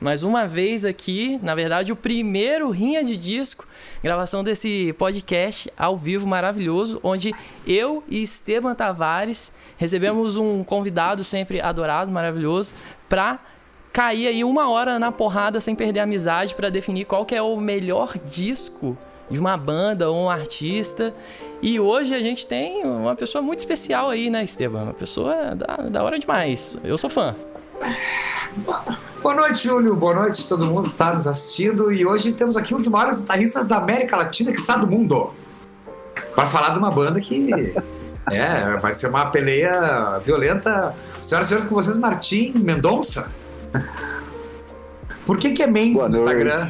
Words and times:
mais 0.00 0.22
uma 0.22 0.46
vez 0.46 0.84
aqui, 0.84 1.38
na 1.42 1.54
verdade, 1.54 1.92
o 1.92 1.96
primeiro 1.96 2.70
Rinha 2.70 3.02
de 3.02 3.16
Disco, 3.16 3.66
gravação 4.02 4.44
desse 4.44 4.94
podcast 4.96 5.72
ao 5.76 5.96
vivo 5.96 6.26
maravilhoso, 6.26 7.00
onde 7.02 7.34
eu 7.66 8.02
e 8.08 8.22
Esteban 8.22 8.74
Tavares 8.74 9.52
recebemos 9.76 10.36
um 10.36 10.62
convidado 10.62 11.24
sempre 11.24 11.60
adorado, 11.60 12.12
maravilhoso, 12.12 12.74
para 13.08 13.40
cair 13.92 14.28
aí 14.28 14.44
uma 14.44 14.70
hora 14.70 14.98
na 14.98 15.10
porrada 15.10 15.60
sem 15.60 15.74
perder 15.74 16.00
a 16.00 16.04
amizade 16.04 16.54
para 16.54 16.70
definir 16.70 17.04
qual 17.04 17.26
que 17.26 17.34
é 17.34 17.42
o 17.42 17.56
melhor 17.56 18.16
disco 18.18 18.96
de 19.28 19.40
uma 19.40 19.56
banda 19.56 20.10
ou 20.10 20.26
um 20.26 20.30
artista. 20.30 21.12
E 21.60 21.80
hoje 21.80 22.14
a 22.14 22.20
gente 22.20 22.46
tem 22.46 22.84
uma 22.84 23.16
pessoa 23.16 23.42
muito 23.42 23.58
especial 23.58 24.10
aí, 24.10 24.30
né, 24.30 24.44
Esteban? 24.44 24.84
Uma 24.84 24.94
pessoa 24.94 25.56
da, 25.56 25.76
da 25.88 26.04
hora 26.04 26.18
demais. 26.18 26.78
Eu 26.84 26.96
sou 26.96 27.10
fã. 27.10 27.34
Boa 29.22 29.34
noite, 29.34 29.66
Júlio. 29.66 29.96
Boa 29.96 30.14
noite 30.14 30.44
a 30.44 30.48
todo 30.48 30.64
mundo 30.64 30.84
que 30.84 30.90
está 30.90 31.12
nos 31.12 31.26
assistindo. 31.26 31.90
E 31.92 32.06
hoje 32.06 32.32
temos 32.32 32.56
aqui 32.56 32.72
um 32.72 32.78
dos 32.78 32.88
maiores 32.88 33.20
guitarristas 33.20 33.66
da 33.66 33.78
América 33.78 34.16
Latina 34.16 34.52
que 34.52 34.60
está 34.60 34.76
do 34.76 34.86
mundo. 34.86 35.30
Para 36.36 36.46
falar 36.46 36.70
de 36.70 36.78
uma 36.78 36.90
banda 36.90 37.20
que 37.20 37.50
é, 38.30 38.76
vai 38.76 38.92
ser 38.92 39.08
uma 39.08 39.26
peleia 39.26 40.18
violenta. 40.24 40.94
Senhoras 41.20 41.46
e 41.46 41.48
senhores, 41.48 41.68
com 41.68 41.74
vocês, 41.74 41.96
Martim 41.96 42.52
Mendonça. 42.56 43.28
Por 45.26 45.36
que, 45.36 45.50
que 45.50 45.64
é 45.64 45.66
Mendes 45.66 46.08
no 46.08 46.16
Instagram? 46.16 46.66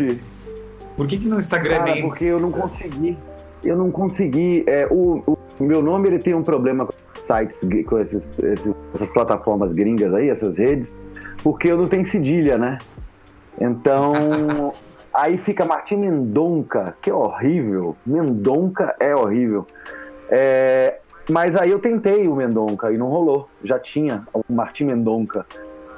Por 0.96 1.06
que, 1.06 1.18
que 1.18 1.28
no 1.28 1.38
Instagram 1.38 1.74
é 1.74 1.78
Cara, 1.78 1.90
é 1.90 1.94
Mendes? 1.94 2.08
Porque 2.08 2.24
eu 2.24 2.40
não 2.40 2.50
consegui. 2.50 3.18
Eu 3.62 3.76
não 3.76 3.90
consegui. 3.90 4.64
É, 4.66 4.86
o, 4.90 5.22
o, 5.26 5.64
meu 5.64 5.82
nome 5.82 6.08
ele 6.08 6.18
tem 6.18 6.34
um 6.34 6.42
problema 6.42 6.86
com 6.86 6.94
sites, 7.22 7.60
com 7.86 7.98
esses, 7.98 8.26
esses, 8.42 8.74
essas 8.94 9.10
plataformas 9.10 9.74
gringas 9.74 10.14
aí, 10.14 10.30
essas 10.30 10.56
redes, 10.56 11.00
porque 11.42 11.70
eu 11.70 11.76
não 11.76 11.88
tenho 11.88 12.04
cedilha, 12.04 12.58
né? 12.58 12.78
Então. 13.60 14.72
aí 15.12 15.36
fica 15.36 15.64
Martim 15.64 15.96
Mendonca, 15.96 16.96
que 17.02 17.10
é 17.10 17.14
horrível. 17.14 17.96
Mendonca 18.06 18.94
é 19.00 19.14
horrível. 19.14 19.66
É, 20.30 20.98
mas 21.28 21.56
aí 21.56 21.70
eu 21.70 21.78
tentei 21.78 22.28
o 22.28 22.36
Mendonca 22.36 22.92
e 22.92 22.98
não 22.98 23.08
rolou. 23.08 23.48
Já 23.64 23.78
tinha 23.78 24.26
o 24.32 24.42
Martim 24.48 24.84
Mendonca. 24.84 25.44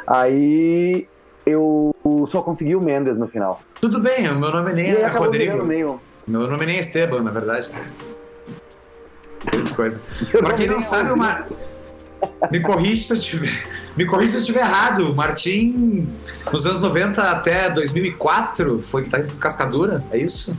Aí 0.07 1.07
eu 1.45 1.95
só 2.27 2.43
consegui 2.43 2.75
o 2.75 2.81
Mendes 2.81 3.19
no 3.19 3.29
final. 3.29 3.61
Tudo 3.81 4.01
bem, 4.01 4.29
o 4.29 4.39
meu 4.39 4.51
nome 4.51 4.73
nem 4.73 4.91
é 4.91 5.07
Rodrigo. 5.07 5.63
Meio... 5.65 6.01
Meu 6.27 6.49
nome 6.49 6.67
nem 6.67 6.77
é 6.77 6.81
Esteban, 6.81 7.23
na 7.23 7.31
verdade. 7.31 7.71
Grande 9.45 9.73
coisa. 9.75 10.01
Pra 10.33 10.55
quem 10.55 10.67
não 10.67 10.81
sabe, 10.81 11.13
uma... 11.13 11.47
me 12.51 12.61
corrija 12.61 13.05
se 13.05 13.13
eu 13.13 13.19
tiver. 13.19 13.69
Me 13.97 14.07
corrija 14.07 14.33
se 14.33 14.37
eu 14.39 14.41
estiver 14.41 14.61
errado. 14.61 15.15
Martim, 15.15 16.09
nos 16.53 16.67
anos 16.67 16.81
90 16.81 17.23
até 17.23 17.71
2004, 17.71 18.81
foi 18.83 19.05
guitarrista 19.05 19.35
do 19.35 19.41
Cascadura, 19.41 20.05
é 20.11 20.19
isso? 20.19 20.57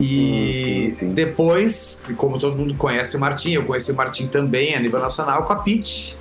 E 0.00 0.90
sim, 0.90 0.96
sim. 0.96 1.14
depois, 1.14 2.02
como 2.16 2.38
todo 2.38 2.56
mundo 2.56 2.74
conhece 2.74 3.16
o 3.16 3.20
Martim, 3.20 3.52
eu 3.52 3.64
conheci 3.64 3.92
o 3.92 3.94
Martim 3.94 4.26
também 4.26 4.74
a 4.74 4.80
nível 4.80 5.00
nacional 5.00 5.44
com 5.44 5.52
a 5.52 5.56
Pitch. 5.56 6.14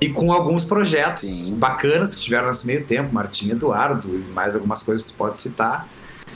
E 0.00 0.08
com 0.08 0.32
alguns 0.32 0.64
projetos 0.64 1.20
sim. 1.20 1.54
bacanas 1.56 2.14
que 2.14 2.22
tiveram 2.22 2.48
nesse 2.48 2.66
meio 2.66 2.84
tempo, 2.84 3.12
Martim 3.12 3.50
Eduardo 3.50 4.08
e 4.08 4.32
mais 4.32 4.54
algumas 4.54 4.82
coisas 4.82 5.04
que 5.04 5.12
você 5.12 5.16
pode 5.16 5.38
citar. 5.38 5.86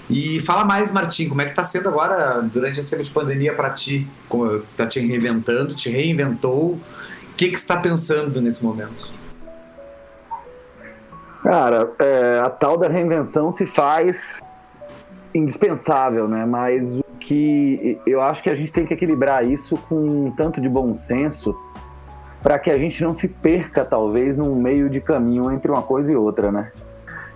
E 0.08 0.38
fala 0.40 0.64
mais, 0.64 0.90
Martim, 0.90 1.28
como 1.28 1.40
é 1.40 1.46
que 1.46 1.54
tá 1.54 1.64
sendo 1.64 1.88
agora, 1.88 2.42
durante 2.42 2.78
esse 2.78 2.90
tempo 2.90 3.04
de 3.04 3.10
pandemia 3.10 3.54
para 3.54 3.70
ti? 3.70 4.06
Como 4.28 4.60
tá 4.76 4.86
te 4.86 5.00
reinventando, 5.00 5.74
te 5.74 5.88
reinventou? 5.88 6.78
O 7.34 7.36
que 7.36 7.48
que 7.48 7.56
está 7.56 7.76
pensando 7.76 8.40
nesse 8.40 8.64
momento? 8.64 9.12
Cara, 11.42 11.90
é, 11.98 12.38
a 12.38 12.48
tal 12.48 12.78
da 12.78 12.86
reinvenção 12.86 13.50
se 13.50 13.66
faz 13.66 14.38
indispensável, 15.34 16.28
né? 16.28 16.46
Mas 16.46 16.96
o 16.96 17.04
que 17.18 18.00
eu 18.06 18.22
acho 18.22 18.40
que 18.40 18.48
a 18.48 18.54
gente 18.54 18.72
tem 18.72 18.86
que 18.86 18.94
equilibrar 18.94 19.44
isso 19.44 19.76
com 19.88 19.96
um 19.96 20.30
tanto 20.30 20.60
de 20.60 20.68
bom 20.68 20.94
senso 20.94 21.58
para 22.40 22.56
que 22.56 22.70
a 22.70 22.78
gente 22.78 23.02
não 23.02 23.12
se 23.12 23.26
perca, 23.26 23.84
talvez, 23.84 24.36
num 24.36 24.54
meio 24.54 24.88
de 24.88 25.00
caminho 25.00 25.50
entre 25.50 25.68
uma 25.68 25.82
coisa 25.82 26.12
e 26.12 26.14
outra, 26.14 26.52
né? 26.52 26.70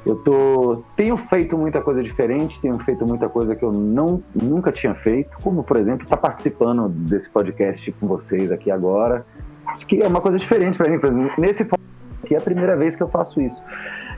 Eu 0.07 0.15
tô, 0.15 0.85
tenho 0.95 1.17
feito 1.17 1.59
muita 1.59 1.81
coisa 1.81 2.05
diferente, 2.05 2.61
tenho 2.61 2.79
feito 2.79 3.05
muita 3.05 3.29
coisa 3.29 3.57
que 3.57 3.65
eu 3.65 3.73
não, 3.73 4.23
nunca 4.33 4.71
tinha 4.71 4.95
feito, 4.95 5.37
como, 5.43 5.65
por 5.65 5.77
exemplo, 5.77 6.05
estar 6.05 6.17
tá 6.17 6.23
participando 6.23 6.89
desse 6.89 7.29
podcast 7.29 7.91
com 7.91 8.07
vocês 8.07 8.53
aqui 8.53 8.71
agora. 8.71 9.27
Acho 9.69 9.87
que 9.87 10.03
é 10.03 10.07
uma 10.07 10.21
coisa 10.21 10.39
diferente 10.39 10.77
para 10.77 11.11
mim. 11.11 11.31
Nesse 11.39 11.63
aqui 11.63 12.35
é 12.35 12.39
a 12.39 12.41
primeira 12.41 12.77
vez 12.77 12.97
que 12.97 13.03
eu 13.03 13.09
faço 13.09 13.41
isso. 13.41 13.63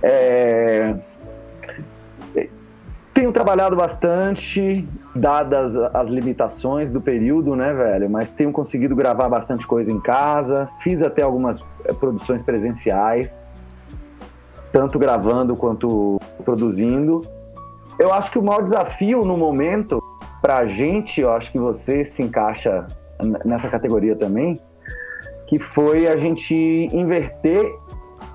É, 0.02 0.94
tenho 3.20 3.32
trabalhado 3.32 3.76
bastante, 3.76 4.88
dadas 5.14 5.76
as 5.76 6.08
limitações 6.08 6.90
do 6.90 7.02
período, 7.02 7.54
né, 7.54 7.70
velho? 7.70 8.08
Mas 8.08 8.30
tenho 8.30 8.50
conseguido 8.50 8.96
gravar 8.96 9.28
bastante 9.28 9.66
coisa 9.66 9.92
em 9.92 10.00
casa. 10.00 10.70
Fiz 10.78 11.02
até 11.02 11.20
algumas 11.20 11.62
eh, 11.84 11.92
produções 11.92 12.42
presenciais, 12.42 13.46
tanto 14.72 14.98
gravando 14.98 15.54
quanto 15.54 16.18
produzindo. 16.44 17.20
Eu 17.98 18.10
acho 18.10 18.30
que 18.30 18.38
o 18.38 18.42
maior 18.42 18.62
desafio 18.62 19.20
no 19.20 19.36
momento, 19.36 20.02
pra 20.40 20.64
gente, 20.64 21.20
eu 21.20 21.30
acho 21.30 21.52
que 21.52 21.58
você 21.58 22.06
se 22.06 22.22
encaixa 22.22 22.86
nessa 23.44 23.68
categoria 23.68 24.16
também, 24.16 24.58
que 25.50 25.58
foi 25.58 26.06
a 26.06 26.16
gente 26.16 26.54
inverter 26.54 27.76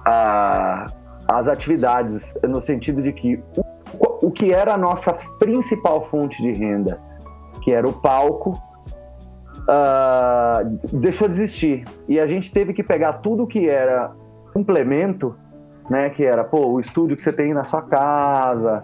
a, 0.06 0.86
as 1.30 1.48
atividades 1.48 2.34
no 2.44 2.60
sentido 2.60 3.02
de 3.02 3.14
que 3.14 3.42
o 3.98 4.30
que 4.30 4.52
era 4.52 4.74
a 4.74 4.78
nossa 4.78 5.14
principal 5.40 6.04
fonte 6.08 6.44
de 6.44 6.52
renda, 6.52 7.00
que 7.64 7.72
era 7.72 7.88
o 7.88 7.94
palco, 7.94 8.62
uh, 9.62 11.00
deixou 11.00 11.30
de 11.30 11.36
existir. 11.36 11.86
E 12.06 12.20
a 12.20 12.28
gente 12.28 12.52
teve 12.52 12.74
que 12.74 12.84
pegar 12.84 13.14
tudo 13.14 13.48
que 13.48 13.70
era 13.70 14.12
complemento, 14.54 15.38
né, 15.90 16.10
que 16.10 16.26
era 16.26 16.44
pô, 16.44 16.68
o 16.68 16.82
estúdio 16.82 17.16
que 17.16 17.24
você 17.24 17.32
tem 17.32 17.54
na 17.54 17.64
sua 17.64 17.82
casa, 17.82 18.84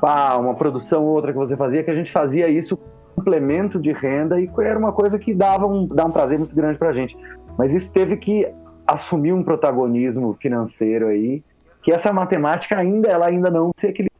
pá, 0.00 0.34
uma 0.36 0.54
produção 0.54 1.04
outra 1.04 1.30
que 1.30 1.38
você 1.38 1.58
fazia, 1.58 1.84
que 1.84 1.90
a 1.90 1.94
gente 1.94 2.10
fazia 2.10 2.48
isso 2.48 2.78
complemento 3.16 3.80
de 3.80 3.92
renda 3.92 4.40
e 4.40 4.50
era 4.58 4.78
uma 4.78 4.92
coisa 4.92 5.18
que 5.18 5.34
dava 5.34 5.66
um, 5.66 5.86
dava 5.86 6.08
um 6.08 6.12
prazer 6.12 6.38
muito 6.38 6.54
grande 6.54 6.78
para 6.78 6.90
a 6.90 6.92
gente. 6.92 7.16
Mas 7.58 7.74
isso 7.74 7.92
teve 7.92 8.16
que 8.16 8.46
assumir 8.86 9.32
um 9.32 9.42
protagonismo 9.42 10.36
financeiro 10.40 11.08
aí, 11.08 11.42
que 11.82 11.90
essa 11.90 12.12
matemática 12.12 12.76
ainda 12.76 13.08
ela 13.08 13.26
ainda 13.26 13.50
não 13.50 13.72
se 13.76 13.88
equilibrou 13.88 14.16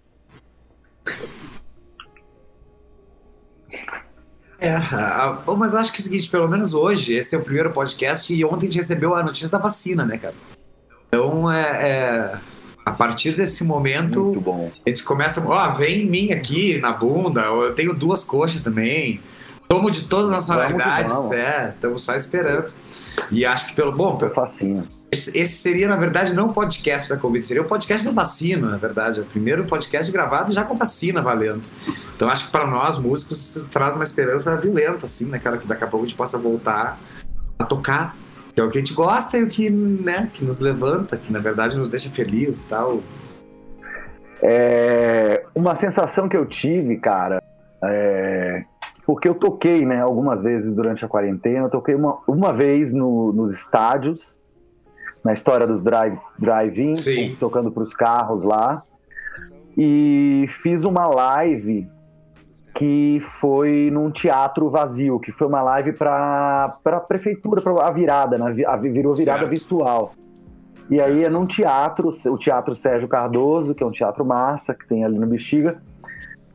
É, 4.59 4.75
mas 5.57 5.75
acho 5.75 5.93
que 5.93 5.99
é 5.99 6.01
o 6.01 6.05
seguinte, 6.05 6.31
pelo 6.31 6.49
menos 6.49 6.73
hoje, 6.73 7.15
esse 7.15 7.37
é 7.37 7.39
o 7.39 7.43
primeiro 7.43 7.71
podcast 7.73 8.35
e 8.35 8.45
ontem 8.45 8.67
a 8.67 8.71
gente 8.71 8.79
recebeu 8.79 9.15
a 9.15 9.23
notícia 9.23 9.49
da 9.49 9.59
vacina, 9.59 10.05
né, 10.05 10.17
cara? 10.17 10.35
Então, 11.09 11.53
é, 11.53 11.89
é 11.89 12.39
a 12.87 12.93
partir 12.93 13.33
desse 13.33 13.65
momento, 13.65 14.33
a 14.87 14.89
gente 14.89 15.03
começa, 15.03 15.45
ó, 15.45 15.69
oh, 15.69 15.75
vem 15.75 16.03
em 16.03 16.07
mim 16.07 16.31
aqui 16.31 16.79
na 16.79 16.93
bunda, 16.93 17.41
eu 17.41 17.75
tenho 17.75 17.93
duas 17.93 18.23
coxas 18.23 18.61
também, 18.61 19.21
tomo 19.69 19.91
de 19.91 20.05
todas 20.05 20.31
as 20.31 20.47
nacionalidades, 20.47 21.33
é, 21.33 21.71
estamos 21.75 22.05
só 22.05 22.15
esperando. 22.15 22.69
E 23.33 23.45
acho 23.45 23.67
que 23.67 23.75
pelo 23.75 23.91
bom, 23.91 24.17
pelo 24.17 24.33
facinho. 24.33 24.85
Esse 25.11 25.49
seria, 25.49 25.89
na 25.89 25.97
verdade, 25.97 26.33
não 26.33 26.49
o 26.49 26.53
podcast 26.53 27.09
da 27.09 27.17
Covid, 27.17 27.45
seria 27.45 27.63
o 27.63 27.67
podcast 27.67 28.07
da 28.07 28.13
vacina, 28.13 28.69
na 28.69 28.77
verdade. 28.77 29.19
É 29.19 29.23
o 29.23 29.27
primeiro 29.27 29.65
podcast 29.65 30.13
gravado 30.13 30.53
já 30.53 30.63
com 30.63 30.77
vacina 30.77 31.21
valendo. 31.21 31.63
Então 32.15 32.29
acho 32.29 32.47
que 32.47 32.53
para 32.53 32.67
nós, 32.67 32.99
músicos, 32.99 33.41
isso 33.41 33.65
traz 33.65 33.97
uma 33.97 34.05
esperança 34.05 34.55
violenta, 34.57 35.07
assim, 35.07 35.25
né, 35.25 35.41
cara? 35.41 35.59
Que 35.59 35.67
daqui 35.67 35.83
a 35.83 35.87
pouco 35.89 36.05
a 36.05 36.09
gente 36.09 36.17
possa 36.17 36.39
voltar 36.39 36.99
a 37.59 37.65
tocar. 37.65 38.15
Que 38.57 38.61
é 38.63 38.65
o 38.65 38.71
que 38.71 38.79
a 38.79 38.81
gente 38.81 38.95
gosta 38.95 39.37
e 39.37 39.45
o 39.45 39.49
que, 39.49 39.69
né, 39.69 40.31
que 40.33 40.43
nos 40.43 40.61
levanta, 40.61 41.19
que 41.19 41.31
na 41.31 41.39
verdade 41.39 41.77
nos 41.77 41.91
deixa 41.91 42.09
feliz 42.09 42.63
e 42.63 42.65
tal. 42.65 43.03
É, 44.43 45.45
uma 45.55 45.77
sensação 45.77 46.27
que 46.27 46.35
eu 46.35 46.47
tive, 46.47 46.97
cara, 46.97 47.43
é, 47.85 48.65
porque 49.05 49.29
eu 49.29 49.35
toquei, 49.35 49.85
né, 49.85 50.01
algumas 50.01 50.43
vezes 50.43 50.75
durante 50.75 51.05
a 51.05 51.09
quarentena, 51.09 51.67
eu 51.67 51.71
toquei 51.71 51.95
uma, 51.95 52.19
uma 52.27 52.51
vez 52.51 52.95
no, 52.95 53.31
nos 53.31 53.53
estádios, 53.53 54.39
na 55.23 55.35
história 55.35 55.67
dos 55.67 55.83
drive-ins, 55.83 57.05
drive 57.05 57.37
tocando 57.37 57.71
para 57.71 57.83
os 57.83 57.93
carros 57.93 58.43
lá. 58.43 58.83
E 59.77 60.47
fiz 60.49 60.85
uma 60.85 61.07
live 61.07 61.87
que 62.77 63.19
foi 63.21 63.89
num 63.91 64.11
teatro 64.11 64.69
vazio, 64.69 65.19
que 65.19 65.33
foi 65.33 65.47
uma 65.47 65.63
live 65.63 65.95
para 65.95 66.79
a 66.85 67.01
prefeitura, 67.01 67.63
para 67.63 67.87
a 67.87 67.91
virada, 67.91 68.37
né? 68.37 68.65
a, 68.67 68.77
virou 68.77 69.15
virada 69.15 69.41
certo. 69.41 69.51
virtual. 69.51 70.13
E 70.91 71.01
aí 71.01 71.25
é 71.25 71.29
num 71.31 71.47
teatro, 71.47 72.11
o 72.11 72.37
Teatro 72.37 72.75
Sérgio 72.75 73.09
Cardoso, 73.09 73.75
que 73.75 73.83
é 73.83 73.87
um 73.87 73.91
teatro 73.91 74.27
massa, 74.27 74.75
que 74.75 74.87
tem 74.87 75.07
ali 75.07 75.19
no 75.19 75.27
Bexiga, 75.27 75.81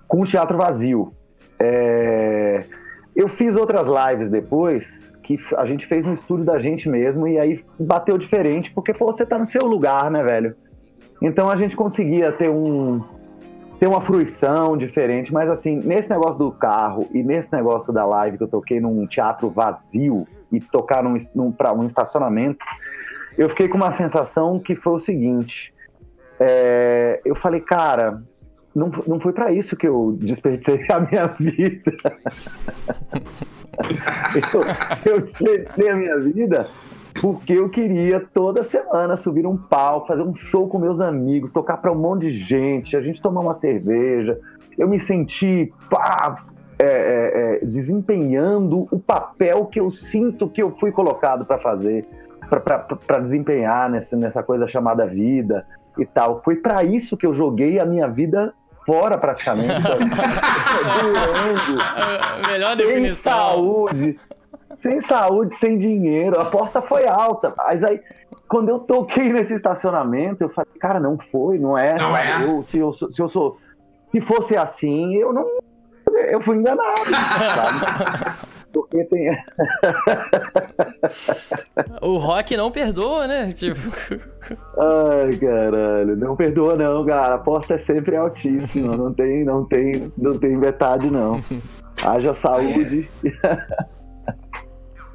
com 0.08 0.22
o 0.22 0.24
teatro 0.24 0.60
vazio. 0.60 1.12
É... 1.60 2.66
Eu 3.16 3.28
fiz 3.28 3.56
outras 3.56 3.88
lives 3.88 4.30
depois 4.30 5.12
que 5.24 5.38
a 5.58 5.66
gente 5.66 5.88
fez 5.88 6.06
no 6.06 6.14
estúdio 6.14 6.46
da 6.46 6.60
gente 6.60 6.88
mesmo 6.88 7.28
e 7.28 7.40
aí 7.40 7.66
bateu 7.80 8.16
diferente, 8.18 8.72
porque 8.72 8.94
pô, 8.94 9.08
você 9.08 9.26
tá 9.26 9.40
no 9.40 9.46
seu 9.46 9.64
lugar, 9.68 10.12
né, 10.12 10.22
velho? 10.22 10.56
Então 11.20 11.50
a 11.50 11.56
gente 11.56 11.76
conseguia 11.76 12.32
ter 12.32 12.50
um 12.50 13.04
ter 13.82 13.88
uma 13.88 14.00
fruição 14.00 14.78
diferente, 14.78 15.34
mas 15.34 15.50
assim, 15.50 15.76
nesse 15.76 16.08
negócio 16.08 16.38
do 16.38 16.52
carro 16.52 17.10
e 17.12 17.24
nesse 17.24 17.52
negócio 17.52 17.92
da 17.92 18.06
live 18.06 18.38
que 18.38 18.44
eu 18.44 18.48
toquei 18.48 18.80
num 18.80 19.08
teatro 19.08 19.50
vazio 19.50 20.28
e 20.52 20.62
tocar 20.62 21.02
num, 21.02 21.18
num, 21.34 21.52
um 21.76 21.84
estacionamento, 21.84 22.64
eu 23.36 23.50
fiquei 23.50 23.68
com 23.68 23.78
uma 23.78 23.92
sensação 23.92 24.60
que 24.60 24.76
foi 24.76 24.94
o 24.94 25.00
seguinte: 25.00 25.74
é, 26.40 27.22
eu 27.26 27.34
falei, 27.34 27.60
cara, 27.60 28.22
não, 28.76 28.92
não 29.08 29.20
foi 29.20 29.34
para 29.34 29.52
isso 29.52 29.76
que 29.76 29.88
eu 29.88 30.16
desperdicei 30.16 30.86
a 30.94 31.00
minha 31.00 31.26
vida. 31.26 31.92
eu, 34.54 35.12
eu 35.12 35.22
desperdicei 35.22 35.90
a 35.90 35.96
minha 35.96 36.20
vida 36.20 36.68
porque 37.20 37.54
eu 37.54 37.70
queria 37.70 38.20
toda 38.20 38.64
semana 38.64 39.16
subir 39.16 39.46
um 39.46 39.58
palco, 39.58 40.08
fazer 40.08 40.24
um 40.24 40.34
show 40.34 40.68
com 40.68 40.80
meus 40.80 41.02
amigos, 41.02 41.52
tocar 41.52 41.78
para 41.78 41.92
um 41.92 41.96
monte 41.96 42.24
de 42.24 42.32
gente, 42.32 42.96
a 42.96 43.02
gente 43.02 43.22
tomar 43.22 43.42
uma 43.42 43.54
cerveja. 43.54 44.40
Eu 44.78 44.88
me 44.88 45.00
senti 45.00 45.74
pá, 45.90 46.36
é, 46.80 46.86
é, 46.86 47.60
é, 47.64 47.66
desempenhando 47.66 48.88
o 48.92 49.00
papel 49.00 49.66
que 49.66 49.80
eu 49.80 49.92
sinto 49.92 50.50
que 50.50 50.62
eu 50.62 50.72
fui 50.80 50.92
colocado 50.92 51.46
para 51.46 51.58
fazer, 51.58 52.08
para 52.50 53.20
desempenhar 53.20 53.90
nessa, 53.90 54.16
nessa 54.18 54.42
coisa 54.42 54.66
chamada 54.66 55.06
vida 55.06 55.66
e 55.98 56.06
tal. 56.06 56.42
Foi 56.42 56.56
para 56.56 56.84
isso 56.84 57.18
que 57.18 57.26
eu 57.26 57.34
joguei 57.34 57.80
a 57.80 57.86
minha 57.86 58.08
vida 58.08 58.54
fora 58.86 59.18
praticamente. 59.18 59.68
Doendo, 61.02 62.48
Melhor 62.50 62.76
sem 62.76 62.86
definição. 62.88 63.32
saúde 63.32 64.18
sem 64.76 65.02
saúde, 65.02 65.56
sem 65.56 65.78
dinheiro. 65.78 66.40
A 66.40 66.44
aposta 66.44 66.82
foi 66.82 67.08
alta. 67.08 67.54
Mas 67.58 67.84
aí, 67.84 68.02
quando 68.48 68.70
eu 68.70 68.80
toquei 68.80 69.32
nesse 69.32 69.54
estacionamento, 69.54 70.44
eu 70.44 70.50
falei, 70.50 70.72
cara, 70.80 71.00
não 71.00 71.18
foi, 71.18 71.58
não 71.58 71.78
é. 71.78 71.98
Não 71.98 72.16
é. 72.16 72.44
Eu, 72.44 72.64
se, 72.64 72.80
eu, 72.80 72.92
se 72.94 73.22
eu 73.22 73.28
sou. 73.28 73.58
Se 74.12 74.20
fosse 74.20 74.58
assim, 74.58 75.16
eu 75.16 75.32
não. 75.32 75.46
Eu 76.30 76.42
fui 76.42 76.58
enganado, 76.58 77.06
sabe? 77.08 78.52
Porque 78.74 79.04
tem. 79.06 79.30
o 82.02 82.18
rock 82.18 82.56
não 82.56 82.72
perdoa, 82.72 83.28
né? 83.28 83.52
Tipo. 83.52 83.80
Ai, 84.78 85.38
caralho. 85.38 86.16
Não 86.16 86.36
perdoa, 86.36 86.76
não, 86.76 87.06
cara. 87.06 87.34
A 87.34 87.36
aposta 87.36 87.74
é 87.74 87.78
sempre 87.78 88.16
altíssima. 88.16 88.96
Não 88.96 89.14
tem, 89.14 89.44
não 89.44 89.66
tem, 89.66 90.12
não 90.18 90.38
tem 90.38 90.58
metade, 90.58 91.10
não. 91.10 91.42
Haja 92.04 92.34
saúde. 92.34 93.10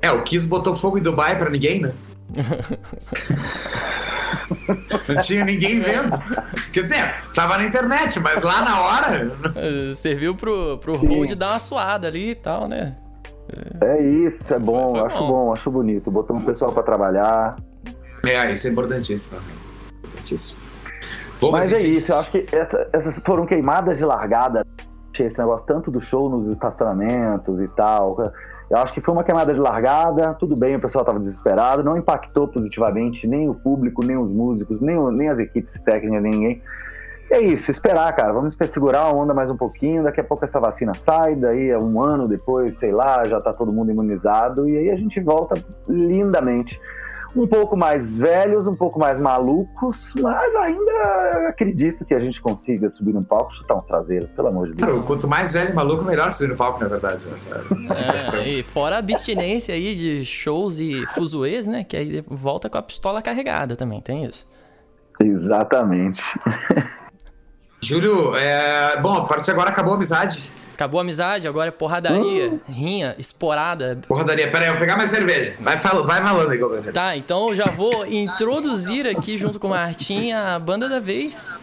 É, 0.01 0.13
o 0.13 0.23
Kiss 0.23 0.47
botou 0.47 0.75
fogo 0.75 0.99
em 0.99 1.03
Dubai 1.03 1.37
pra 1.37 1.51
ninguém, 1.51 1.81
né? 1.81 1.93
Não 5.09 5.21
tinha 5.23 5.45
ninguém 5.45 5.81
vendo. 5.81 6.17
Quer 6.73 6.83
dizer, 6.83 7.15
tava 7.35 7.59
na 7.59 7.65
internet, 7.65 8.21
mas 8.21 8.43
lá 8.43 8.63
na 8.63 8.81
hora. 8.81 9.31
Serviu 9.97 10.35
pro, 10.35 10.79
pro 10.79 10.97
Hold 10.97 11.35
dar 11.35 11.53
uma 11.53 11.59
suada 11.59 12.09
ali 12.09 12.31
e 12.31 12.35
tal, 12.35 12.69
né? 12.69 12.97
É 13.81 14.03
isso, 14.03 14.53
é 14.53 14.59
bom, 14.59 14.91
foi, 14.91 14.99
foi 14.99 15.07
acho 15.07 15.19
bom. 15.19 15.29
bom. 15.29 15.53
acho 15.53 15.71
bonito. 15.71 16.11
Botou 16.11 16.37
um 16.37 16.45
pessoal 16.45 16.73
pra 16.73 16.83
trabalhar. 16.83 17.57
É, 18.25 18.51
isso 18.51 18.67
é 18.67 18.71
importantíssimo. 18.71 19.39
Importantíssimo. 20.05 20.61
Bom, 21.41 21.53
mas, 21.53 21.71
mas 21.71 21.81
é 21.81 21.83
isso, 21.83 22.13
eu 22.13 22.19
acho 22.19 22.31
que 22.31 22.47
essa, 22.51 22.89
essas 22.93 23.21
foram 23.25 23.47
queimadas 23.47 23.99
de 23.99 24.05
largada. 24.05 24.65
Esse 25.19 25.39
negócio 25.39 25.67
tanto 25.67 25.91
do 25.91 25.99
show 25.99 26.29
nos 26.29 26.47
estacionamentos 26.47 27.59
e 27.61 27.69
tal. 27.69 28.33
Eu 28.69 28.79
acho 28.79 28.93
que 28.93 29.01
foi 29.01 29.15
uma 29.15 29.23
queimada 29.23 29.55
de 29.55 29.61
largada, 29.61 30.35
tudo 30.35 30.57
bem, 30.57 30.75
o 30.75 30.81
pessoal 30.81 31.03
estava 31.03 31.21
desesperado, 31.21 31.85
não 31.85 31.97
impactou 31.97 32.49
positivamente 32.49 33.27
nem 33.27 33.49
o 33.49 33.55
público, 33.55 34.05
nem 34.05 34.17
os 34.17 34.31
músicos, 34.31 34.81
nem, 34.81 34.97
o, 34.97 35.11
nem 35.11 35.29
as 35.29 35.39
equipes 35.39 35.81
técnicas, 35.83 36.23
nem 36.23 36.33
ninguém. 36.33 36.63
E 37.31 37.35
é 37.35 37.41
isso, 37.41 37.71
esperar, 37.71 38.15
cara. 38.15 38.33
Vamos 38.33 38.57
segurar 38.67 39.01
a 39.01 39.13
onda 39.13 39.35
mais 39.35 39.51
um 39.51 39.57
pouquinho. 39.57 40.05
Daqui 40.05 40.21
a 40.21 40.25
pouco 40.25 40.45
essa 40.45 40.61
vacina 40.61 40.95
sai, 40.95 41.35
daí 41.35 41.71
é 41.71 41.79
um 41.79 42.01
ano 42.01 42.29
depois, 42.29 42.77
sei 42.77 42.93
lá, 42.93 43.25
já 43.25 43.41
tá 43.41 43.53
todo 43.53 43.73
mundo 43.73 43.91
imunizado. 43.91 44.69
E 44.69 44.77
aí 44.77 44.91
a 44.91 44.97
gente 44.97 45.21
volta 45.21 45.63
lindamente 45.89 46.81
um 47.37 47.47
pouco 47.47 47.77
mais 47.77 48.17
velhos, 48.17 48.67
um 48.67 48.75
pouco 48.75 48.99
mais 48.99 49.21
malucos, 49.21 50.15
mas 50.17 50.57
ainda 50.57 51.49
acredito 51.49 52.05
que 52.05 52.15
a 52.15 52.19
gente 52.19 52.41
consiga 52.41 52.89
subir 52.89 53.13
no 53.13 53.23
palco 53.23 53.53
e 53.53 53.57
chutar 53.57 53.77
uns 53.77 53.85
traseiros, 53.85 54.33
pelo 54.33 54.49
amor 54.49 54.69
de 54.69 54.75
Deus. 54.75 54.89
Claro, 54.89 55.03
quanto 55.05 55.29
mais 55.29 55.53
velho 55.53 55.71
e 55.71 55.75
maluco, 55.75 56.03
melhor 56.05 56.33
subir 56.33 56.49
no 56.49 56.57
palco, 56.57 56.81
na 56.81 56.89
verdade. 56.89 57.27
Essa 58.15 58.39
é, 58.39 58.49
e 58.49 58.63
fora 58.63 58.97
a 58.97 58.99
abstinência 58.99 59.75
aí 59.75 59.95
de 59.95 60.25
shows 60.25 60.79
e 60.79 61.07
fuzuês, 61.15 61.67
né? 61.67 61.85
Que 61.85 61.97
aí 61.97 62.25
volta 62.27 62.71
com 62.71 62.79
a 62.79 62.83
pistola 62.83 63.21
carregada 63.21 63.77
também, 63.77 64.01
tem 64.01 64.25
isso. 64.25 64.47
Exatamente. 65.21 66.23
Júlio, 67.83 68.35
é... 68.35 69.01
bom, 69.01 69.15
a 69.19 69.27
partir 69.27 69.47
de 69.47 69.51
agora 69.53 69.71
acabou 69.71 69.93
a 69.93 69.97
amizade. 69.97 70.51
Acabou 70.77 71.01
a 71.01 71.03
amizade, 71.03 71.49
agora 71.49 71.69
é 71.69 71.71
porradaria, 71.71 72.51
uh. 72.51 72.61
rinha, 72.69 73.17
esporada. 73.19 73.99
Porradaria, 74.07 74.51
peraí, 74.51 74.67
eu 74.69 74.75
vou 74.75 74.81
pegar 74.81 74.95
mais 74.95 75.09
cerveja. 75.09 75.55
Vai, 75.59 75.79
fal 75.79 76.05
vai 76.05 76.21
falando 76.21 76.51
aí, 76.51 76.59
Gomes. 76.59 76.93
Tá, 76.93 77.17
então 77.17 77.49
eu 77.49 77.55
já 77.55 77.65
vou 77.65 78.05
introduzir 78.05 79.07
aqui 79.07 79.39
junto 79.39 79.59
com 79.59 79.69
o 79.69 79.71
Martinha 79.71 80.55
a 80.55 80.59
banda 80.59 80.87
da 80.87 81.01
vez, 81.01 81.59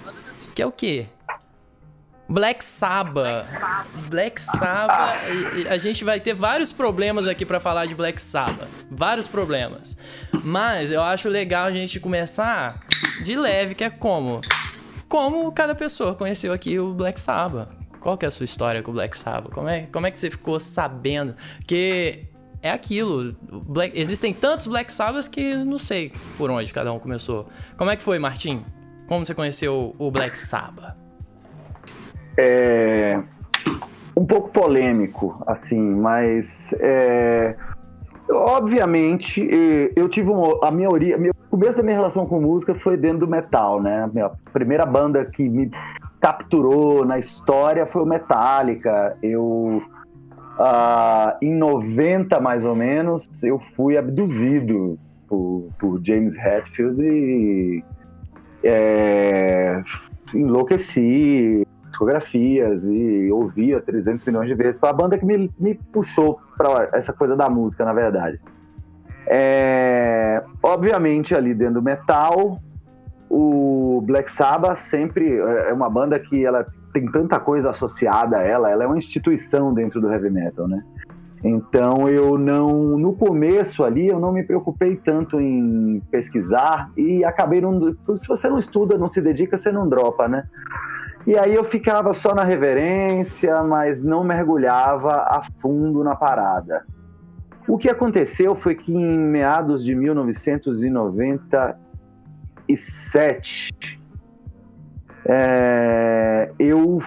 que 0.56 0.63
é 0.63 0.65
o 0.65 0.71
quê? 0.71 1.06
Black 2.27 2.65
Sabbath. 2.65 3.45
Black 4.10 4.42
Sabbath. 4.42 5.19
A 5.69 5.77
gente 5.77 6.04
vai 6.04 6.19
ter 6.19 6.33
vários 6.33 6.71
problemas 6.71 7.27
aqui 7.27 7.45
para 7.45 7.59
falar 7.59 7.86
de 7.86 7.94
Black 7.94 8.19
Sabbath. 8.19 8.68
Vários 8.89 9.27
problemas. 9.27 9.95
Mas 10.44 10.92
eu 10.92 11.04
acho 11.04 11.30
legal 11.30 11.68
a 11.68 11.71
gente 11.71 12.00
começar 12.00 12.80
de 13.24 13.36
leve, 13.36 13.75
que 13.75 13.83
é 13.83 13.92
como? 13.92 14.42
Como 15.07 15.51
cada 15.51 15.75
pessoa 15.75 16.16
conheceu 16.16 16.51
aqui 16.51 16.80
o 16.80 16.95
Black 16.95 17.19
Sabbath. 17.19 17.82
Qual 18.04 18.18
que 18.18 18.26
é 18.26 18.28
a 18.28 18.32
sua 18.32 18.44
história 18.44 18.84
com 18.84 18.92
o 18.92 18.94
Black 18.94 19.16
Sabbath? 19.16 19.54
Como 19.54 19.70
é, 19.70 19.88
como 19.90 20.06
é 20.06 20.12
que 20.12 20.20
você 20.20 20.30
ficou 20.30 20.60
sabendo? 20.60 21.36
Que 21.66 22.26
é 22.62 22.70
aquilo. 22.70 23.34
Black, 23.50 23.98
existem 23.98 24.34
tantos 24.34 24.68
Black 24.68 24.92
Sabbaths 24.92 25.30
que 25.30 25.56
não 25.64 25.80
sei 25.80 26.12
por 26.38 26.52
onde 26.52 26.74
cada 26.74 26.92
um 26.92 27.00
começou. 27.00 27.48
Como 27.78 27.90
é 27.90 27.96
que 27.96 28.04
foi, 28.04 28.20
Martim? 28.20 28.66
Como 29.08 29.26
você 29.26 29.34
conheceu 29.34 29.96
o 29.98 30.12
Black 30.12 30.38
Sabbath? 30.38 30.98
É 32.38 33.24
um 34.16 34.26
pouco 34.26 34.50
polêmico, 34.50 35.42
assim, 35.48 35.82
mas 35.82 36.74
é, 36.80 37.56
obviamente 38.30 39.48
eu 39.96 40.08
tive 40.08 40.30
uma, 40.30 40.68
a 40.68 40.72
minha 40.72 40.90
origem, 40.90 41.30
o 41.30 41.34
começo 41.50 41.78
da 41.78 41.84
minha 41.84 41.96
relação 41.96 42.26
com 42.26 42.40
música 42.40 42.76
foi 42.76 42.96
dentro 42.98 43.20
do 43.20 43.28
metal, 43.28 43.82
né? 43.82 44.10
A 44.22 44.30
primeira 44.52 44.86
banda 44.86 45.26
que 45.26 45.48
me 45.48 45.72
capturou 46.24 47.04
na 47.04 47.20
história 47.20 47.86
foi 47.86 48.02
o 48.02 48.06
Metallica. 48.06 49.18
Eu, 49.21 49.83
uh, 50.57 51.38
em 51.42 51.54
90 51.54 52.40
mais 52.40 52.64
ou 52.64 52.74
menos, 52.74 53.28
eu 53.44 53.59
fui 53.59 53.97
abduzido 53.97 54.97
por, 55.28 55.68
por 55.78 56.00
James 56.02 56.38
Hetfield 56.38 57.04
e 57.04 57.83
é, 58.64 59.83
enlouqueci 60.33 61.68
discografias 61.90 62.86
e 62.86 63.30
ouvia 63.30 63.81
300 63.81 64.24
milhões 64.24 64.47
de 64.47 64.56
vezes. 64.56 64.80
Foi 64.80 64.88
a 64.88 64.94
banda 64.94 65.18
que 65.18 65.26
me, 65.26 65.52
me 65.59 65.76
puxou 65.76 66.40
para 66.57 66.88
essa 66.94 67.12
coisa 67.12 67.36
da 67.36 67.50
música, 67.50 67.83
na 67.83 67.92
verdade. 67.92 68.40
É, 69.28 70.42
obviamente, 70.64 71.36
ali 71.36 71.54
dentro 71.54 71.76
do 71.76 71.81
metal, 71.81 72.62
o 73.35 73.99
Black 74.02 74.31
Sabbath 74.31 74.78
sempre 74.78 75.40
é, 75.40 75.69
é 75.69 75.73
uma 75.73 75.90
banda 75.90 76.19
que 76.19 76.45
ela 76.45 76.68
tem 76.94 77.09
tanta 77.11 77.40
coisa 77.40 77.71
associada 77.71 78.37
a 78.37 78.44
ela, 78.44 78.69
ela 78.69 78.83
é 78.83 78.87
uma 78.87 78.97
instituição 78.97 79.73
dentro 79.73 79.99
do 79.99 80.11
heavy 80.11 80.30
metal, 80.30 80.68
né? 80.68 80.83
Então 81.44 82.07
eu 82.07 82.37
não, 82.37 82.97
no 82.97 83.13
começo 83.13 83.83
ali, 83.83 84.07
eu 84.07 84.19
não 84.19 84.31
me 84.31 84.44
preocupei 84.44 84.95
tanto 84.95 85.42
em 85.42 85.99
pesquisar 86.11 86.92
e 86.95 87.25
acabei 87.25 87.59
não, 87.59 87.95
se 88.16 88.28
você 88.28 88.47
não 88.47 88.59
estuda, 88.59 88.97
não 88.97 89.09
se 89.09 89.19
dedica, 89.19 89.57
você 89.57 89.71
não 89.71 89.90
dropa, 89.90 90.28
né? 90.28 90.44
E 91.25 91.35
aí 91.37 91.56
eu 91.56 91.63
ficava 91.63 92.13
só 92.13 92.35
na 92.35 92.44
reverência, 92.44 93.63
mas 93.63 94.04
não 94.04 94.23
mergulhava 94.23 95.11
a 95.11 95.42
fundo 95.57 96.04
na 96.04 96.16
parada. 96.16 96.85
O 97.68 97.78
que 97.78 97.90
aconteceu 97.90 98.56
foi 98.56 98.75
que 98.75 98.94
em 98.94 99.18
meados 99.18 99.83
de 99.83 99.95
1990 99.95 101.82
2007, 102.68 104.00
é, 105.26 106.52
eu, 106.60 107.00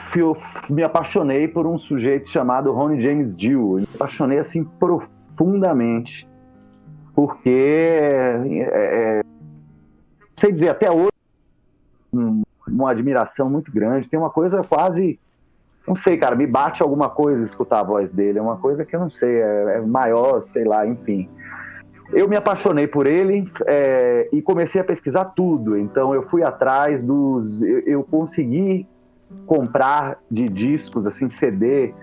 me 0.71 0.83
apaixonei 0.83 1.47
por 1.47 1.67
um 1.67 1.77
sujeito 1.77 2.29
chamado 2.29 2.73
Ronnie 2.73 3.01
James 3.01 3.37
Dio. 3.37 3.75
Me 3.75 3.89
apaixonei 3.95 4.39
assim 4.39 4.65
profundamente, 4.65 6.29
porque 7.15 7.51
é, 7.51 9.21
é, 9.21 9.23
sei 10.35 10.53
dizer 10.53 10.71
até 10.71 10.91
hoje 10.91 11.11
um, 12.13 12.43
uma 12.67 12.91
admiração 12.91 13.51
muito 13.51 13.71
grande. 13.71 14.09
Tem 14.09 14.19
uma 14.19 14.31
coisa 14.31 14.63
quase, 14.63 15.19
não 15.87 15.95
sei, 15.95 16.17
cara, 16.17 16.35
me 16.35 16.47
bate 16.47 16.83
alguma 16.83 17.11
coisa 17.11 17.45
escutar 17.45 17.81
a 17.81 17.85
voz 17.85 18.11
dele. 18.11 18.39
É 18.39 18.43
uma 18.43 18.57
coisa 18.57 18.85
que 18.85 18.97
eu 18.97 19.01
não 19.01 19.11
sei, 19.11 19.43
é, 19.43 19.77
é 19.77 19.81
maior, 19.81 20.41
sei 20.41 20.65
lá, 20.65 20.87
enfim. 20.87 21.29
Eu 22.13 22.29
me 22.29 22.37
apaixonei 22.37 22.87
por 22.87 23.07
ele 23.07 23.45
é, 23.67 24.29
e 24.33 24.41
comecei 24.41 24.81
a 24.81 24.85
pesquisar 24.85 25.27
tudo. 25.27 25.77
Então 25.77 26.15
eu 26.15 26.23
fui 26.23 26.43
atrás 26.43 27.03
dos. 27.03 27.63
Eu, 27.63 27.81
eu 27.81 28.05
consegui 28.05 28.87
comprar 29.47 30.19
de 30.31 30.49
discos, 30.49 31.07
assim, 31.07 31.29
CD, 31.29 31.95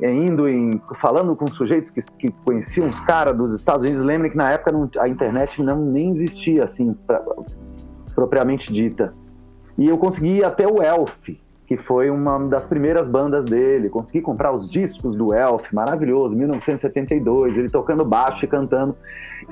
é, 0.00 0.12
indo 0.12 0.48
em. 0.48 0.80
falando 0.96 1.34
com 1.36 1.46
sujeitos 1.46 1.90
que, 1.90 2.00
que 2.18 2.30
conheciam 2.44 2.86
os 2.86 3.00
caras 3.00 3.36
dos 3.36 3.52
Estados 3.52 3.82
Unidos. 3.82 4.02
Lembrem 4.02 4.30
que 4.30 4.36
na 4.36 4.50
época 4.50 4.72
não, 4.72 4.88
a 4.98 5.08
internet 5.08 5.62
não 5.62 5.84
nem 5.84 6.10
existia, 6.10 6.64
assim, 6.64 6.92
pra, 7.06 7.22
propriamente 8.14 8.72
dita. 8.72 9.14
E 9.78 9.86
eu 9.88 9.98
consegui 9.98 10.38
ir 10.38 10.44
até 10.44 10.66
o 10.66 10.82
Elf, 10.82 11.28
que 11.66 11.76
foi 11.76 12.10
uma 12.10 12.38
das 12.46 12.66
primeiras 12.66 13.08
bandas 13.08 13.44
dele. 13.44 13.88
Consegui 13.88 14.20
comprar 14.20 14.52
os 14.52 14.70
discos 14.70 15.16
do 15.16 15.34
Elf, 15.34 15.72
maravilhoso, 15.72 16.36
1972, 16.36 17.58
ele 17.58 17.68
tocando 17.68 18.04
baixo 18.04 18.44
e 18.44 18.48
cantando. 18.48 18.96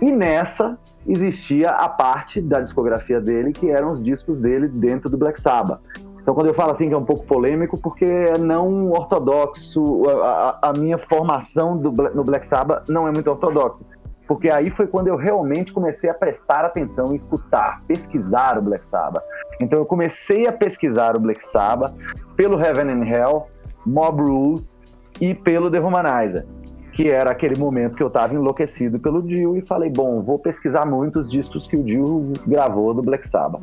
E 0.01 0.11
nessa 0.13 0.79
existia 1.07 1.71
a 1.71 1.89
parte 1.89 2.41
da 2.41 2.61
discografia 2.61 3.21
dele, 3.21 3.53
que 3.53 3.69
eram 3.69 3.91
os 3.91 4.03
discos 4.03 4.39
dele 4.39 4.69
dentro 4.69 5.11
do 5.11 5.17
Black 5.17 5.41
Sabbath. 5.41 5.81
Então, 6.23 6.35
quando 6.35 6.47
eu 6.47 6.55
falo 6.55 6.71
assim 6.71 6.89
que 6.89 6.95
é 6.95 6.97
um 6.97 7.05
pouco 7.05 7.27
polêmico, 7.27 7.79
porque 7.79 8.05
é 8.05 8.39
não 8.39 8.91
ortodoxo, 8.93 10.09
a, 10.09 10.71
a 10.71 10.73
minha 10.73 10.97
formação 10.97 11.77
do, 11.77 11.93
no 11.93 12.25
Black 12.25 12.47
Sabbath 12.47 12.89
não 12.89 13.07
é 13.07 13.13
muito 13.13 13.29
ortodoxa. 13.29 13.85
Porque 14.27 14.49
aí 14.51 14.71
foi 14.71 14.87
quando 14.87 15.09
eu 15.09 15.17
realmente 15.17 15.73
comecei 15.73 16.09
a 16.09 16.15
prestar 16.15 16.65
atenção 16.65 17.13
e 17.13 17.17
escutar, 17.17 17.83
pesquisar 17.87 18.57
o 18.59 18.63
Black 18.63 18.87
Sabbath. 18.87 19.23
Então 19.61 19.79
eu 19.79 19.87
comecei 19.87 20.47
a 20.47 20.53
pesquisar 20.53 21.17
o 21.17 21.21
Black 21.21 21.45
Sabbath 21.45 21.95
pelo 22.37 22.61
Heaven 22.61 22.91
and 22.91 23.05
Hell, 23.07 23.47
Mob 23.87 24.23
Rules 24.23 24.81
e 25.21 25.35
pelo 25.35 25.71
The 25.71 25.81
Humanizer, 25.81 26.47
que 26.93 27.09
era 27.09 27.31
aquele 27.31 27.59
momento 27.59 27.97
que 27.97 28.03
eu 28.03 28.09
estava 28.09 28.35
enlouquecido 28.35 28.99
pelo 28.99 29.23
Dio 29.23 29.57
e 29.57 29.67
falei, 29.67 29.91
bom, 29.91 30.23
vou 30.23 30.39
pesquisar 30.39 30.87
muitos 30.87 31.31
discos 31.31 31.67
que 31.67 31.77
o 31.77 31.83
Dio 31.83 32.33
gravou 32.47 32.95
do 32.95 33.03
Black 33.03 33.27
Sabbath. 33.27 33.63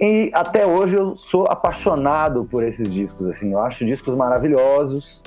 E 0.00 0.30
até 0.34 0.66
hoje 0.66 0.96
eu 0.96 1.14
sou 1.14 1.46
apaixonado 1.48 2.44
por 2.44 2.64
esses 2.64 2.92
discos, 2.92 3.26
assim, 3.28 3.52
eu 3.52 3.60
acho 3.60 3.84
discos 3.84 4.14
maravilhosos. 4.16 5.22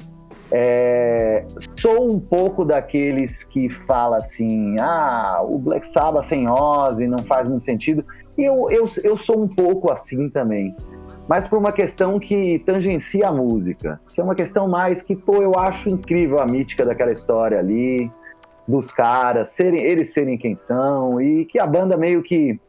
É, 0.52 1.46
sou 1.78 2.10
um 2.10 2.20
pouco 2.20 2.64
daqueles 2.64 3.44
que 3.44 3.70
fala 3.70 4.18
assim, 4.18 4.78
ah, 4.80 5.42
o 5.44 5.58
Black 5.58 5.86
Sabbath 5.86 6.26
sem 6.26 6.50
Ozzy 6.50 7.08
não 7.08 7.20
faz 7.20 7.48
muito 7.48 7.64
sentido. 7.64 8.04
E 8.38 8.44
eu, 8.44 8.70
eu, 8.70 8.86
eu 9.04 9.18
sou 9.18 9.42
um 9.42 9.48
pouco 9.48 9.92
assim 9.92 10.30
também. 10.30 10.76
Mas 11.28 11.48
por 11.48 11.58
uma 11.58 11.72
questão 11.72 12.20
que 12.20 12.60
tangencia 12.66 13.28
a 13.28 13.32
música. 13.32 14.00
Que 14.08 14.22
é 14.22 14.24
uma 14.24 14.36
questão 14.36 14.68
mais 14.68 15.02
que, 15.02 15.16
pô, 15.16 15.42
eu 15.42 15.54
acho 15.58 15.90
incrível 15.90 16.40
a 16.40 16.46
mítica 16.46 16.86
daquela 16.86 17.12
história 17.12 17.60
ali, 17.60 18.12
dos 18.68 18.92
caras, 18.92 19.50
serem, 19.50 19.82
eles 19.82 20.14
serem 20.14 20.38
quem 20.38 20.56
são, 20.56 21.22
e 21.22 21.46
que 21.46 21.60
a 21.60 21.66
banda 21.66 21.98
meio 21.98 22.22
que 22.22 22.60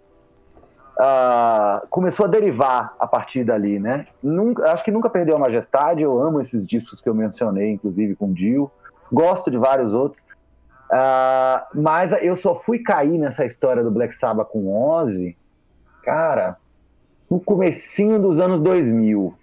uh, 0.98 1.86
começou 1.88 2.26
a 2.26 2.28
derivar 2.28 2.94
a 2.98 3.06
partir 3.06 3.44
dali, 3.44 3.78
né? 3.78 4.06
Nunca, 4.22 4.72
acho 4.72 4.84
que 4.84 4.90
nunca 4.90 5.10
perdeu 5.10 5.36
a 5.36 5.38
majestade. 5.38 6.02
Eu 6.02 6.20
amo 6.20 6.40
esses 6.40 6.66
discos 6.66 7.00
que 7.00 7.08
eu 7.08 7.14
mencionei, 7.14 7.72
inclusive 7.72 8.16
com 8.16 8.32
Dio. 8.32 8.70
Gosto 9.12 9.50
de 9.50 9.56
vários 9.56 9.94
outros. 9.94 10.24
Uh, 10.90 11.80
mas 11.80 12.12
eu 12.22 12.34
só 12.34 12.54
fui 12.54 12.78
cair 12.78 13.18
nessa 13.18 13.44
história 13.44 13.82
do 13.84 13.90
Black 13.90 14.14
Sabbath 14.14 14.48
com 14.48 14.72
Ozzy, 14.72 15.36
cara, 16.02 16.56
no 17.30 17.40
comecinho 17.40 18.18
dos 18.18 18.40
anos 18.40 18.60
2000. 18.60 19.34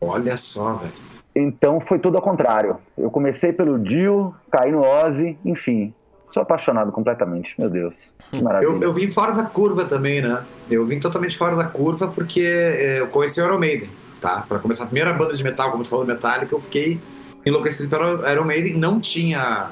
Olha 0.00 0.36
só, 0.36 0.74
velho. 0.74 0.92
Então 1.34 1.80
foi 1.80 1.98
tudo 1.98 2.16
ao 2.16 2.22
contrário. 2.22 2.78
Eu 2.96 3.10
comecei 3.10 3.52
pelo 3.52 3.78
Dio, 3.78 4.34
caí 4.50 4.72
no 4.72 4.80
Ozzy, 4.80 5.38
enfim. 5.44 5.94
Sou 6.30 6.42
apaixonado 6.42 6.92
completamente, 6.92 7.54
meu 7.58 7.70
Deus. 7.70 8.12
Que 8.30 8.42
maravilha. 8.42 8.68
Eu, 8.68 8.82
eu 8.82 8.92
vim 8.92 9.10
fora 9.10 9.32
da 9.32 9.44
curva 9.44 9.84
também, 9.84 10.20
né? 10.20 10.44
Eu 10.70 10.84
vim 10.84 11.00
totalmente 11.00 11.38
fora 11.38 11.56
da 11.56 11.64
curva 11.64 12.08
porque 12.08 12.42
é, 12.42 13.00
eu 13.00 13.06
conheci 13.08 13.40
o 13.40 13.44
Iron 13.44 13.58
Maiden, 13.58 13.88
tá? 14.20 14.44
Pra 14.46 14.58
começar 14.58 14.84
a 14.84 14.86
primeira 14.86 15.12
banda 15.12 15.34
de 15.34 15.42
metal, 15.42 15.70
como 15.70 15.84
tu 15.84 15.90
falou, 15.90 16.04
Metallica, 16.04 16.54
eu 16.54 16.60
fiquei 16.60 17.00
enlouquecido 17.46 17.88
pelo 17.88 18.28
Iron 18.28 18.44
Maiden. 18.44 18.76
Não 18.76 19.00
tinha 19.00 19.70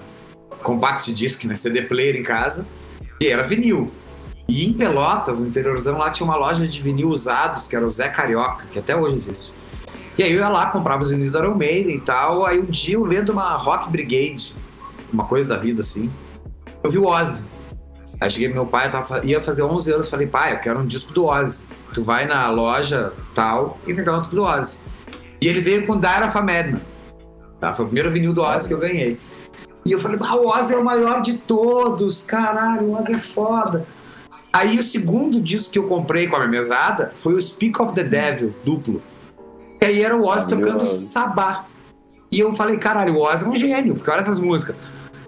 compact 0.62 1.12
disc, 1.12 1.44
né? 1.44 1.56
CD 1.56 1.82
player 1.82 2.16
em 2.16 2.23
casa. 2.23 2.66
E 3.20 3.28
era 3.28 3.42
vinil. 3.42 3.90
E 4.48 4.66
em 4.66 4.72
Pelotas, 4.72 5.40
no 5.40 5.48
interiorzão, 5.48 5.98
lá 5.98 6.10
tinha 6.10 6.24
uma 6.24 6.36
loja 6.36 6.66
de 6.66 6.80
vinil 6.80 7.08
usados, 7.08 7.66
que 7.66 7.74
era 7.74 7.84
o 7.84 7.90
Zé 7.90 8.08
Carioca, 8.08 8.64
que 8.72 8.78
até 8.78 8.96
hoje 8.96 9.16
existe. 9.16 9.52
E 10.16 10.22
aí 10.22 10.32
eu 10.32 10.38
ia 10.38 10.48
lá, 10.48 10.66
comprava 10.66 11.02
os 11.02 11.10
vinis 11.10 11.32
da 11.32 11.40
Iron 11.40 11.54
Maiden 11.54 11.96
e 11.96 12.00
tal. 12.00 12.46
Aí 12.46 12.58
um 12.58 12.64
dia 12.64 12.94
eu 12.94 13.04
lendo 13.04 13.30
uma 13.30 13.54
Rock 13.56 13.90
Brigade, 13.90 14.54
uma 15.12 15.24
coisa 15.24 15.54
da 15.54 15.60
vida 15.60 15.80
assim 15.80 16.10
eu 16.86 16.90
vi 16.90 16.98
o 16.98 17.06
Ozzy. 17.06 17.44
Aí 18.20 18.30
cheguei 18.30 18.48
meu 18.48 18.64
pai, 18.64 18.90
tava, 18.90 19.24
ia 19.24 19.40
fazer 19.40 19.62
11 19.62 19.92
anos, 19.92 20.08
falei, 20.08 20.26
pai, 20.26 20.54
eu 20.54 20.58
quero 20.58 20.78
um 20.78 20.86
disco 20.86 21.12
do 21.12 21.26
Ozzy. 21.26 21.64
Tu 21.92 22.02
vai 22.02 22.26
na 22.26 22.48
loja 22.50 23.12
tal 23.34 23.78
e 23.86 23.92
me 23.92 24.02
dá 24.02 24.16
um 24.16 24.20
disco 24.20 24.34
do 24.34 24.44
Ozzy. 24.44 24.78
E 25.40 25.48
ele 25.48 25.60
veio 25.60 25.86
com 25.86 25.98
Dire 25.98 26.24
of 26.26 26.36
a 26.36 26.42
Madman. 26.42 26.80
Tá? 27.60 27.74
Foi 27.74 27.84
o 27.84 27.88
primeiro 27.88 28.10
vinil 28.10 28.32
do 28.32 28.42
Ozzy 28.42 28.68
que 28.68 28.74
eu 28.74 28.78
ganhei. 28.78 29.18
E 29.84 29.92
eu 29.92 30.00
falei, 30.00 30.18
ah, 30.20 30.36
o 30.36 30.48
Ozzy 30.48 30.74
é 30.74 30.76
o 30.76 30.84
maior 30.84 31.20
de 31.20 31.34
todos, 31.34 32.22
caralho, 32.22 32.86
o 32.86 32.98
Ozzy 32.98 33.14
é 33.14 33.18
foda. 33.18 33.86
Aí 34.56 34.78
o 34.78 34.82
segundo 34.82 35.38
disco 35.38 35.70
que 35.70 35.78
eu 35.78 35.86
comprei 35.86 36.28
com 36.28 36.36
a 36.36 36.38
minha 36.38 36.50
mesada 36.50 37.12
foi 37.14 37.34
o 37.34 37.42
Speak 37.42 37.78
of 37.82 37.94
the 37.94 38.02
Devil, 38.02 38.54
duplo. 38.64 39.02
E 39.82 39.84
aí 39.84 40.02
era 40.02 40.16
o 40.16 40.25
Ozzy 40.25 40.48
tocando 40.48 40.86
Sabá. 40.86 41.66
E 42.32 42.40
eu 42.40 42.50
falei, 42.54 42.78
caralho, 42.78 43.16
o 43.16 43.20
Ozzy 43.20 43.44
é 43.44 43.48
um 43.48 43.54
gênio, 43.54 43.96
porque 43.96 44.10
olha 44.10 44.20
essas 44.20 44.40
músicas. 44.40 44.75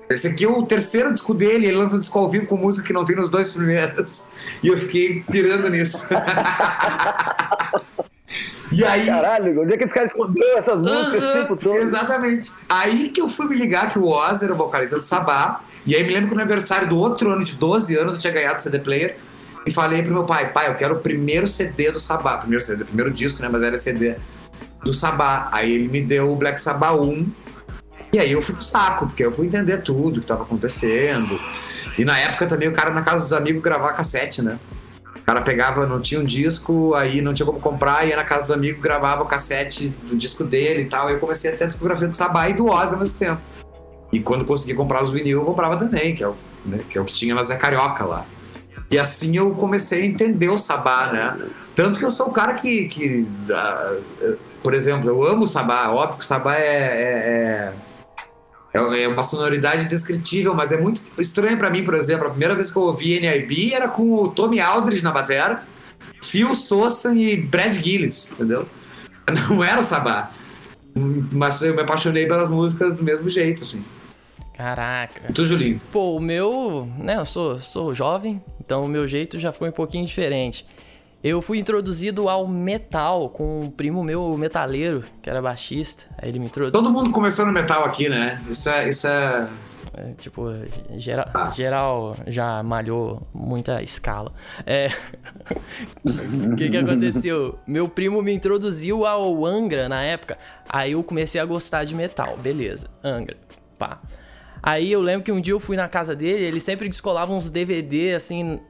Esse 0.09 0.29
aqui 0.29 0.47
é 0.47 0.49
o 0.49 0.65
terceiro 0.65 1.13
disco 1.13 1.35
dele, 1.35 1.67
ele 1.67 1.77
lança 1.77 1.97
um 1.97 2.01
disco 2.01 2.19
ao 2.19 2.31
vivo 2.31 2.47
com 2.47 2.57
música 2.57 2.87
que 2.87 2.93
não 2.95 3.05
tem 3.05 3.17
nos 3.17 3.29
dois 3.29 3.51
primeiros. 3.51 4.29
E 4.63 4.69
eu 4.69 4.79
fiquei 4.79 5.23
pirando 5.31 5.69
nisso. 5.69 6.09
e 8.73 8.83
aí. 8.83 9.05
Caralho, 9.05 9.61
onde 9.61 9.75
é 9.75 9.77
que 9.77 9.85
esse 9.85 9.93
cara 9.93 10.07
escondeu 10.07 10.57
essas 10.57 10.81
músicas 10.81 11.23
uh 11.23 11.27
-huh, 11.27 11.33
tempo 11.35 11.55
todo? 11.55 11.77
Exatamente. 11.77 12.51
Aí 12.67 13.11
que 13.11 13.21
eu 13.21 13.29
fui 13.29 13.47
me 13.47 13.57
ligar 13.57 13.93
que 13.93 13.99
o 13.99 14.07
Oz 14.07 14.43
era 14.43 14.55
o 14.55 14.57
vocalista 14.57 14.97
do 14.97 15.03
Sabá. 15.03 15.61
E 15.87 15.95
aí 15.95 16.05
me 16.05 16.13
lembro 16.13 16.29
que 16.29 16.35
no 16.35 16.41
aniversário 16.41 16.89
do 16.89 16.99
outro 16.99 17.31
ano 17.31 17.45
de 17.45 17.55
12 17.55 17.97
anos 17.97 18.15
eu 18.15 18.21
tinha 18.21 18.33
ganhado 18.33 18.59
o 18.59 18.61
CD 18.61 18.79
player. 18.79 19.17
E 19.67 19.73
falei 19.73 20.03
pro 20.03 20.13
meu 20.13 20.25
pai, 20.25 20.53
pai, 20.53 20.69
eu 20.69 20.75
quero 20.75 20.97
o 20.97 21.01
primeiro 21.01 21.47
CD 21.47 21.91
do 21.91 22.01
Sabá. 22.01 22.39
Primeiro 22.39 22.65
CD, 22.65 22.85
primeiro 22.85 23.11
disco, 23.11 23.43
né? 23.43 23.49
Mas 23.51 23.63
era 23.63 23.77
CD 23.77 24.17
do 24.83 24.95
Sabá. 24.95 25.49
Aí 25.53 25.73
ele 25.73 25.89
me 25.89 26.01
deu 26.01 26.31
o 26.31 26.37
Black 26.37 26.61
Sabbath 26.61 27.01
1 27.01 27.27
e 28.13 28.19
aí 28.19 28.33
eu 28.33 28.41
fui 28.41 28.55
pro 28.55 28.65
saco, 28.65 29.07
porque 29.07 29.25
eu 29.25 29.31
fui 29.31 29.47
entender 29.47 29.83
tudo 29.83 30.13
que 30.13 30.25
estava 30.25 30.43
acontecendo. 30.43 31.39
E 31.99 32.05
na 32.05 32.19
época 32.19 32.47
também 32.47 32.69
o 32.69 32.73
cara 32.73 32.91
na 32.91 33.03
casa 33.03 33.23
dos 33.23 33.33
amigos 33.33 33.63
gravar 33.63 33.93
cassete, 33.93 34.41
né? 34.41 34.59
O 35.15 35.21
cara 35.29 35.43
pegava, 35.43 35.87
não 35.87 36.01
tinha 36.01 36.19
um 36.19 36.25
disco, 36.25 36.95
aí 36.95 37.21
não 37.21 37.35
tinha 37.35 37.45
como 37.45 37.61
comprar, 37.61 38.09
ia 38.09 38.17
na 38.17 38.25
casa 38.25 38.47
dos 38.47 38.51
amigos, 38.51 38.81
gravava 38.81 39.23
o 39.23 39.27
cassete 39.27 39.91
do 40.05 40.17
disco 40.17 40.43
dele 40.43 40.83
e 40.83 40.85
tal. 40.87 41.09
Aí 41.09 41.15
eu 41.15 41.21
comecei 41.21 41.53
até 41.53 41.65
a 41.65 41.67
discografia 41.67 42.09
do 42.09 42.17
Sabá 42.17 42.49
e 42.49 42.55
do 42.55 42.67
Oz 42.67 42.95
ao 42.95 42.99
mesmo 42.99 43.19
tempo. 43.19 43.43
E 44.13 44.21
quando 44.21 44.45
consegui 44.45 44.75
comprar 44.75 45.05
os 45.05 45.13
vinil, 45.13 45.41
eu 45.41 45.45
comprava 45.45 45.77
também, 45.77 46.15
que 46.15 46.23
é 46.23 46.29
o, 46.29 46.35
né, 46.65 46.81
que, 46.89 46.97
é 46.97 47.01
o 47.01 47.05
que 47.05 47.13
tinha 47.13 47.35
na 47.35 47.43
Zé 47.43 47.57
Carioca 47.57 48.05
lá. 48.05 48.25
E 48.91 48.99
assim 48.99 49.37
eu 49.37 49.51
comecei 49.51 50.03
a 50.03 50.07
entender 50.07 50.49
o 50.49 50.57
Sabá, 50.57 51.13
né? 51.13 51.37
Tanto 51.75 51.99
que 51.99 52.05
eu 52.05 52.11
sou 52.11 52.29
o 52.29 52.33
cara 52.33 52.55
que, 52.55 52.89
que 52.89 53.29
uh, 53.51 54.37
por 54.63 54.73
exemplo, 54.75 55.09
eu 55.11 55.25
amo 55.25 55.45
o 55.45 55.47
Sabá. 55.47 55.89
Óbvio 55.91 56.19
que 56.19 56.25
o 56.25 56.27
Sabá 56.27 56.57
é, 56.57 56.63
é, 56.63 57.73
é 57.73 57.73
é, 58.73 59.09
uma 59.09 59.25
sonoridade 59.25 59.85
indescritível, 59.85 60.55
mas 60.55 60.73
é 60.73 60.77
muito 60.77 61.01
estranho 61.19 61.57
para 61.57 61.71
mim, 61.71 61.85
por 61.85 61.95
exemplo. 61.95 62.27
A 62.27 62.31
primeira 62.31 62.55
vez 62.55 62.71
que 62.71 62.77
eu 62.77 62.83
ouvi 62.83 63.19
NIB 63.19 63.73
era 63.73 63.89
com 63.89 64.13
o 64.15 64.29
Tommy 64.29 64.61
Aldridge 64.61 65.03
na 65.03 65.11
bateria, 65.11 65.61
Phil 66.23 66.55
Sosa 66.55 67.15
e 67.15 67.37
Brad 67.37 67.75
Gillis, 67.75 68.33
entendeu? 68.33 68.67
Não 69.49 69.65
era 69.65 69.81
o 69.81 69.85
Sabá. 69.85 70.31
Mas 71.33 71.63
eu 71.63 71.75
me 71.75 71.83
apaixonei 71.83 72.27
pelas 72.27 72.51
músicas 72.51 72.97
do 72.97 73.05
mesmo 73.05 73.29
jeito, 73.31 73.63
assim. 73.63 73.83
Caraca. 74.59 75.23
E 75.31 75.33
tu, 75.33 75.47
Julinho? 75.47 75.81
Pô, 75.93 76.17
o 76.17 76.21
meu, 76.21 76.91
né, 76.99 77.17
eu 77.17 77.25
sou, 77.25 77.61
sou 77.61 77.95
jovem, 77.95 78.43
então 78.61 78.83
o 78.83 78.89
meu 78.89 79.07
jeito 79.07 79.39
já 79.39 79.53
foi 79.53 79.69
um 79.69 79.73
pouquinho 79.73 80.05
diferente. 80.05 80.67
Eu 81.23 81.41
fui 81.41 81.59
introduzido 81.59 82.29
ao 82.29 82.45
metal 82.47 83.29
com 83.29 83.61
um 83.63 83.71
primo 83.71 84.03
meu 84.03 84.37
metaleiro, 84.37 85.05
que 85.23 85.31
era 85.31 85.41
baixista. 85.41 86.05
Aí 86.19 86.29
ele 86.29 86.41
me 86.41 86.47
introduziu. 86.47 86.73
Todo 86.73 86.91
mundo 86.91 87.11
começou 87.11 87.47
no 87.47 87.53
metal 87.53 87.85
aqui, 87.85 88.09
né? 88.09 88.37
Isso 88.49 88.69
é. 88.69 88.89
Isso 88.89 89.07
é... 89.07 89.49
é 89.97 90.13
tipo, 90.19 90.47
geral, 90.97 91.27
ah. 91.35 91.51
geral 91.51 92.17
já 92.27 92.61
malhou 92.65 93.27
muita 93.33 93.81
escala. 93.81 94.33
É. 94.67 94.91
O 96.05 96.57
que, 96.57 96.69
que 96.69 96.77
aconteceu? 96.77 97.59
Meu 97.67 97.89
primo 97.89 98.23
me 98.23 98.33
introduziu 98.33 99.07
ao 99.07 99.47
Angra 99.47 99.89
na 99.89 100.03
época. 100.03 100.37
Aí 100.69 100.93
eu 100.93 101.03
comecei 101.05 101.41
a 101.41 101.45
gostar 101.45 101.85
de 101.85 101.95
metal. 101.95 102.37
Beleza, 102.39 102.89
Angra. 103.05 103.37
Pá. 103.79 104.01
Aí 104.63 104.91
eu 104.91 105.01
lembro 105.01 105.25
que 105.25 105.33
um 105.33 105.41
dia 105.41 105.53
eu 105.53 105.61
fui 105.61 105.77
na 105.77 105.89
casa 105.89 106.15
dele, 106.15 106.45
ele 106.45 106.61
sempre 106.61 106.89
descolava 106.89 107.33
uns 107.33 107.51
DVD 107.51 108.15
assim 108.15 108.61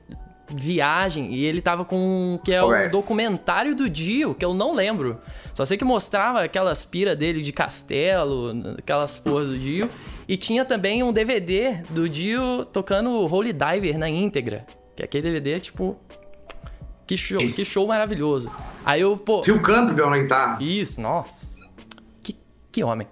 viagem 0.50 1.34
e 1.34 1.44
ele 1.44 1.60
tava 1.60 1.84
com 1.84 2.40
que 2.42 2.52
é 2.52 2.62
o 2.62 2.72
um 2.72 2.88
documentário 2.88 3.74
do 3.74 3.88
Dio, 3.88 4.34
que 4.34 4.44
eu 4.44 4.54
não 4.54 4.72
lembro. 4.72 5.20
Só 5.54 5.64
sei 5.64 5.76
que 5.76 5.84
mostrava 5.84 6.42
aquelas 6.42 6.84
pira 6.84 7.14
dele 7.14 7.42
de 7.42 7.52
castelo, 7.52 8.76
aquelas 8.78 9.18
porras 9.18 9.48
do 9.48 9.58
Dio. 9.58 9.90
E 10.28 10.36
tinha 10.36 10.64
também 10.64 11.02
um 11.02 11.12
DVD 11.12 11.82
do 11.90 12.08
Dio 12.08 12.64
tocando 12.66 13.10
Holy 13.26 13.52
Diver 13.52 13.98
na 13.98 14.08
íntegra. 14.08 14.66
Que 14.94 15.02
aquele 15.02 15.32
DVD, 15.32 15.58
tipo. 15.60 15.96
Que 17.06 17.16
show, 17.16 17.38
que 17.38 17.64
show 17.64 17.86
maravilhoso. 17.86 18.50
Aí 18.84 19.00
eu, 19.00 19.16
pô. 19.16 19.42
Phil 19.42 19.62
Campbell 19.62 20.10
na 20.10 20.18
guitarra. 20.18 20.62
Isso, 20.62 21.00
nossa. 21.00 21.57
Que, 22.78 22.84
homem. 22.84 23.08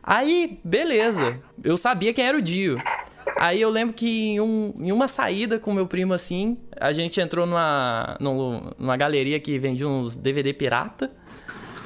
Aí, 0.00 0.60
beleza. 0.62 1.40
Eu 1.64 1.76
sabia 1.76 2.14
quem 2.14 2.24
era 2.24 2.38
o 2.38 2.42
Dio. 2.42 2.80
Aí 3.36 3.60
eu 3.60 3.68
lembro 3.68 3.92
que 3.92 4.28
em, 4.28 4.40
um, 4.40 4.72
em 4.78 4.92
uma 4.92 5.08
saída 5.08 5.58
com 5.58 5.72
meu 5.72 5.88
primo 5.88 6.14
assim, 6.14 6.56
a 6.80 6.92
gente 6.92 7.20
entrou 7.20 7.44
numa, 7.44 8.16
numa 8.20 8.96
galeria 8.96 9.40
que 9.40 9.58
vendia 9.58 9.88
uns 9.88 10.14
DVD 10.14 10.52
pirata. 10.52 11.10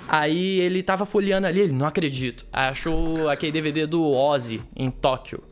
Aí 0.06 0.60
ele 0.60 0.82
tava 0.82 1.06
folheando 1.06 1.46
ali, 1.46 1.60
ele, 1.60 1.72
não 1.72 1.86
acredito. 1.86 2.44
Achou 2.52 3.30
aquele 3.30 3.52
DVD 3.52 3.86
do 3.86 4.04
Ozzy 4.04 4.60
em 4.76 4.90
Tóquio. 4.90 5.42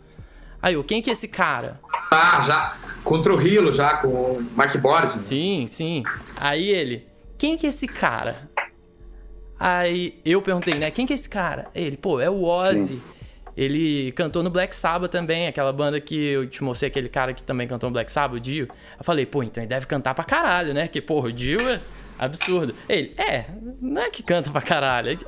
Aí 0.61 0.75
eu, 0.75 0.85
quem 0.85 1.01
que 1.01 1.09
é 1.09 1.15
esse 1.15 1.29
cara? 1.29 1.81
Ah, 2.11 2.43
já. 2.47 2.77
Contra 3.03 3.35
o 3.35 3.41
Hilo, 3.41 3.73
já, 3.73 3.97
com 3.97 4.09
o 4.09 4.51
Mark 4.55 4.77
Board. 4.77 5.19
Sim, 5.19 5.67
sim. 5.67 6.03
Aí 6.37 6.69
ele, 6.69 7.07
quem 7.39 7.57
que 7.57 7.65
é 7.65 7.71
esse 7.71 7.87
cara? 7.87 8.51
Aí 9.61 10.19
eu 10.25 10.41
perguntei, 10.41 10.73
né, 10.75 10.91
quem 10.91 11.05
que 11.07 11.13
é 11.13 11.17
esse 11.17 11.29
cara? 11.29 11.69
Ele, 11.75 11.99
pô, 11.99 12.19
é 12.19 12.31
o 12.31 12.43
Ozzy. 12.45 12.95
Sim. 12.95 13.03
Ele 13.55 14.11
cantou 14.13 14.43
no 14.43 14.49
Black 14.49 14.75
Sabbath 14.75 15.11
também, 15.11 15.47
aquela 15.47 15.71
banda 15.71 16.01
que 16.01 16.17
eu 16.17 16.47
te 16.47 16.65
mostrei, 16.65 16.89
aquele 16.89 17.11
cara 17.11 17.35
que 17.35 17.43
também 17.43 17.69
cantou 17.69 17.91
no 17.91 17.93
Black 17.93 18.11
Sabbath, 18.11 18.39
o 18.39 18.41
Dio. 18.41 18.67
Eu 18.99 19.05
falei, 19.05 19.27
pô, 19.27 19.43
então 19.43 19.63
ele 19.63 19.69
deve 19.69 19.85
cantar 19.85 20.15
pra 20.15 20.25
caralho, 20.25 20.73
né? 20.73 20.89
Que, 20.89 20.99
porra, 20.99 21.29
o 21.29 21.33
Dio 21.33 21.61
é 21.69 21.79
absurdo. 22.19 22.75
Ele, 22.89 23.13
é, 23.19 23.45
não 23.83 24.01
é 24.01 24.09
que 24.09 24.23
canta 24.23 24.51
pra 24.51 24.63
caralho. 24.63 25.11
É, 25.11 25.13
é, 25.13 25.19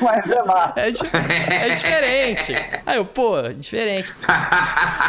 mas 0.00 0.30
é, 0.30 0.86
é, 1.66 1.66
é 1.66 1.74
diferente. 1.74 2.54
Aí 2.86 2.96
eu, 2.96 3.04
pô, 3.04 3.42
diferente. 3.52 4.10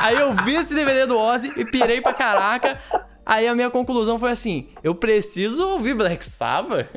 Aí 0.01 0.17
eu 0.17 0.33
vi 0.43 0.55
esse 0.55 0.73
DVD 0.73 1.05
do 1.05 1.17
Ozzy 1.17 1.53
e 1.55 1.63
pirei 1.63 2.01
pra 2.01 2.13
caraca. 2.13 2.77
Aí 3.25 3.47
a 3.47 3.55
minha 3.55 3.69
conclusão 3.69 4.19
foi 4.19 4.31
assim: 4.31 4.67
eu 4.83 4.95
preciso 4.95 5.65
ouvir 5.65 5.93
Black 5.93 6.25
Sabbath? 6.25 6.87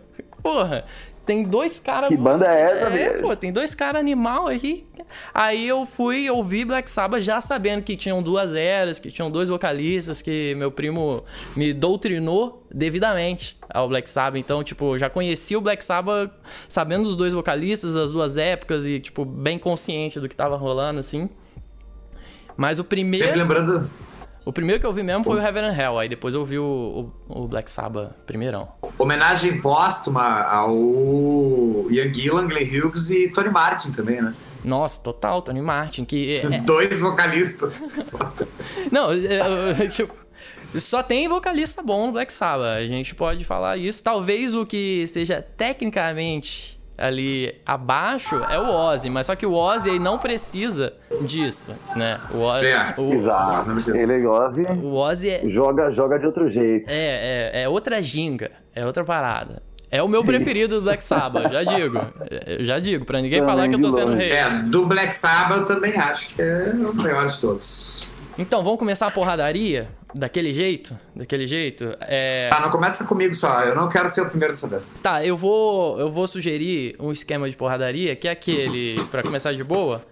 Porra, 0.43 0.85
tem 1.27 1.43
dois 1.43 1.79
caras. 1.79 2.09
Que 2.09 2.17
banda 2.17 2.47
é 2.47 2.61
essa, 2.63 2.87
É, 2.87 2.91
mesmo? 2.91 3.29
pô, 3.29 3.37
tem 3.37 3.53
dois 3.53 3.75
caras 3.75 4.01
animal 4.01 4.47
aí. 4.47 4.87
Aí 5.35 5.67
eu 5.67 5.85
fui 5.85 6.29
ouvir 6.31 6.65
Black 6.65 6.91
Sabbath 6.91 7.21
já 7.23 7.41
sabendo 7.41 7.83
que 7.83 7.97
tinham 7.97 8.23
duas 8.23 8.55
eras, 8.55 8.99
que 8.99 9.11
tinham 9.11 9.31
dois 9.31 9.49
vocalistas, 9.49 10.23
que 10.23 10.55
meu 10.57 10.71
primo 10.71 11.25
me 11.57 11.73
doutrinou 11.73 12.65
devidamente 12.71 13.59
ao 13.69 13.89
Black 13.89 14.09
Sabbath. 14.09 14.39
Então, 14.39 14.63
tipo, 14.65 14.97
já 14.97 15.11
conhecia 15.11 15.59
o 15.59 15.61
Black 15.61 15.85
Sabbath 15.85 16.31
sabendo 16.69 17.05
dos 17.05 17.17
dois 17.17 17.33
vocalistas, 17.35 17.95
das 17.95 18.13
duas 18.13 18.37
épocas 18.37 18.87
e, 18.87 18.99
tipo, 19.01 19.25
bem 19.25 19.59
consciente 19.59 20.19
do 20.21 20.29
que 20.29 20.37
tava 20.37 20.57
rolando, 20.57 21.01
assim. 21.01 21.29
Mas 22.57 22.79
o 22.79 22.85
primeiro. 22.85 23.27
Sempre 23.27 23.41
lembrando 23.41 23.91
o 24.49 24.53
primeiro 24.53 24.81
que 24.81 24.87
eu 24.87 24.93
vi 24.95 25.03
mesmo 25.03 25.25
foi 25.25 25.37
o 25.37 25.43
Heaven 25.43 25.63
and 25.63 25.77
Hell, 25.77 25.99
aí 25.99 26.09
depois 26.09 26.35
eu 26.35 26.43
vi 26.43 26.59
o, 26.59 27.13
o, 27.29 27.43
o 27.43 27.47
Black 27.47 27.71
Sabbath 27.71 28.15
primeirão. 28.25 28.67
Homenagem 28.97 29.61
póstuma 29.61 30.41
ao 30.41 30.75
Ian 31.91 32.15
Gillan, 32.15 32.49
Glenn 32.49 32.65
Hughes 32.65 33.11
e 33.11 33.29
Tony 33.29 33.51
Martin 33.51 33.93
também, 33.93 34.23
né? 34.23 34.35
Nossa, 34.65 35.03
total, 35.03 35.43
Tony 35.43 35.61
Martin, 35.61 36.07
que... 36.07 36.37
É... 36.37 36.47
é- 36.47 36.61
Dois 36.61 36.99
vocalistas. 36.99 38.17
Não, 38.91 39.13
é, 39.13 39.87
tipo... 39.93 40.17
Só 40.77 41.03
tem 41.03 41.29
vocalista 41.29 41.83
bom 41.83 42.07
no 42.07 42.13
Black 42.13 42.33
Sabbath, 42.33 42.79
a 42.79 42.87
gente 42.87 43.15
pode 43.15 43.45
falar 43.45 43.77
isso. 43.77 44.03
Talvez 44.03 44.55
o 44.55 44.65
que 44.65 45.07
seja 45.09 45.43
tecnicamente 45.43 46.78
ali 46.99 47.55
abaixo 47.65 48.37
é 48.51 48.59
o 48.59 48.69
Ozzy, 48.69 49.09
mas 49.09 49.27
só 49.27 49.37
que 49.37 49.47
o 49.47 49.55
Ozzy 49.55 49.91
aí 49.91 49.99
não 49.99 50.19
precisa 50.19 50.93
disso, 51.23 51.73
né? 51.95 52.19
O 52.33 52.41
Ozzy, 52.41 52.67
é, 52.67 52.95
o, 52.99 53.15
exato. 53.15 53.71
Ele 53.97 54.27
Ozzy, 54.27 54.67
o 54.83 54.95
Ozzy 54.95 55.31
é, 55.31 55.43
joga, 55.49 55.91
joga 55.91 56.19
de 56.19 56.27
outro 56.27 56.51
jeito. 56.51 56.89
É, 56.89 57.53
é, 57.55 57.63
é 57.63 57.69
outra 57.69 58.03
ginga, 58.03 58.51
é 58.75 58.85
outra 58.85 59.05
parada. 59.05 59.63
É 59.91 60.03
o 60.03 60.09
meu 60.09 60.23
preferido 60.23 60.77
do 60.77 60.83
Black 60.83 61.03
Sabbath, 61.03 61.51
já 61.51 61.63
digo. 61.63 61.99
Já 62.61 62.79
digo, 62.79 63.07
pra 63.07 63.23
ninguém 63.23 63.41
também 63.41 63.55
falar 63.55 63.69
que 63.69 63.75
eu 63.75 63.81
tô 63.81 63.91
sendo 63.91 64.15
rei. 64.15 64.33
É, 64.33 64.51
do 64.51 64.85
Black 64.85 65.15
Sabbath 65.15 65.61
eu 65.61 65.67
também 65.67 65.97
acho 65.97 66.35
que 66.35 66.43
é 66.43 66.73
o 66.75 66.95
melhor 66.95 67.27
de 67.27 67.41
todos. 67.41 68.07
Então, 68.39 68.63
vamos 68.63 68.79
começar 68.79 69.07
a 69.07 69.11
porradaria? 69.11 69.89
Daquele 70.15 70.55
jeito? 70.55 70.99
Daquele 71.15 71.47
jeito? 71.47 71.95
É... 72.01 72.49
Ah, 72.53 72.61
não 72.61 72.71
começa 72.71 73.05
comigo 73.05 73.35
só. 73.35 73.61
Eu 73.61 73.75
não 73.75 73.89
quero 73.89 74.09
ser 74.09 74.23
o 74.23 74.31
primeiro 74.31 74.55
dessa 74.55 74.67
vez. 74.67 75.01
Tá, 75.01 75.25
eu 75.25 75.37
vou, 75.37 75.99
eu 76.01 76.11
vou 76.11 76.27
sugerir 76.27 76.97
um 76.99 77.13
esquema 77.13 77.49
de 77.49 77.57
porradaria, 77.57 78.17
que 78.17 78.27
é 78.27 78.31
aquele, 78.31 79.05
para 79.11 79.23
começar 79.23 79.53
de 79.53 79.63
boa. 79.63 80.03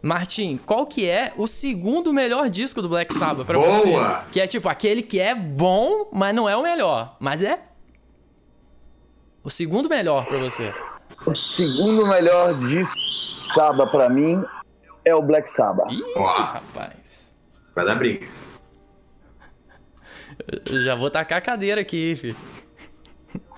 Martim, 0.00 0.56
qual 0.56 0.86
que 0.86 1.08
é 1.08 1.32
o 1.36 1.46
segundo 1.46 2.12
melhor 2.12 2.48
disco 2.48 2.80
do 2.80 2.88
Black 2.88 3.12
Sabbath 3.14 3.46
pra 3.46 3.58
boa. 3.58 3.78
você? 4.20 4.30
Que 4.32 4.40
é 4.40 4.46
tipo 4.46 4.68
aquele 4.68 5.02
que 5.02 5.18
é 5.18 5.34
bom, 5.34 6.08
mas 6.12 6.34
não 6.34 6.48
é 6.48 6.56
o 6.56 6.62
melhor. 6.62 7.16
Mas 7.20 7.42
é 7.42 7.58
o 9.42 9.50
segundo 9.50 9.88
melhor 9.88 10.26
pra 10.26 10.38
você. 10.38 10.72
O 11.26 11.34
segundo 11.34 12.06
melhor 12.06 12.54
disco 12.54 12.96
Sabbath 13.52 13.90
pra 13.90 14.08
mim 14.08 14.42
é 15.04 15.14
o 15.14 15.22
Black 15.22 15.48
Sabbath. 15.50 15.90
Ih, 15.90 16.02
rapaz. 16.16 17.34
Vai 17.74 17.84
dar 17.84 17.96
briga. 17.96 18.26
Já 20.70 20.94
vou 20.94 21.10
tacar 21.10 21.38
a 21.38 21.40
cadeira 21.40 21.80
aqui, 21.80 22.16
filho. 22.16 22.36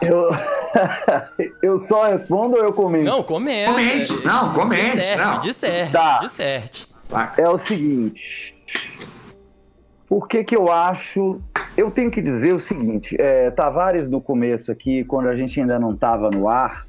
Eu, 0.01 0.31
eu 1.63 1.79
só 1.79 2.05
respondo 2.05 2.57
ou 2.57 2.63
eu 2.63 2.73
comento? 2.73 3.05
Não, 3.05 3.23
comente. 3.23 3.71
Comente, 3.71 4.27
não, 4.27 4.55
comente. 4.55 4.97
Disserte, 4.97 5.17
não. 5.17 5.39
disserte, 5.41 5.93
tá. 5.93 6.19
disserte. 6.19 6.89
É 7.37 7.49
o 7.49 7.59
seguinte. 7.59 8.55
Por 10.07 10.27
que 10.27 10.45
que 10.45 10.57
eu 10.57 10.71
acho... 10.71 11.41
Eu 11.77 11.91
tenho 11.91 12.11
que 12.11 12.23
dizer 12.23 12.55
o 12.55 12.61
seguinte. 12.61 13.17
É, 13.19 13.51
Tavares, 13.51 14.09
no 14.09 14.21
começo 14.21 14.73
aqui, 14.73 15.05
quando 15.05 15.29
a 15.29 15.37
gente 15.37 15.61
ainda 15.61 15.79
não 15.79 15.93
estava 15.93 16.31
no 16.31 16.49
ar, 16.49 16.87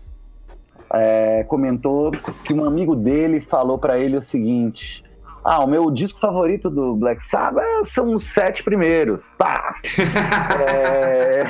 é, 0.94 1.44
comentou 1.48 2.12
que 2.44 2.54
um 2.54 2.66
amigo 2.66 2.96
dele 2.96 3.42
falou 3.42 3.78
para 3.78 4.00
ele 4.00 4.18
o 4.18 4.22
seguinte 4.22 5.04
ah, 5.44 5.64
o 5.64 5.68
meu 5.68 5.90
disco 5.92 6.20
favorito 6.20 6.70
do 6.70 6.96
Black 6.96 7.24
Sabbath 7.24 7.84
são 7.84 8.14
os 8.14 8.24
sete 8.24 8.64
primeiros. 8.64 9.32
Tá. 9.38 9.74
é... 10.70 11.46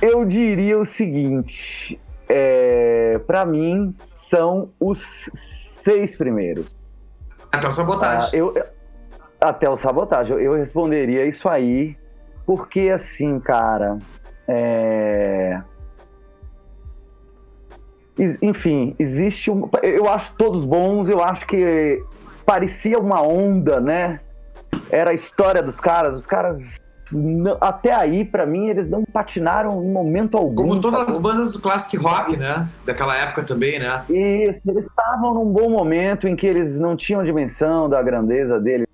Eu 0.00 0.24
diria 0.24 0.78
o 0.78 0.84
seguinte: 0.84 2.00
é... 2.28 3.20
para 3.26 3.44
mim, 3.44 3.90
são 3.92 4.70
os 4.78 5.30
seis 5.32 6.16
primeiros. 6.16 6.76
Até 7.50 7.68
o 7.68 7.72
sabotagem. 7.72 8.28
Ah, 8.32 8.36
eu... 8.36 8.54
Até 9.40 9.68
o 9.68 9.76
sabotagem. 9.76 10.36
Eu 10.38 10.54
responderia 10.54 11.26
isso 11.26 11.48
aí, 11.48 11.96
porque 12.46 12.90
assim, 12.90 13.40
cara. 13.40 13.98
É 14.46 15.60
enfim, 18.40 18.94
existe 18.98 19.50
um. 19.50 19.68
Eu 19.82 20.08
acho 20.08 20.34
todos 20.36 20.64
bons, 20.64 21.08
eu 21.08 21.22
acho 21.22 21.46
que 21.46 22.02
parecia 22.46 22.98
uma 22.98 23.22
onda, 23.22 23.80
né? 23.80 24.20
Era 24.90 25.10
a 25.10 25.14
história 25.14 25.62
dos 25.62 25.80
caras, 25.80 26.16
os 26.16 26.26
caras. 26.26 26.80
Até 27.60 27.92
aí, 27.92 28.24
para 28.24 28.46
mim, 28.46 28.68
eles 28.68 28.88
não 28.88 29.04
patinaram 29.04 29.82
em 29.82 29.90
momento 29.90 30.36
algum. 30.36 30.68
Como 30.68 30.80
todas 30.80 31.08
as 31.08 31.20
bandas 31.20 31.52
do 31.52 31.60
classic 31.60 31.96
rock, 31.96 32.38
né? 32.38 32.66
Daquela 32.86 33.16
época 33.16 33.42
também, 33.42 33.78
né? 33.78 34.02
Isso, 34.08 34.62
eles 34.66 34.86
estavam 34.86 35.34
num 35.34 35.52
bom 35.52 35.68
momento 35.68 36.26
em 36.26 36.34
que 36.34 36.46
eles 36.46 36.80
não 36.80 36.96
tinham 36.96 37.22
dimensão 37.22 37.88
da 37.88 38.02
grandeza 38.02 38.58
dele. 38.58 38.86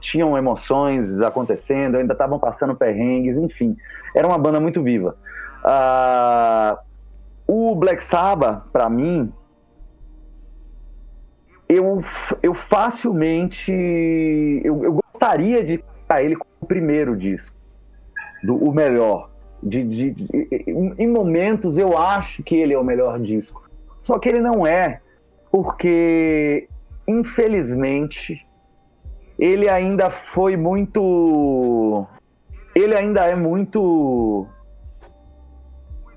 Tinham 0.00 0.36
emoções 0.36 1.20
acontecendo, 1.20 1.96
ainda 1.96 2.14
estavam 2.14 2.38
passando 2.38 2.74
perrengues, 2.74 3.36
enfim. 3.36 3.76
Era 4.14 4.26
uma 4.26 4.38
banda 4.38 4.58
muito 4.58 4.82
viva. 4.82 5.16
Uh, 5.64 6.87
o 7.48 7.74
Black 7.74 8.04
Sabbath, 8.04 8.64
para 8.70 8.90
mim, 8.90 9.32
eu, 11.66 12.04
eu 12.42 12.52
facilmente. 12.52 13.72
Eu, 14.62 14.84
eu 14.84 14.92
gostaria 14.92 15.64
de 15.64 15.78
colocar 15.78 16.22
ele 16.22 16.36
como 16.36 16.50
o 16.60 16.66
primeiro 16.66 17.16
disco, 17.16 17.56
do, 18.44 18.54
o 18.54 18.72
melhor. 18.72 19.30
De, 19.62 19.82
de, 19.82 20.10
de, 20.12 20.28
em 20.98 21.08
momentos 21.08 21.78
eu 21.78 21.98
acho 21.98 22.44
que 22.44 22.54
ele 22.54 22.74
é 22.74 22.78
o 22.78 22.84
melhor 22.84 23.18
disco. 23.18 23.68
Só 24.02 24.18
que 24.18 24.28
ele 24.28 24.40
não 24.40 24.64
é, 24.66 25.00
porque, 25.50 26.68
infelizmente, 27.06 28.46
ele 29.38 29.68
ainda 29.68 30.10
foi 30.10 30.56
muito. 30.56 32.06
Ele 32.74 32.94
ainda 32.94 33.24
é 33.24 33.34
muito 33.34 34.46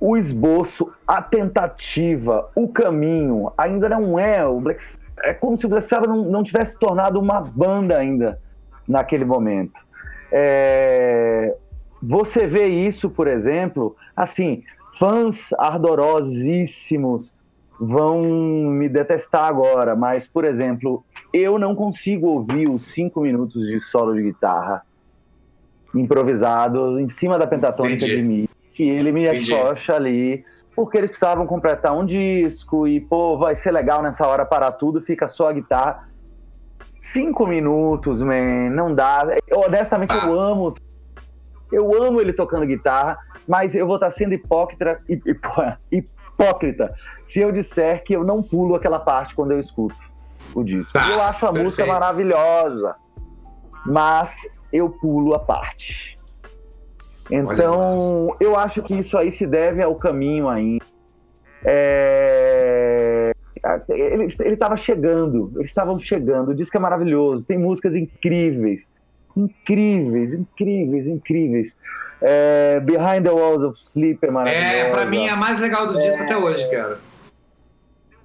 o 0.01 0.17
esboço, 0.17 0.91
a 1.07 1.21
tentativa, 1.21 2.49
o 2.55 2.67
caminho 2.67 3.53
ainda 3.55 3.87
não 3.87 4.17
é 4.17 4.43
o 4.43 4.59
Black 4.59 4.81
é 5.23 5.31
como 5.33 5.55
se 5.55 5.67
o 5.67 5.69
Black 5.69 5.85
Sabbath 5.85 6.09
não, 6.09 6.25
não 6.25 6.43
tivesse 6.43 6.79
tornado 6.79 7.19
uma 7.19 7.39
banda 7.39 7.99
ainda 7.99 8.39
naquele 8.87 9.23
momento. 9.23 9.79
É, 10.31 11.55
você 12.01 12.47
vê 12.47 12.65
isso, 12.65 13.11
por 13.11 13.27
exemplo, 13.27 13.95
assim, 14.15 14.63
fãs 14.97 15.53
ardorosíssimos 15.53 17.37
vão 17.79 18.23
me 18.23 18.89
detestar 18.89 19.45
agora, 19.45 19.95
mas, 19.95 20.25
por 20.25 20.45
exemplo, 20.45 21.03
eu 21.31 21.59
não 21.59 21.75
consigo 21.75 22.27
ouvir 22.27 22.67
os 22.67 22.87
cinco 22.87 23.21
minutos 23.21 23.67
de 23.67 23.79
solo 23.81 24.15
de 24.15 24.23
guitarra 24.23 24.83
improvisado 25.93 26.99
em 26.99 27.07
cima 27.07 27.37
da 27.37 27.45
pentatônica 27.45 28.05
Entendi. 28.05 28.15
de 28.15 28.23
mim, 28.23 28.47
que 28.73 28.87
ele 28.87 29.11
me 29.11 29.27
afrouxa 29.27 29.95
ali, 29.95 30.43
porque 30.75 30.97
eles 30.97 31.09
precisavam 31.09 31.45
completar 31.45 31.95
um 31.95 32.05
disco 32.05 32.87
e, 32.87 32.99
pô, 32.99 33.37
vai 33.37 33.55
ser 33.55 33.71
legal 33.71 34.01
nessa 34.01 34.25
hora 34.25 34.45
parar 34.45 34.71
tudo, 34.73 35.01
fica 35.01 35.27
só 35.27 35.49
a 35.49 35.53
guitarra. 35.53 36.09
Cinco 36.95 37.47
minutos, 37.47 38.21
man, 38.21 38.69
não 38.69 38.93
dá. 38.93 39.25
Eu, 39.47 39.61
honestamente, 39.61 40.13
ah. 40.13 40.25
eu 40.25 40.39
amo. 40.39 40.73
Eu 41.71 42.03
amo 42.03 42.19
ele 42.19 42.33
tocando 42.33 42.65
guitarra, 42.65 43.17
mas 43.47 43.75
eu 43.75 43.87
vou 43.87 43.95
estar 43.95 44.11
sendo 44.11 44.33
hipócrita, 44.33 45.01
hipócrita 45.89 46.93
se 47.23 47.39
eu 47.39 47.51
disser 47.51 48.03
que 48.03 48.13
eu 48.13 48.23
não 48.23 48.43
pulo 48.43 48.75
aquela 48.75 48.99
parte 48.99 49.33
quando 49.33 49.51
eu 49.51 49.59
escuto 49.59 49.95
o 50.53 50.63
disco. 50.63 50.97
Ah, 50.97 51.11
eu 51.11 51.21
acho 51.21 51.45
a 51.45 51.49
perfeito. 51.49 51.65
música 51.65 51.85
maravilhosa, 51.85 52.95
mas 53.85 54.35
eu 54.71 54.89
pulo 54.89 55.33
a 55.33 55.39
parte. 55.39 56.15
Então, 57.29 58.35
eu 58.39 58.57
acho 58.57 58.81
que 58.81 58.93
isso 58.97 59.17
aí 59.17 59.31
se 59.31 59.45
deve 59.45 59.81
ao 59.81 59.95
caminho 59.95 60.49
ainda. 60.49 60.83
É... 61.63 63.31
Ele 63.89 64.25
estava 64.25 64.75
chegando, 64.75 65.51
eles 65.55 65.67
estavam 65.67 65.99
chegando. 65.99 66.49
O 66.49 66.55
disco 66.55 66.75
é 66.75 66.79
maravilhoso, 66.79 67.45
tem 67.45 67.57
músicas 67.57 67.95
incríveis, 67.95 68.93
incríveis, 69.37 70.33
incríveis, 70.33 71.07
incríveis. 71.07 71.77
É... 72.21 72.79
Behind 72.79 73.23
the 73.23 73.31
Walls 73.31 73.63
of 73.63 73.79
Sleep 73.79 74.25
é 74.25 74.31
maravilhoso. 74.31 74.65
É, 74.65 74.91
pra 74.91 75.05
mim 75.05 75.25
é 75.25 75.29
a 75.29 75.35
mais 75.35 75.59
legal 75.59 75.87
do 75.87 75.99
disco 75.99 76.21
é... 76.21 76.25
até 76.25 76.37
hoje, 76.37 76.69
cara. 76.71 76.99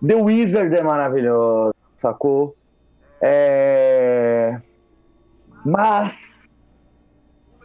The 0.07 0.15
Wizard 0.15 0.75
é 0.75 0.83
maravilhoso, 0.83 1.75
sacou? 1.97 2.57
É... 3.21 4.59
Mas 5.65 6.46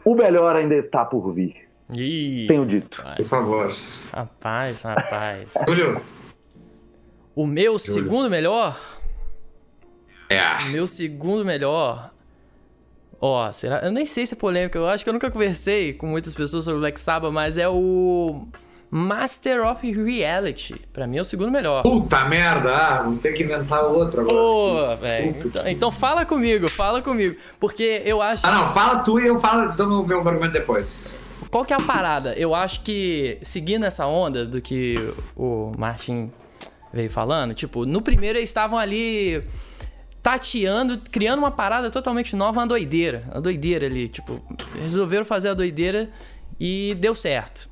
o 0.03 0.15
melhor 0.15 0.55
ainda 0.55 0.75
está 0.75 1.05
por 1.05 1.31
vir. 1.33 1.55
Ih, 1.95 2.45
Tenho 2.47 2.65
dito. 2.65 2.97
Rapaz. 2.97 3.17
Por 3.17 3.25
favor. 3.25 3.75
Rapaz, 4.13 4.81
rapaz. 4.83 5.53
Júlio. 5.67 6.01
O 7.35 7.45
meu 7.45 7.77
Júlio. 7.77 7.93
segundo 8.03 8.29
melhor? 8.29 8.79
É. 10.29 10.63
O 10.63 10.69
meu 10.69 10.87
segundo 10.87 11.43
melhor. 11.43 12.11
Ó, 13.19 13.47
oh, 13.47 13.53
será? 13.53 13.79
Eu 13.79 13.91
nem 13.91 14.05
sei 14.05 14.25
se 14.25 14.33
é 14.33 14.37
polêmico. 14.37 14.77
Eu 14.77 14.87
acho 14.87 15.03
que 15.03 15.09
eu 15.09 15.13
nunca 15.13 15.29
conversei 15.29 15.93
com 15.93 16.07
muitas 16.07 16.33
pessoas 16.33 16.63
sobre 16.63 16.79
Black 16.79 16.99
Sabbath, 16.99 17.31
mas 17.31 17.57
é 17.57 17.67
o 17.67 18.47
Master 18.93 19.65
of 19.65 19.89
Reality. 19.89 20.75
Pra 20.91 21.07
mim 21.07 21.17
é 21.17 21.21
o 21.21 21.23
segundo 21.23 21.49
melhor. 21.49 21.81
Puta 21.81 22.25
merda, 22.25 22.75
ah, 22.75 23.03
vou 23.03 23.15
ter 23.15 23.31
que 23.31 23.43
inventar 23.43 23.85
outro 23.85 24.21
agora. 24.21 24.35
Pô, 24.35 24.95
velho. 24.97 25.35
Então, 25.45 25.67
então, 25.67 25.91
fala 25.91 26.25
comigo, 26.25 26.69
fala 26.69 27.01
comigo. 27.01 27.37
Porque 27.57 28.01
eu 28.03 28.21
acho. 28.21 28.45
Ah, 28.45 28.51
não, 28.51 28.73
fala 28.73 28.99
tu 28.99 29.17
e 29.17 29.27
eu 29.27 29.39
falo 29.39 29.71
do 29.71 30.05
meu 30.05 30.19
argumento 30.19 30.51
depois. 30.51 31.15
Qual 31.49 31.63
que 31.63 31.71
é 31.71 31.77
a 31.77 31.81
parada? 31.81 32.33
Eu 32.33 32.53
acho 32.53 32.81
que, 32.81 33.37
seguindo 33.41 33.85
essa 33.85 34.05
onda 34.05 34.45
do 34.45 34.61
que 34.61 34.95
o 35.37 35.71
Martin 35.77 36.29
veio 36.93 37.09
falando, 37.09 37.53
tipo, 37.53 37.85
no 37.85 38.01
primeiro 38.01 38.37
eles 38.37 38.49
estavam 38.49 38.77
ali 38.77 39.41
tateando, 40.21 40.99
criando 41.09 41.39
uma 41.39 41.51
parada 41.51 41.89
totalmente 41.89 42.35
nova, 42.35 42.59
uma 42.59 42.67
doideira. 42.67 43.23
Uma 43.31 43.39
doideira 43.41 43.85
ali, 43.85 44.09
tipo, 44.09 44.41
resolveram 44.81 45.23
fazer 45.23 45.47
a 45.47 45.53
doideira 45.53 46.09
e 46.59 46.95
deu 46.99 47.15
certo. 47.15 47.70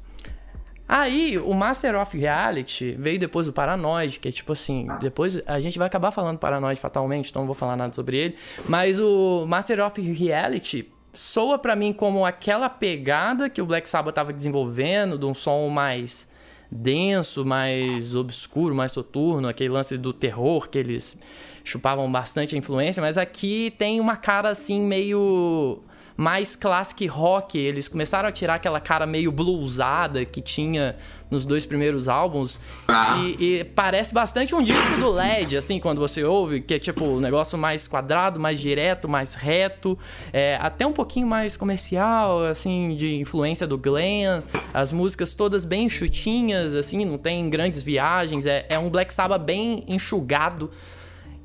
Aí, 0.91 1.37
o 1.37 1.53
Master 1.53 2.01
of 2.01 2.17
Reality 2.17 2.95
veio 2.97 3.19
depois 3.19 3.45
do 3.45 3.53
Paranoid, 3.53 4.19
que 4.19 4.27
é 4.27 4.31
tipo 4.31 4.53
assim, 4.53 4.87
depois 4.99 5.39
a 5.45 5.59
gente 5.59 5.77
vai 5.77 5.85
acabar 5.85 6.09
falando 6.09 6.39
Paranoid 6.39 6.81
fatalmente, 6.81 7.29
então 7.29 7.43
não 7.43 7.47
vou 7.47 7.53
falar 7.53 7.77
nada 7.77 7.93
sobre 7.93 8.17
ele. 8.17 8.35
Mas 8.67 8.99
o 8.99 9.45
Master 9.47 9.85
of 9.85 10.01
Reality 10.01 10.91
soa 11.13 11.59
para 11.59 11.75
mim 11.75 11.93
como 11.93 12.25
aquela 12.25 12.67
pegada 12.69 13.51
que 13.51 13.61
o 13.61 13.67
Black 13.67 13.87
Sabbath 13.87 14.15
tava 14.15 14.33
desenvolvendo, 14.33 15.15
de 15.15 15.25
um 15.27 15.33
som 15.35 15.69
mais 15.69 16.31
denso, 16.71 17.45
mais 17.45 18.15
obscuro, 18.15 18.73
mais 18.73 18.91
soturno, 18.91 19.47
aquele 19.47 19.69
lance 19.69 19.95
do 19.95 20.11
terror 20.11 20.71
que 20.71 20.79
eles 20.79 21.19
chupavam 21.63 22.11
bastante 22.11 22.55
a 22.55 22.57
influência, 22.57 22.99
mas 22.99 23.15
aqui 23.15 23.75
tem 23.77 23.99
uma 23.99 24.17
cara 24.17 24.49
assim 24.49 24.81
meio 24.81 25.83
mais 26.19 26.53
classic 26.53 27.07
rock. 27.07 27.57
Eles 27.57 27.87
começaram 27.87 28.27
a 28.27 28.31
tirar 28.31 28.55
aquela 28.55 28.81
cara 28.81 29.07
meio 29.07 29.31
bluesada 29.31 30.25
que 30.25 30.41
tinha 30.41 30.97
nos 31.31 31.45
dois 31.45 31.65
primeiros 31.65 32.09
álbuns. 32.09 32.59
Ah. 32.89 33.17
E, 33.19 33.59
e, 33.59 33.63
parece 33.63 34.13
bastante 34.13 34.53
um 34.53 34.61
disco 34.61 34.99
do 34.99 35.11
LED, 35.11 35.55
assim, 35.55 35.79
quando 35.79 35.99
você 35.99 36.21
ouve, 36.21 36.59
que 36.59 36.73
é 36.73 36.79
tipo 36.79 37.05
um 37.05 37.21
negócio 37.21 37.57
mais 37.57 37.87
quadrado, 37.87 38.37
mais 38.37 38.59
direto, 38.59 39.07
mais 39.07 39.33
reto, 39.33 39.97
é, 40.33 40.57
até 40.59 40.85
um 40.85 40.91
pouquinho 40.91 41.25
mais 41.25 41.55
comercial, 41.55 42.43
assim, 42.43 42.97
de 42.97 43.15
influência 43.15 43.65
do 43.65 43.77
Glenn. 43.77 44.41
As 44.73 44.91
músicas 44.91 45.33
todas 45.33 45.63
bem 45.63 45.89
chutinhas, 45.89 46.75
assim, 46.75 47.05
não 47.05 47.17
tem 47.17 47.49
grandes 47.49 47.81
viagens. 47.81 48.45
É, 48.45 48.65
é 48.67 48.77
um 48.77 48.89
Black 48.89 49.13
Sabbath 49.13 49.41
bem 49.41 49.85
enxugado. 49.87 50.69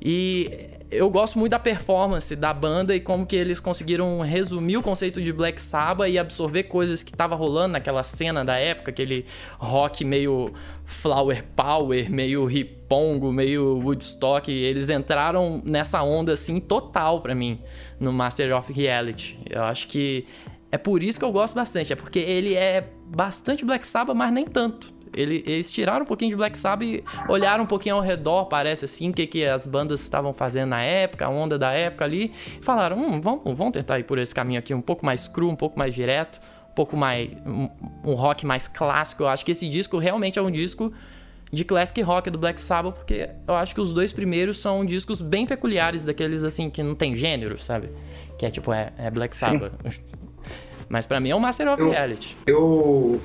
E 0.01 0.74
eu 0.91 1.09
gosto 1.09 1.39
muito 1.39 1.51
da 1.51 1.59
performance 1.59 2.35
da 2.35 2.53
banda 2.53 2.95
e 2.95 2.99
como 2.99 3.25
que 3.25 3.35
eles 3.35 3.59
conseguiram 3.59 4.19
resumir 4.21 4.77
o 4.77 4.81
conceito 4.81 5.21
de 5.21 5.33
Black 5.33 5.61
Sabbath 5.61 6.09
e 6.09 6.17
absorver 6.17 6.63
coisas 6.63 7.03
que 7.03 7.11
tava 7.11 7.35
rolando 7.35 7.73
naquela 7.73 8.03
cena 8.03 8.45
da 8.45 8.55
época, 8.55 8.91
aquele 8.91 9.25
rock 9.57 10.05
meio 10.05 10.53
flower 10.85 11.43
power, 11.55 12.09
meio 12.09 12.45
ripongo, 12.45 13.31
meio 13.31 13.79
Woodstock, 13.79 14.51
eles 14.51 14.89
entraram 14.89 15.61
nessa 15.65 16.03
onda 16.03 16.33
assim 16.33 16.59
total 16.59 17.21
para 17.21 17.33
mim 17.33 17.59
no 17.99 18.13
Master 18.13 18.55
of 18.55 18.71
Reality. 18.71 19.39
Eu 19.49 19.63
acho 19.63 19.87
que 19.87 20.25
é 20.71 20.77
por 20.77 21.01
isso 21.01 21.17
que 21.17 21.25
eu 21.25 21.31
gosto 21.31 21.55
bastante, 21.55 21.93
é 21.93 21.95
porque 21.95 22.19
ele 22.19 22.53
é 22.53 22.87
bastante 23.07 23.65
Black 23.65 23.87
Sabbath, 23.87 24.15
mas 24.15 24.31
nem 24.31 24.45
tanto. 24.45 24.94
Ele, 25.15 25.43
eles 25.45 25.71
tiraram 25.71 26.03
um 26.03 26.07
pouquinho 26.07 26.31
de 26.31 26.35
Black 26.35 26.57
Sabbath 26.57 26.87
e 26.87 27.03
olharam 27.27 27.63
um 27.63 27.67
pouquinho 27.67 27.95
ao 27.95 28.01
redor, 28.01 28.45
parece 28.45 28.85
assim, 28.85 29.09
o 29.09 29.13
que, 29.13 29.25
que 29.25 29.45
as 29.45 29.65
bandas 29.65 30.01
estavam 30.01 30.33
fazendo 30.33 30.69
na 30.69 30.81
época, 30.81 31.25
a 31.25 31.29
onda 31.29 31.57
da 31.57 31.71
época 31.71 32.05
ali, 32.05 32.31
e 32.59 32.63
falaram: 32.63 32.97
hum, 32.97 33.21
vamos, 33.21 33.57
vamos 33.57 33.73
tentar 33.73 33.99
ir 33.99 34.03
por 34.03 34.17
esse 34.17 34.33
caminho 34.33 34.59
aqui, 34.59 34.73
um 34.73 34.81
pouco 34.81 35.05
mais 35.05 35.27
cru, 35.27 35.49
um 35.49 35.55
pouco 35.55 35.77
mais 35.77 35.93
direto, 35.95 36.39
um 36.71 36.75
pouco 36.75 36.97
mais. 36.97 37.29
um, 37.45 37.69
um 38.03 38.13
rock 38.13 38.45
mais 38.45 38.67
clássico. 38.67 39.23
Eu 39.23 39.27
acho 39.27 39.45
que 39.45 39.51
esse 39.51 39.67
disco 39.67 39.97
realmente 39.97 40.37
é 40.37 40.41
um 40.41 40.51
disco 40.51 40.91
de 41.51 41.63
classic 41.63 42.01
rock 42.01 42.29
do 42.29 42.37
Black 42.37 42.59
Sabbath, 42.59 42.95
porque 42.95 43.29
eu 43.47 43.55
acho 43.55 43.73
que 43.73 43.81
os 43.81 43.93
dois 43.93 44.11
primeiros 44.11 44.57
são 44.57 44.85
discos 44.85 45.21
bem 45.21 45.45
peculiares, 45.45 46.03
daqueles 46.03 46.43
assim 46.43 46.69
que 46.69 46.83
não 46.83 46.95
tem 46.95 47.15
gênero, 47.15 47.57
sabe? 47.57 47.89
Que 48.37 48.45
é 48.45 48.51
tipo, 48.51 48.73
é, 48.73 48.91
é 48.97 49.09
Black 49.09 49.35
Sabbath. 49.35 49.71
Mas 50.89 51.05
para 51.05 51.19
mim 51.19 51.29
é 51.29 51.35
o 51.35 51.39
Master 51.39 51.71
of 51.71 51.81
eu, 51.81 51.89
Reality. 51.89 52.35
Eu 52.45 53.21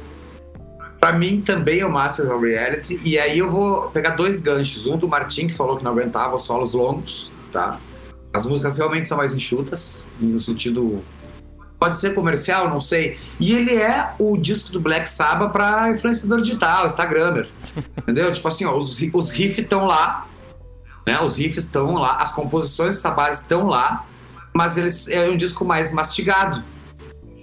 Pra 1.00 1.12
mim 1.12 1.40
também 1.40 1.80
é 1.80 1.86
o 1.86 1.90
Masters 1.90 2.28
of 2.28 2.44
Reality. 2.44 3.00
E 3.02 3.18
aí 3.18 3.38
eu 3.38 3.50
vou 3.50 3.90
pegar 3.90 4.10
dois 4.10 4.42
ganchos. 4.42 4.86
Um 4.86 4.98
do 4.98 5.08
Martin, 5.08 5.46
que 5.46 5.54
falou 5.54 5.78
que 5.78 5.82
não 5.82 5.92
aguentava 5.92 6.36
os 6.36 6.42
solos 6.42 6.74
longos, 6.74 7.32
tá? 7.50 7.80
As 8.32 8.44
músicas 8.44 8.76
realmente 8.76 9.08
são 9.08 9.16
mais 9.16 9.34
enxutas, 9.34 10.04
no 10.20 10.38
sentido. 10.38 11.02
Pode 11.78 11.98
ser 11.98 12.14
comercial, 12.14 12.68
não 12.68 12.80
sei. 12.80 13.18
E 13.40 13.52
ele 13.54 13.74
é 13.74 14.12
o 14.18 14.36
disco 14.36 14.70
do 14.70 14.78
Black 14.78 15.08
Sabbath 15.08 15.50
pra 15.50 15.90
influenciador 15.90 16.42
digital, 16.42 16.86
Instagrammer. 16.86 17.48
entendeu? 17.96 18.30
Tipo 18.30 18.48
assim, 18.48 18.66
ó, 18.66 18.76
os, 18.76 19.00
os 19.00 19.30
riffs 19.30 19.58
estão 19.58 19.86
lá, 19.86 20.26
né? 21.06 21.18
Os 21.22 21.36
riffs 21.36 21.64
estão 21.64 21.94
lá, 21.94 22.16
as 22.16 22.34
composições 22.34 22.98
Sabbath 22.98 23.32
estão 23.32 23.66
lá, 23.66 24.04
mas 24.54 24.76
eles 24.76 25.08
é 25.08 25.28
um 25.28 25.36
disco 25.36 25.64
mais 25.64 25.92
mastigado. 25.92 26.62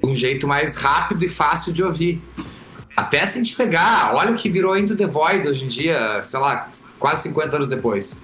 Um 0.04 0.16
jeito 0.16 0.48
mais 0.48 0.76
rápido 0.76 1.26
e 1.26 1.28
fácil 1.28 1.74
de 1.74 1.84
ouvir. 1.84 2.22
Até 2.98 3.24
se 3.28 3.38
a 3.38 3.44
gente 3.44 3.56
pegar, 3.56 4.16
olha 4.16 4.32
o 4.32 4.36
que 4.36 4.50
virou 4.50 4.76
Into 4.76 4.98
the 4.98 5.06
Void 5.06 5.48
hoje 5.48 5.66
em 5.66 5.68
dia, 5.68 6.24
sei 6.24 6.40
lá, 6.40 6.68
quase 6.98 7.30
50 7.30 7.56
anos 7.56 7.70
depois. 7.70 8.24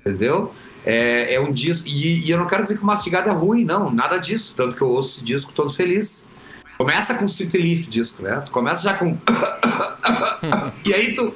Entendeu? 0.00 0.52
É, 0.84 1.34
é 1.34 1.40
um 1.40 1.52
disco. 1.52 1.86
E, 1.86 2.26
e, 2.26 2.30
eu 2.30 2.36
não 2.36 2.48
quero 2.48 2.64
dizer 2.64 2.76
que 2.76 2.82
o 2.82 2.86
mastigado 2.86 3.28
é 3.28 3.32
ruim, 3.32 3.64
não, 3.64 3.92
nada 3.92 4.18
disso. 4.18 4.54
Tanto 4.56 4.76
que 4.76 4.82
eu 4.82 4.88
ouço 4.88 5.16
esse 5.16 5.24
disco 5.24 5.52
todo 5.52 5.70
feliz. 5.70 6.28
Começa 6.76 7.14
com 7.14 7.26
Sweet 7.26 7.56
Leaf 7.56 7.86
disco, 7.88 8.20
né? 8.20 8.42
Tu 8.44 8.50
começa 8.50 8.82
já 8.82 8.94
com. 8.94 9.16
e 10.84 10.92
aí 10.92 11.14
tu. 11.14 11.32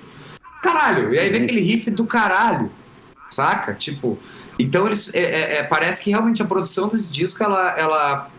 Caralho! 0.60 1.14
E 1.14 1.20
aí 1.20 1.28
vem 1.30 1.44
aquele 1.44 1.60
riff 1.60 1.88
do 1.88 2.04
caralho. 2.04 2.68
Saca? 3.30 3.74
Tipo. 3.74 4.18
Então 4.58 4.86
eles. 4.86 5.14
É, 5.14 5.20
é, 5.20 5.56
é 5.58 5.62
parece 5.62 6.02
que 6.02 6.10
realmente 6.10 6.42
a 6.42 6.46
produção 6.46 6.88
desse 6.88 7.12
disco 7.12 7.44
ela, 7.44 7.78
ela 7.78 8.30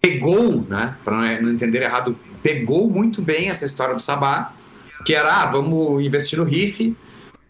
pegou, 0.00 0.66
né? 0.68 0.96
Pra 1.04 1.40
não 1.40 1.52
entender 1.52 1.82
errado, 1.82 2.16
pegou 2.42 2.88
muito 2.90 3.20
bem 3.22 3.48
essa 3.48 3.66
história 3.66 3.94
do 3.94 4.00
Sabá, 4.00 4.52
que 5.04 5.14
era, 5.14 5.42
ah, 5.42 5.46
vamos 5.46 6.04
investir 6.04 6.38
no 6.38 6.44
riff, 6.44 6.96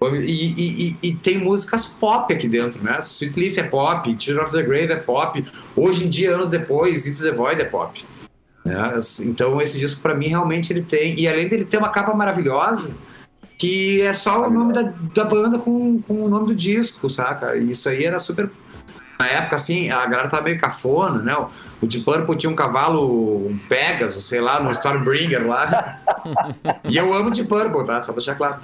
E, 0.03 0.55
e, 0.57 0.97
e, 1.03 1.15
tem 1.15 1.37
músicas 1.37 1.85
pop 1.85 2.33
aqui 2.33 2.49
dentro, 2.49 2.83
né? 2.83 3.01
Sweet 3.01 3.39
Leaf 3.39 3.59
é 3.59 3.63
pop, 3.65 4.17
Children 4.19 4.47
of 4.47 4.57
the 4.57 4.63
Grave 4.63 4.93
é 4.93 4.97
pop. 4.97 5.45
Hoje 5.77 6.07
em 6.07 6.11
dia, 6.11 6.35
anos 6.35 6.49
depois, 6.49 7.07
Into 7.07 7.23
the 7.23 7.33
Void 7.33 7.61
é 7.61 7.67
pop. 7.67 8.03
Né? 8.65 9.01
Então 9.21 9.61
esse 9.61 9.79
disco 9.79 10.01
para 10.01 10.15
mim 10.15 10.29
realmente 10.29 10.73
ele 10.73 10.83
tem 10.83 11.19
e 11.19 11.27
além 11.27 11.49
dele 11.49 11.65
ter 11.65 11.79
uma 11.79 11.89
capa 11.89 12.15
maravilhosa 12.15 12.95
que 13.59 14.01
é 14.01 14.15
só 14.15 14.47
o 14.47 14.51
nome 14.51 14.73
da, 14.73 14.83
da 15.15 15.25
banda 15.25 15.59
com, 15.59 16.01
com 16.01 16.25
o 16.25 16.29
nome 16.29 16.47
do 16.47 16.55
disco, 16.55 17.11
saca? 17.11 17.57
Isso 17.57 17.91
aí 17.91 18.05
era 18.05 18.19
super 18.19 18.51
na 19.21 19.27
época 19.29 19.57
assim 19.57 19.91
a 19.91 20.07
galera 20.07 20.29
tava 20.29 20.45
meio 20.45 20.59
cafona, 20.59 21.23
né? 21.23 21.37
O 21.83 21.87
Deep 21.87 22.05
Purple 22.05 22.37
tinha 22.37 22.51
um 22.51 22.55
cavalo, 22.55 23.47
um 23.47 23.59
Pegasus, 23.69 24.27
sei 24.27 24.41
lá, 24.41 24.61
no 24.61 24.73
Stormbringer 24.73 25.47
lá. 25.47 25.99
e 26.85 26.97
eu 26.97 27.13
amo 27.13 27.31
Deep 27.31 27.49
Purple, 27.49 27.87
tá? 27.87 28.01
Só 28.01 28.13
pra 28.13 28.21
deixar 28.21 28.35
claro. 28.35 28.57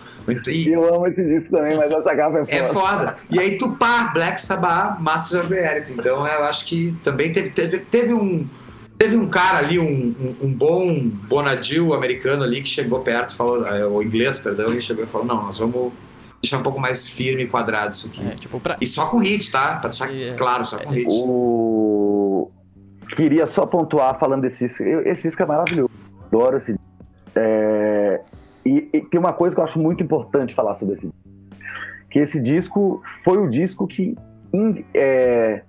E... 0.46 0.68
Eu 0.68 0.94
amo 0.94 1.06
esse 1.06 1.24
disco 1.24 1.56
também, 1.56 1.76
mas 1.76 1.90
essa 1.90 2.16
capa 2.16 2.38
é 2.38 2.44
foda. 2.44 2.54
É 2.54 2.72
foda. 2.72 3.16
E 3.30 3.38
aí 3.38 3.58
tu 3.58 3.70
pá, 3.72 4.10
Black 4.14 4.40
Sabbath, 4.40 4.98
Masters 5.00 5.44
of 5.44 5.54
Reality. 5.54 5.92
Então 5.92 6.26
eu 6.26 6.44
acho 6.44 6.66
que 6.66 6.96
também 7.04 7.32
teve, 7.32 7.50
teve, 7.50 7.78
teve 7.78 8.14
um 8.14 8.46
Teve 8.98 9.14
um 9.14 9.28
cara 9.28 9.58
ali, 9.58 9.78
um, 9.78 9.84
um, 10.18 10.46
um 10.46 10.50
bom 10.50 10.98
Bonadil 11.28 11.92
americano 11.92 12.42
ali 12.42 12.62
que 12.62 12.68
chegou 12.70 13.00
perto, 13.00 13.36
falou, 13.36 13.66
é, 13.66 13.84
o 13.84 14.02
inglês, 14.02 14.38
perdão, 14.38 14.72
e 14.72 14.80
chegou 14.80 15.04
e 15.04 15.06
falou: 15.06 15.26
Não, 15.26 15.42
nós 15.42 15.58
vamos 15.58 15.92
deixar 16.42 16.58
um 16.58 16.62
pouco 16.62 16.80
mais 16.80 17.08
firme 17.08 17.44
e 17.44 17.46
quadrado 17.46 17.92
isso 17.92 18.06
aqui. 18.06 18.26
É, 18.26 18.34
tipo, 18.34 18.60
pra... 18.60 18.76
E 18.80 18.86
só 18.86 19.06
com 19.06 19.18
hit, 19.18 19.50
tá? 19.50 19.76
Pra 19.76 19.88
deixar 19.88 20.14
é, 20.14 20.34
claro, 20.34 20.64
só 20.64 20.78
com 20.78 20.90
hit. 20.90 21.06
O... 21.10 22.50
Queria 23.14 23.46
só 23.46 23.66
pontuar 23.66 24.18
falando 24.18 24.42
desse 24.42 24.66
disco. 24.66 24.82
Esse 24.82 25.28
disco 25.28 25.42
é 25.42 25.46
maravilhoso. 25.46 25.90
Adoro 26.26 26.56
esse 26.56 26.76
é... 27.34 28.20
e, 28.64 28.88
e, 28.92 29.00
tem 29.02 29.20
uma 29.20 29.32
coisa 29.32 29.54
que 29.54 29.60
eu 29.60 29.64
acho 29.64 29.78
muito 29.78 30.02
importante 30.02 30.54
falar 30.54 30.74
sobre 30.74 30.94
esse 30.94 31.06
disco. 31.08 31.28
Que 32.10 32.18
esse 32.18 32.40
disco 32.40 33.02
foi 33.22 33.38
o 33.38 33.48
disco 33.48 33.86
que. 33.86 34.16
É 34.94 35.62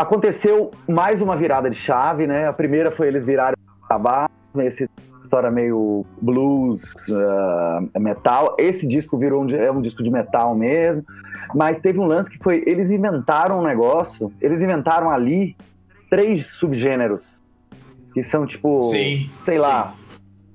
aconteceu 0.00 0.70
mais 0.88 1.20
uma 1.20 1.36
virada 1.36 1.68
de 1.68 1.76
chave, 1.76 2.26
né? 2.26 2.46
A 2.46 2.52
primeira 2.52 2.90
foi 2.90 3.08
eles 3.08 3.24
virarem 3.24 3.56
tabaco, 3.88 4.32
essa 4.58 4.88
história 5.30 5.50
meio 5.50 6.04
blues, 6.20 6.92
uh, 7.08 8.00
metal. 8.00 8.56
Esse 8.58 8.86
disco 8.88 9.16
virou 9.16 9.44
um, 9.44 9.48
é 9.50 9.70
um 9.70 9.80
disco 9.80 10.02
de 10.02 10.10
metal 10.10 10.56
mesmo. 10.56 11.04
Mas 11.54 11.78
teve 11.78 12.00
um 12.00 12.06
lance 12.06 12.28
que 12.28 12.38
foi, 12.42 12.64
eles 12.66 12.90
inventaram 12.90 13.60
um 13.60 13.62
negócio, 13.62 14.32
eles 14.40 14.60
inventaram 14.60 15.10
ali 15.10 15.56
três 16.08 16.46
subgêneros, 16.46 17.42
que 18.12 18.22
são 18.22 18.46
tipo, 18.46 18.80
sim, 18.82 19.30
sei 19.40 19.56
sim. 19.56 19.62
lá, 19.62 19.94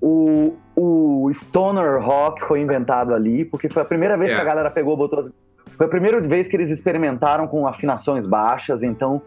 o, 0.02 0.54
o 0.76 1.30
stoner 1.34 2.02
rock 2.02 2.46
foi 2.46 2.62
inventado 2.62 3.14
ali, 3.14 3.44
porque 3.44 3.68
foi 3.68 3.82
a 3.82 3.86
primeira 3.86 4.18
vez 4.18 4.32
é. 4.32 4.36
que 4.36 4.42
a 4.42 4.46
galera 4.46 4.72
pegou, 4.72 4.96
botou 4.96 5.20
as 5.20 5.30
foi 5.78 5.88
a 5.88 5.90
primeira 5.90 6.22
vez 6.22 6.48
que 6.48 6.56
eles 6.56 6.70
experimentaram 6.70 7.48
com 7.48 7.68
afinações 7.68 8.26
baixas, 8.26 8.82
então 8.82 9.22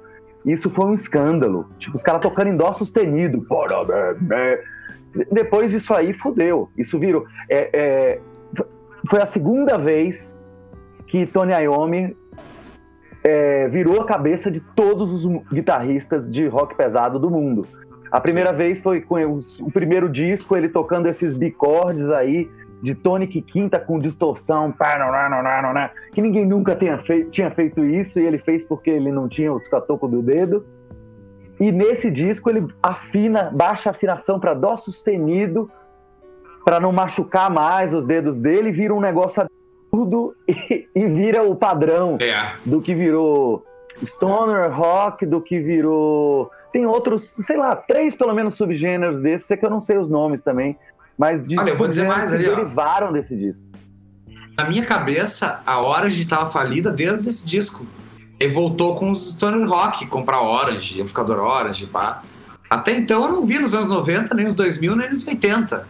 isso 0.46 0.70
foi 0.70 0.86
um 0.86 0.94
escândalo. 0.94 1.68
Tipo, 1.78 1.96
os 1.96 2.02
caras 2.02 2.22
tocando 2.22 2.48
em 2.48 2.56
dó 2.56 2.72
sustenido. 2.72 3.44
Depois 5.30 5.70
disso 5.70 5.94
aí, 5.94 6.12
fodeu. 6.12 6.70
Isso 6.76 6.98
virou. 6.98 7.26
É, 7.48 7.70
é, 7.72 8.20
foi 9.08 9.20
a 9.20 9.26
segunda 9.26 9.76
vez 9.76 10.36
que 11.06 11.26
Tony 11.26 11.52
Iommi 11.52 12.16
é, 13.24 13.68
virou 13.68 14.00
a 14.00 14.04
cabeça 14.04 14.50
de 14.50 14.60
todos 14.60 15.24
os 15.24 15.42
guitarristas 15.52 16.30
de 16.30 16.46
rock 16.46 16.74
pesado 16.74 17.18
do 17.18 17.30
mundo. 17.30 17.66
A 18.10 18.20
primeira 18.20 18.50
Sim. 18.50 18.56
vez 18.56 18.82
foi 18.82 19.00
com 19.00 19.34
os, 19.34 19.60
o 19.60 19.70
primeiro 19.70 20.08
disco, 20.08 20.56
ele 20.56 20.68
tocando 20.68 21.06
esses 21.06 21.34
bicordes 21.34 22.10
aí, 22.10 22.50
de 22.80 22.94
tônica 22.94 23.40
quinta 23.42 23.78
com 23.78 23.98
distorção, 23.98 24.72
que 26.12 26.22
ninguém 26.22 26.46
nunca 26.46 26.76
tenha 26.76 26.96
feito, 26.98 27.30
tinha 27.30 27.50
feito 27.50 27.84
isso 27.84 28.20
e 28.20 28.24
ele 28.24 28.38
fez 28.38 28.64
porque 28.64 28.88
ele 28.88 29.10
não 29.10 29.28
tinha 29.28 29.52
os 29.52 29.66
catocos 29.66 30.10
do 30.10 30.22
dedo. 30.22 30.64
E 31.60 31.72
nesse 31.72 32.10
disco 32.10 32.48
ele 32.48 32.66
afina, 32.82 33.50
baixa 33.52 33.90
a 33.90 33.92
afinação 33.92 34.38
para 34.38 34.54
dó 34.54 34.76
sustenido, 34.76 35.70
para 36.64 36.78
não 36.78 36.92
machucar 36.92 37.50
mais 37.50 37.92
os 37.94 38.04
dedos 38.04 38.36
dele, 38.36 38.70
vira 38.70 38.94
um 38.94 39.00
negócio 39.00 39.42
absurdo 39.42 40.36
e, 40.46 40.88
e 40.94 41.08
vira 41.08 41.42
o 41.42 41.56
padrão 41.56 42.18
é. 42.20 42.52
do 42.64 42.80
que 42.80 42.94
virou 42.94 43.64
stoner 44.04 44.70
rock, 44.72 45.26
do 45.26 45.40
que 45.40 45.58
virou 45.58 46.50
tem 46.72 46.84
outros, 46.86 47.24
sei 47.24 47.56
lá, 47.56 47.74
três 47.74 48.14
pelo 48.14 48.34
menos 48.34 48.54
subgêneros 48.54 49.20
desses, 49.20 49.50
é 49.50 49.56
que 49.56 49.64
eu 49.64 49.70
não 49.70 49.80
sei 49.80 49.96
os 49.98 50.08
nomes 50.08 50.42
também, 50.42 50.78
mas 51.16 51.44
Olha, 51.44 51.70
eu 51.70 51.76
vou 51.76 51.88
dizer 51.88 52.06
mais 52.06 52.32
ali, 52.32 52.44
derivaram 52.44 53.08
ó. 53.08 53.12
desse 53.12 53.34
disco. 53.34 53.64
Na 54.56 54.68
minha 54.68 54.84
cabeça, 54.84 55.62
a 55.64 55.80
Orange 55.80 56.20
estava 56.20 56.46
falida 56.46 56.90
desde 56.90 57.28
esse 57.28 57.46
disco. 57.46 57.86
E 58.40 58.46
voltou 58.46 58.94
com 58.94 59.10
os 59.10 59.32
Stone 59.32 59.64
Rock, 59.66 60.06
comprar 60.06 60.42
Orange, 60.42 61.00
amplificador 61.00 61.38
Orange, 61.38 61.86
pá. 61.86 62.22
Até 62.70 62.96
então 62.96 63.24
eu 63.24 63.32
não 63.32 63.44
vi 63.44 63.58
nos 63.58 63.74
anos 63.74 63.88
90, 63.88 64.34
nem 64.34 64.46
nos 64.46 64.54
2000, 64.54 64.96
nem 64.96 65.10
nos 65.10 65.26
80. 65.26 65.88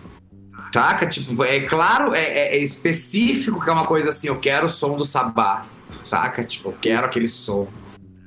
Saca? 0.73 1.07
Tipo, 1.07 1.45
é 1.45 1.61
claro, 1.61 2.15
é, 2.15 2.23
é, 2.23 2.57
é 2.57 2.59
específico 2.59 3.63
que 3.63 3.69
é 3.69 3.73
uma 3.73 3.87
coisa 3.87 4.11
assim, 4.11 4.29
eu 4.29 4.39
quero 4.39 4.67
o 4.67 4.71
som 4.71 4.97
do 4.97 5.05
Sabá. 5.05 5.65
Saca? 6.05 6.45
Tipo, 6.45 6.71
eu 6.71 6.77
quero 6.81 7.07
aquele 7.07 7.29
som. 7.29 7.69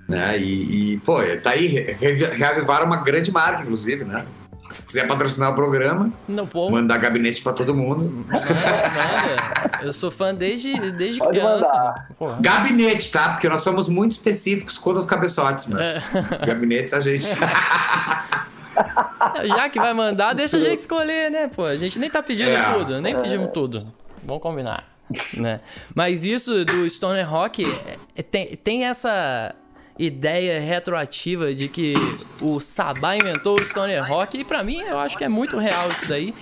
Né? 0.08 0.38
E, 0.40 0.94
e 0.94 0.98
pô, 1.00 1.20
tá 1.42 1.52
aí, 1.52 1.68
reavivaram 1.68 2.86
uma 2.86 2.98
grande 2.98 3.32
marca, 3.32 3.64
inclusive, 3.64 4.04
né? 4.04 4.26
Se 4.72 4.84
quiser 4.84 5.08
patrocinar 5.08 5.52
o 5.52 5.56
programa, 5.56 6.12
não, 6.28 6.48
pô. 6.48 6.70
mandar 6.70 6.98
gabinete 6.98 7.42
pra 7.42 7.54
todo 7.54 7.74
mundo. 7.74 8.26
Manda, 8.28 8.46
Eu 9.84 9.94
sou 9.94 10.10
fã 10.12 10.34
desde, 10.34 10.92
desde 10.92 11.20
Pode 11.20 11.32
criança. 11.32 12.08
Gabinete, 12.40 13.12
tá? 13.12 13.30
Porque 13.30 13.50
nós 13.50 13.62
somos 13.62 13.90
muito 13.90 14.12
específicos 14.12 14.78
quanto 14.78 14.98
aos 14.98 15.06
cabeçotes, 15.06 15.68
mas 15.68 16.14
é. 16.16 16.46
gabinetes 16.48 16.94
a 16.94 17.00
gente. 17.00 17.26
Já 19.46 19.70
que 19.70 19.80
vai 19.80 19.94
mandar, 19.94 20.34
deixa 20.34 20.58
a 20.58 20.60
gente 20.60 20.80
escolher, 20.80 21.30
né? 21.30 21.48
Pô, 21.48 21.66
a 21.66 21.78
gente 21.78 22.00
nem 22.00 22.10
tá 22.10 22.24
pedindo 22.24 22.50
é. 22.50 22.74
tudo, 22.74 23.02
nem 23.02 23.16
pedimos 23.16 23.50
tudo. 23.54 23.88
Vamos 24.24 24.42
combinar. 24.42 24.90
Né? 25.36 25.60
Mas 25.94 26.26
isso 26.26 26.64
do 26.64 26.90
Stoner 26.90 27.30
Rock 27.30 27.66
é, 27.66 27.98
é, 28.16 28.24
tem, 28.24 28.56
tem 28.56 28.86
essa 28.86 29.54
ideia 30.02 30.60
retroativa 30.60 31.54
de 31.54 31.68
que 31.68 31.94
o 32.42 32.60
Sabá 32.60 33.16
inventou 33.16 33.56
o 33.60 33.64
Stoner 33.64 34.04
Rock 34.08 34.40
e 34.40 34.44
para 34.44 34.64
mim 34.64 34.82
eu 34.82 34.98
acho 34.98 35.18
que 35.18 35.24
é 35.24 35.30
muito 35.30 35.58
real 35.58 35.90
isso 35.90 36.10
daí. 36.10 36.34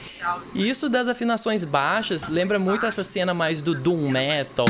E 0.55 0.69
isso 0.69 0.89
das 0.89 1.07
afinações 1.07 1.65
baixas 1.65 2.29
lembra 2.29 2.57
muito 2.57 2.85
essa 2.85 3.03
cena 3.03 3.33
mais 3.33 3.61
do 3.61 3.75
doom 3.75 4.09
metal, 4.09 4.65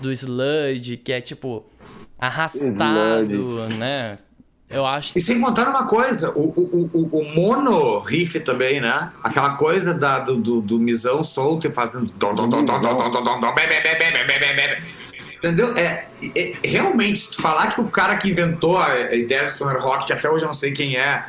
do 0.00 0.12
sludge, 0.12 0.96
que 0.96 1.12
é 1.12 1.20
tipo 1.20 1.66
arrastado, 2.18 3.32
sludge. 3.32 3.76
né? 3.76 4.18
Eu 4.70 4.84
acho. 4.84 5.16
E 5.16 5.20
sem 5.20 5.40
contar 5.40 5.68
uma 5.68 5.86
coisa, 5.86 6.30
o, 6.30 6.52
o, 6.54 6.90
o, 6.92 7.20
o 7.20 7.34
mono 7.34 8.00
riff 8.00 8.38
também, 8.40 8.80
né? 8.80 9.10
Aquela 9.24 9.56
coisa 9.56 9.94
da, 9.94 10.18
do, 10.18 10.36
do, 10.36 10.60
do 10.60 10.78
misão 10.78 11.24
solto 11.24 11.66
e 11.66 11.72
fazendo. 11.72 12.12
Entendeu? 15.38 15.76
É, 15.76 16.06
é, 16.36 16.52
realmente, 16.64 17.40
falar 17.40 17.72
que 17.72 17.80
o 17.80 17.88
cara 17.88 18.16
que 18.16 18.28
inventou 18.28 18.76
a 18.76 19.14
ideia 19.14 19.44
do 19.44 19.50
stoner 19.50 19.80
rock, 19.80 20.06
que 20.06 20.12
até 20.12 20.28
hoje 20.28 20.44
eu 20.44 20.48
não 20.48 20.54
sei 20.54 20.72
quem 20.72 20.96
é, 20.96 21.24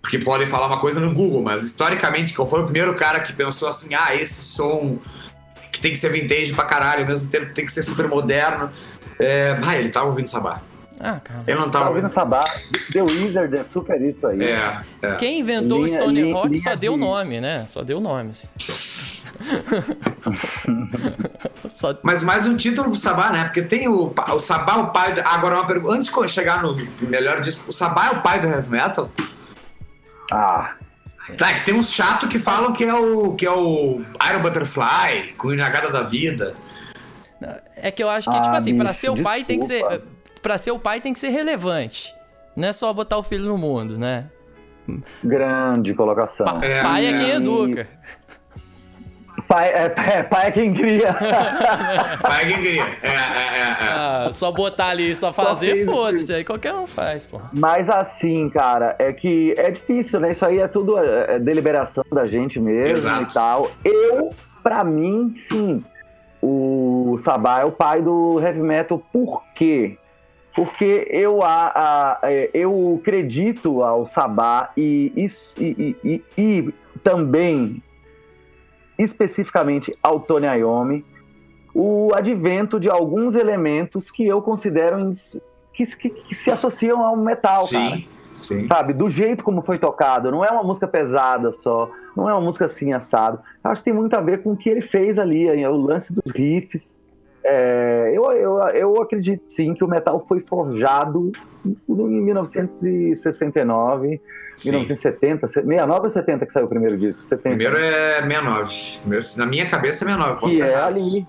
porque 0.00 0.18
podem 0.18 0.46
falar 0.46 0.66
uma 0.66 0.80
coisa 0.80 0.98
no 0.98 1.12
Google, 1.12 1.42
mas 1.42 1.62
historicamente, 1.62 2.32
qual 2.32 2.48
foi 2.48 2.60
o 2.60 2.64
primeiro 2.64 2.94
cara 2.94 3.20
que 3.20 3.32
pensou 3.32 3.68
assim, 3.68 3.94
ah, 3.94 4.14
esse 4.14 4.42
som 4.42 4.98
que 5.70 5.78
tem 5.78 5.92
que 5.92 5.98
ser 5.98 6.10
vintage 6.10 6.52
pra 6.52 6.64
caralho, 6.64 7.02
ao 7.02 7.08
mesmo 7.08 7.28
tempo 7.28 7.52
tem 7.52 7.64
que 7.64 7.72
ser 7.72 7.82
super 7.82 8.08
moderno. 8.08 8.70
É, 9.18 9.58
ah, 9.62 9.78
ele 9.78 9.90
tava 9.90 10.06
ouvindo 10.06 10.28
Sabá. 10.28 10.62
Ah, 11.02 11.18
cara. 11.18 11.44
Eu 11.46 11.56
não 11.56 11.70
tava. 11.70 11.84
Tá 11.84 11.90
ouvindo 11.90 12.08
Sabá. 12.10 12.44
The 12.92 13.02
Wizard 13.02 13.56
é 13.56 13.64
super 13.64 13.98
isso 14.02 14.26
aí. 14.26 14.42
É, 14.42 14.80
é. 15.00 15.14
Quem 15.14 15.40
inventou 15.40 15.82
linha, 15.82 15.98
o 15.98 16.00
Stone 16.00 16.22
linha, 16.22 16.34
Rock 16.34 16.48
linha 16.48 16.62
só 16.62 16.76
deu 16.76 16.92
o 16.92 16.96
nome, 16.98 17.40
né? 17.40 17.64
Só 17.66 17.82
deu 17.82 17.96
o 17.96 18.00
nome. 18.00 18.32
Assim. 18.32 18.46
Só... 21.70 21.98
Mas 22.02 22.22
mais 22.22 22.46
um 22.46 22.54
título 22.54 22.88
pro 22.88 22.96
Sabá, 22.96 23.30
né? 23.30 23.44
Porque 23.44 23.62
tem 23.62 23.88
o, 23.88 24.12
o 24.14 24.40
Sabá, 24.40 24.76
o 24.76 24.88
pai. 24.88 25.14
Do... 25.14 25.22
Agora, 25.22 25.54
uma 25.54 25.66
pergunta. 25.66 25.94
Antes 25.94 26.12
de 26.12 26.28
chegar 26.28 26.62
no 26.62 26.76
melhor 27.00 27.40
disco, 27.40 27.64
o 27.68 27.72
Sabá 27.72 28.08
é 28.08 28.10
o 28.10 28.22
pai 28.22 28.40
do 28.40 28.48
heavy 28.48 28.68
metal? 28.68 29.10
Ah. 30.30 30.74
Tá, 31.38 31.50
é 31.50 31.54
que 31.54 31.64
tem 31.64 31.74
uns 31.74 31.90
chatos 31.90 32.28
que 32.28 32.38
falam 32.38 32.72
que 32.72 32.84
é 32.84 32.94
o 32.94 33.34
que 33.34 33.46
é 33.46 33.50
o 33.50 34.02
Iron 34.28 34.42
Butterfly, 34.42 35.34
com 35.38 35.48
o 35.48 35.54
Inagada 35.54 35.90
da 35.90 36.02
Vida. 36.02 36.54
É 37.76 37.90
que 37.90 38.02
eu 38.02 38.10
acho 38.10 38.30
que, 38.30 38.36
tipo 38.36 38.48
ah, 38.48 38.50
tipo 38.50 38.56
assim, 38.56 38.76
para 38.76 38.92
ser 38.92 39.08
o 39.10 39.22
pai 39.22 39.44
tem 39.44 39.60
que 39.60 39.66
ser. 39.66 40.02
Para 40.42 40.58
ser 40.58 40.70
o 40.70 40.78
pai 40.78 41.00
tem 41.00 41.12
que 41.12 41.18
ser 41.20 41.28
relevante. 41.28 42.14
Não 42.56 42.68
é 42.68 42.72
só 42.72 42.92
botar 42.92 43.18
o 43.18 43.22
filho 43.22 43.44
no 43.44 43.56
mundo, 43.56 43.98
né? 43.98 44.26
Grande 45.22 45.94
colocação. 45.94 46.46
Pa 46.46 46.64
é, 46.64 46.82
pai 46.82 47.06
é 47.06 47.18
quem 47.18 47.30
educa. 47.30 47.88
Pai 49.46 49.68
é, 49.68 49.94
é, 49.96 50.22
pai 50.22 50.46
é 50.48 50.50
quem 50.50 50.72
cria. 50.72 51.12
pai 52.22 52.42
é 52.42 52.46
quem 52.46 52.58
cria. 52.58 52.84
É, 53.02 53.08
é, 53.08 53.10
é, 53.10 53.86
é. 53.86 53.88
ah, 53.90 54.28
só 54.32 54.52
botar 54.52 54.88
ali, 54.88 55.14
só 55.14 55.32
fazer, 55.32 55.84
foda-se. 55.84 56.32
Aí 56.32 56.44
qualquer 56.44 56.74
um 56.74 56.86
faz, 56.86 57.24
pô. 57.24 57.40
Mas 57.52 57.88
assim, 57.88 58.48
cara, 58.50 58.96
é 58.98 59.12
que 59.12 59.54
é 59.56 59.70
difícil, 59.70 60.20
né? 60.20 60.32
Isso 60.32 60.44
aí 60.44 60.58
é 60.58 60.68
tudo 60.68 60.98
é, 60.98 61.36
é 61.36 61.38
deliberação 61.38 62.04
da 62.12 62.26
gente 62.26 62.60
mesmo 62.60 62.92
Exato. 62.92 63.22
e 63.22 63.34
tal. 63.34 63.70
Eu, 63.84 64.34
pra 64.62 64.84
mim, 64.84 65.32
sim. 65.34 65.84
Sabá 67.18 67.60
é 67.60 67.64
o 67.64 67.72
pai 67.72 68.00
do 68.00 68.40
heavy 68.40 68.60
metal, 68.60 69.02
por 69.12 69.44
quê? 69.54 69.98
Porque 70.54 71.06
eu, 71.10 71.42
a, 71.42 71.72
a, 71.74 72.18
é, 72.24 72.50
eu 72.52 72.98
acredito 73.00 73.82
ao 73.82 74.06
Sabá 74.06 74.70
e, 74.76 75.12
e, 75.16 75.96
e, 76.04 76.24
e, 76.36 76.74
também, 77.02 77.82
especificamente 78.98 79.96
ao 80.02 80.20
Tony 80.20 80.46
Iommi, 80.46 81.04
o 81.72 82.10
advento 82.14 82.80
de 82.80 82.90
alguns 82.90 83.36
elementos 83.36 84.10
que 84.10 84.26
eu 84.26 84.42
considero 84.42 85.10
que, 85.72 85.84
que, 85.96 86.10
que 86.10 86.34
se 86.34 86.50
associam 86.50 87.04
ao 87.04 87.16
metal, 87.16 87.66
Sim. 87.66 87.90
cara. 87.90 88.20
Sim. 88.32 88.64
Sabe? 88.66 88.92
Do 88.92 89.10
jeito 89.10 89.44
como 89.44 89.60
foi 89.62 89.78
tocado. 89.78 90.30
Não 90.30 90.44
é 90.44 90.50
uma 90.50 90.62
música 90.62 90.86
pesada 90.86 91.52
só. 91.52 91.90
Não 92.16 92.28
é 92.28 92.32
uma 92.32 92.40
música 92.40 92.64
assim, 92.64 92.92
assado. 92.92 93.40
Acho 93.62 93.82
que 93.82 93.90
tem 93.90 93.92
muito 93.92 94.14
a 94.14 94.20
ver 94.20 94.42
com 94.42 94.52
o 94.52 94.56
que 94.56 94.68
ele 94.68 94.80
fez 94.80 95.18
ali, 95.18 95.48
o 95.66 95.76
lance 95.76 96.14
dos 96.14 96.30
riffs. 96.32 97.00
É, 97.42 98.12
eu, 98.14 98.24
eu, 98.32 98.58
eu 98.74 99.00
acredito 99.00 99.44
sim 99.48 99.72
que 99.72 99.82
o 99.82 99.88
metal 99.88 100.20
foi 100.20 100.40
forjado 100.40 101.32
em 101.64 102.22
1969, 102.22 104.20
sim. 104.56 104.68
1970, 104.70 105.46
69 105.46 106.00
ou 106.02 106.08
70 106.08 106.46
que 106.46 106.52
saiu 106.52 106.66
o 106.66 106.68
primeiro 106.68 106.98
disco? 106.98 107.22
70. 107.22 107.56
Primeiro 107.56 107.76
é 107.78 108.20
69. 108.22 109.00
Na 109.38 109.46
minha 109.46 109.68
cabeça 109.68 110.04
é 110.04 110.08
69. 110.08 110.48
Que 110.48 110.60
é 110.60 110.74
ali. 110.74 111.26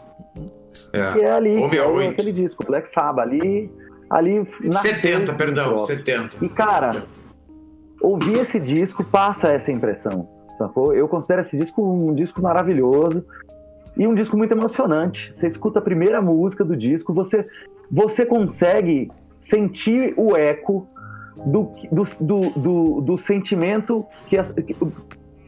É. 0.94 1.12
Que 1.12 1.22
é 1.22 1.32
ali, 1.32 1.70
que 1.70 1.78
é 1.78 2.08
aquele 2.08 2.32
disco, 2.32 2.66
Black 2.66 2.90
Sabbath, 2.90 3.28
ali 3.28 3.70
ali 4.12 4.46
70, 4.46 5.34
perdão, 5.34 5.78
70. 5.78 6.44
E 6.44 6.50
cara, 6.50 7.04
ouvir 8.02 8.40
esse 8.40 8.60
disco 8.60 9.04
passa 9.04 9.50
essa 9.50 9.72
impressão, 9.72 10.28
sacou? 10.58 10.94
Eu 10.94 11.08
considero 11.08 11.42
esse 11.42 11.58
disco 11.58 11.82
um 11.82 12.14
disco 12.14 12.42
maravilhoso 12.42 13.26
e 13.98 14.08
um 14.08 14.16
disco 14.16 14.38
muito 14.38 14.52
emocionante. 14.52 15.32
Você 15.34 15.48
escuta 15.48 15.80
a 15.80 15.82
primeira 15.82 16.22
música 16.22 16.64
do 16.64 16.76
disco, 16.76 17.14
você 17.14 17.48
você 17.92 18.26
consegue 18.26 19.12
sentir 19.38 20.14
o 20.16 20.36
eco 20.36 20.88
do, 21.46 21.72
do, 21.92 22.04
do, 22.22 22.50
do, 22.60 23.02
do 23.02 23.18
sentimento 23.18 24.06
que, 24.28 24.38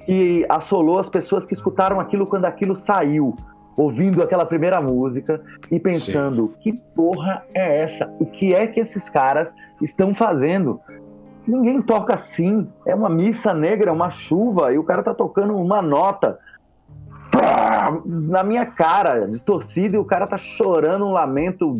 que, 0.05 0.45
assolou 0.49 0.99
as 0.99 1.09
pessoas 1.09 1.45
que 1.45 1.53
escutaram 1.53 1.99
aquilo 1.99 2.27
quando 2.27 2.45
aquilo 2.45 2.75
saiu 2.75 3.35
ouvindo 3.77 4.21
aquela 4.21 4.45
primeira 4.45 4.81
música 4.81 5.41
e 5.71 5.79
pensando: 5.79 6.53
Sim. 6.55 6.59
que 6.59 6.81
porra 6.95 7.45
é 7.53 7.81
essa? 7.81 8.13
O 8.19 8.25
que 8.25 8.53
é 8.53 8.67
que 8.67 8.79
esses 8.79 9.09
caras 9.09 9.55
estão 9.81 10.13
fazendo? 10.13 10.81
Ninguém 11.47 11.81
toca 11.81 12.13
assim. 12.13 12.67
É 12.85 12.95
uma 12.95 13.09
missa 13.09 13.53
negra, 13.53 13.91
uma 13.91 14.09
chuva, 14.09 14.73
e 14.73 14.77
o 14.77 14.83
cara 14.83 15.03
tá 15.03 15.13
tocando 15.13 15.55
uma 15.55 15.81
nota 15.81 16.39
na 18.05 18.43
minha 18.43 18.65
cara, 18.65 19.27
distorcida, 19.27 19.95
e 19.95 19.99
o 19.99 20.05
cara 20.05 20.27
tá 20.27 20.37
chorando 20.37 21.05
um 21.05 21.11
lamento. 21.11 21.75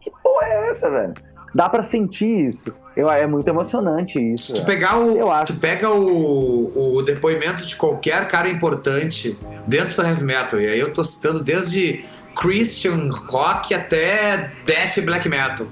Que 0.00 0.10
porra 0.22 0.46
é 0.46 0.68
essa, 0.68 0.90
velho? 0.90 1.14
dá 1.56 1.70
para 1.70 1.82
sentir 1.82 2.48
isso. 2.48 2.70
Eu, 2.94 3.10
é 3.10 3.26
muito 3.26 3.48
emocionante 3.48 4.18
isso. 4.18 4.52
Se 4.52 4.60
tu 4.60 4.66
pegar 4.66 4.98
o, 4.98 5.16
eu 5.16 5.30
acho. 5.30 5.54
Tu 5.54 5.58
pega 5.58 5.90
o, 5.90 6.96
o 6.96 7.02
depoimento 7.02 7.64
de 7.64 7.74
qualquer 7.76 8.28
cara 8.28 8.48
importante 8.48 9.38
dentro 9.66 9.96
do 9.96 10.06
heavy 10.06 10.24
metal, 10.24 10.60
e 10.60 10.68
aí 10.68 10.78
eu 10.78 10.92
tô 10.92 11.02
citando 11.02 11.42
desde 11.42 12.04
Christian 12.36 13.10
rock 13.10 13.72
até 13.72 14.50
death 14.66 15.02
black 15.02 15.26
metal. 15.28 15.66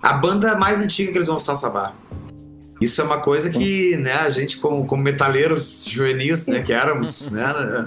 A 0.00 0.12
banda 0.12 0.54
mais 0.54 0.80
antiga 0.80 1.10
que 1.10 1.18
eles 1.18 1.26
vão 1.26 1.36
estar 1.36 1.56
Sabá. 1.56 1.92
Isso 2.80 3.00
é 3.00 3.04
uma 3.04 3.18
coisa 3.18 3.50
que, 3.50 3.96
né, 3.96 4.14
a 4.14 4.28
gente 4.28 4.58
como, 4.58 4.86
como 4.86 5.02
metaleiros 5.02 5.84
juvenis, 5.86 6.46
né, 6.46 6.62
que 6.62 6.72
éramos, 6.72 7.30
né, 7.32 7.86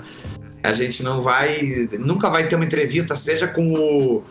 a 0.63 0.73
gente 0.73 1.03
não 1.03 1.21
vai, 1.21 1.87
nunca 1.99 2.29
vai 2.29 2.47
ter 2.47 2.55
uma 2.55 2.65
entrevista, 2.65 3.15
seja 3.15 3.47
com 3.47 3.73
o 3.73 4.23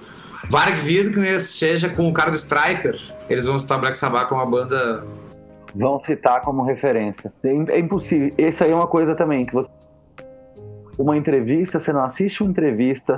Varg 0.49 0.81
Vikernes 0.81 1.51
seja 1.51 1.89
com 1.89 2.09
o 2.09 2.13
cara 2.13 2.31
do 2.31 2.37
Striper, 2.37 2.99
eles 3.29 3.45
vão 3.45 3.59
citar 3.59 3.81
Black 3.81 3.97
Sabbath 3.97 4.29
como 4.29 4.41
uma 4.41 4.51
banda. 4.51 5.05
Vão 5.75 5.99
citar 6.01 6.41
como 6.43 6.63
referência. 6.63 7.33
É, 7.43 7.49
é 7.75 7.79
impossível. 7.79 8.33
Isso 8.39 8.65
aí 8.65 8.71
é 8.71 8.75
uma 8.75 8.87
coisa 8.87 9.15
também 9.15 9.45
que 9.45 9.53
você. 9.53 9.71
Uma 10.97 11.17
entrevista, 11.17 11.79
você 11.79 11.93
não 11.93 12.03
assiste 12.03 12.43
uma 12.43 12.51
entrevista 12.51 13.17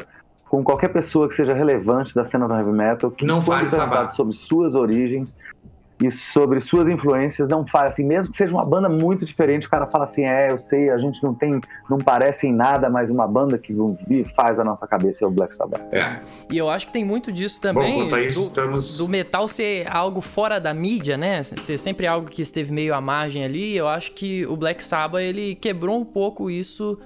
com 0.48 0.62
qualquer 0.62 0.88
pessoa 0.88 1.28
que 1.28 1.34
seja 1.34 1.54
relevante 1.54 2.14
da 2.14 2.24
cena 2.24 2.46
do 2.46 2.54
heavy 2.54 2.72
metal, 2.72 3.10
que 3.10 3.24
não 3.24 3.40
fale 3.40 3.70
sobre 4.10 4.34
suas 4.34 4.74
origens, 4.74 5.32
e 6.00 6.10
sobre 6.10 6.60
suas 6.60 6.88
influências 6.88 7.48
não 7.48 7.66
fala 7.66 7.88
assim, 7.88 8.04
mesmo 8.04 8.30
que 8.30 8.36
seja 8.36 8.54
uma 8.54 8.64
banda 8.64 8.88
muito 8.88 9.24
diferente, 9.24 9.66
o 9.66 9.70
cara 9.70 9.86
fala 9.86 10.04
assim, 10.04 10.24
é, 10.24 10.50
eu 10.50 10.58
sei, 10.58 10.90
a 10.90 10.98
gente 10.98 11.22
não 11.22 11.34
tem, 11.34 11.60
não 11.88 11.98
parece 11.98 12.46
em 12.46 12.52
nada, 12.52 12.88
mas 12.88 13.10
uma 13.10 13.28
banda 13.28 13.58
que 13.58 13.74
faz 14.34 14.58
a 14.58 14.64
nossa 14.64 14.86
cabeça 14.86 15.24
é 15.24 15.28
o 15.28 15.30
Black 15.30 15.54
Sabbath. 15.54 15.82
É. 15.92 16.20
E 16.50 16.56
eu 16.56 16.70
acho 16.70 16.86
que 16.86 16.92
tem 16.92 17.04
muito 17.04 17.30
disso 17.30 17.60
também, 17.60 18.08
Bom, 18.08 18.16
isso, 18.16 18.40
do, 18.40 18.46
estamos... 18.46 18.96
do 18.96 19.06
metal 19.06 19.46
ser 19.46 19.86
algo 19.88 20.20
fora 20.20 20.58
da 20.58 20.72
mídia, 20.72 21.16
né, 21.16 21.42
ser 21.42 21.78
sempre 21.78 22.06
algo 22.06 22.28
que 22.28 22.40
esteve 22.40 22.72
meio 22.72 22.94
à 22.94 23.00
margem 23.00 23.44
ali, 23.44 23.76
eu 23.76 23.86
acho 23.86 24.12
que 24.12 24.46
o 24.46 24.56
Black 24.56 24.82
Sabbath, 24.82 25.20
ele 25.20 25.54
quebrou 25.54 25.98
um 25.98 26.04
pouco 26.04 26.50
isso 26.50 26.98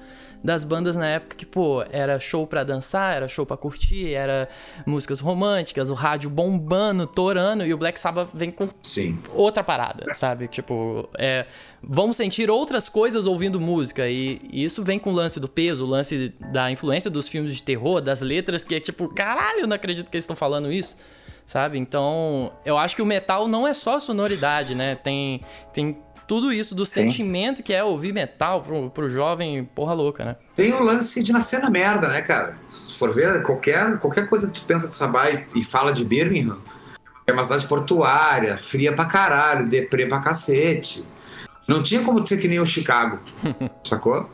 das 0.45 0.63
bandas 0.63 0.95
na 0.95 1.07
época 1.07 1.37
que, 1.37 1.47
pô, 1.47 1.83
era 1.91 2.21
show 2.21 2.47
pra 2.47 2.63
dançar, 2.63 3.17
era 3.17 3.27
show 3.27 3.47
pra 3.47 3.57
curtir, 3.57 4.13
era 4.13 4.47
músicas 4.85 5.19
românticas, 5.19 5.89
o 5.89 5.95
rádio 5.95 6.29
bombando, 6.29 7.07
torando, 7.07 7.65
e 7.65 7.73
o 7.73 7.79
Black 7.79 7.99
Sabbath 7.99 8.29
vem 8.35 8.51
com 8.51 8.69
Sim. 8.83 9.19
outra 9.33 9.65
parada, 9.65 10.15
sabe? 10.15 10.47
Tipo, 10.47 11.09
é, 11.17 11.47
vamos 11.83 12.19
sentir 12.19 12.51
outras 12.51 12.91
coisas 12.91 13.27
ouvindo 13.27 13.59
música, 13.59 14.07
e, 14.07 14.39
e 14.53 14.63
isso 14.63 14.85
vem 14.85 14.99
com 14.99 15.11
o 15.11 15.15
lance 15.15 15.41
do 15.41 15.49
peso, 15.49 15.87
o 15.87 15.89
lance 15.89 16.35
da 16.53 16.71
influência 16.71 17.11
dos 17.11 17.27
filmes 17.27 17.57
de 17.57 17.63
terror, 17.63 18.03
das 18.03 18.21
letras, 18.21 18.63
que 18.63 18.75
é 18.75 18.81
tipo, 18.81 19.09
caralho, 19.09 19.61
eu 19.61 19.67
não 19.67 19.77
acredito 19.77 20.11
que 20.11 20.17
eles 20.17 20.25
estão 20.25 20.37
falando 20.37 20.71
isso 20.71 20.99
sabe? 21.47 21.79
Então, 21.79 22.51
eu 22.65 22.79
acho 22.79 22.97
que 22.97 23.03
o 23.03 23.07
metal 23.07 23.47
não 23.47 23.69
é 23.69 23.75
só 23.75 23.99
sonoridade, 23.99 24.75
né? 24.75 24.95
Tem, 24.95 25.43
tem 25.75 25.99
tudo 26.27 26.53
isso 26.53 26.75
do 26.75 26.85
Sim. 26.85 27.03
sentimento 27.09 27.63
que 27.63 27.73
é 27.73 27.83
ouvir 27.83 28.13
metal 28.13 28.63
pro, 28.63 28.91
pro 28.91 29.09
jovem 29.09 29.65
porra 29.75 29.93
louca, 29.93 30.25
né? 30.25 30.37
Tem 30.57 30.73
o 30.73 30.83
lance 30.83 31.23
de 31.23 31.33
nascer 31.33 31.61
na 31.61 31.71
merda, 31.71 32.09
né, 32.09 32.23
cara? 32.23 32.57
Se 32.71 32.87
tu 32.87 32.95
for 32.95 33.13
ver, 33.15 33.43
qualquer, 33.43 33.99
qualquer 33.99 34.29
coisa 34.29 34.51
que 34.51 34.61
tu 34.61 34.67
pensa 34.67 34.89
de 34.89 34.95
Sabá 34.95 35.31
e, 35.31 35.45
e 35.57 35.65
fala 35.65 35.93
de 35.93 36.05
Birmingham, 36.05 36.59
é 37.27 37.33
uma 37.33 37.43
cidade 37.43 37.67
portuária, 37.67 38.57
fria 38.57 38.93
pra 38.93 39.07
caralho, 39.07 39.69
deprê 39.69 40.07
pra 40.07 40.21
cacete. 40.21 41.05
Não 41.67 41.83
tinha 41.83 42.03
como 42.03 42.25
ser 42.27 42.39
que 42.39 42.49
nem 42.49 42.61
o 42.61 42.67
Chicago, 42.67 43.19
sacou? 43.85 44.29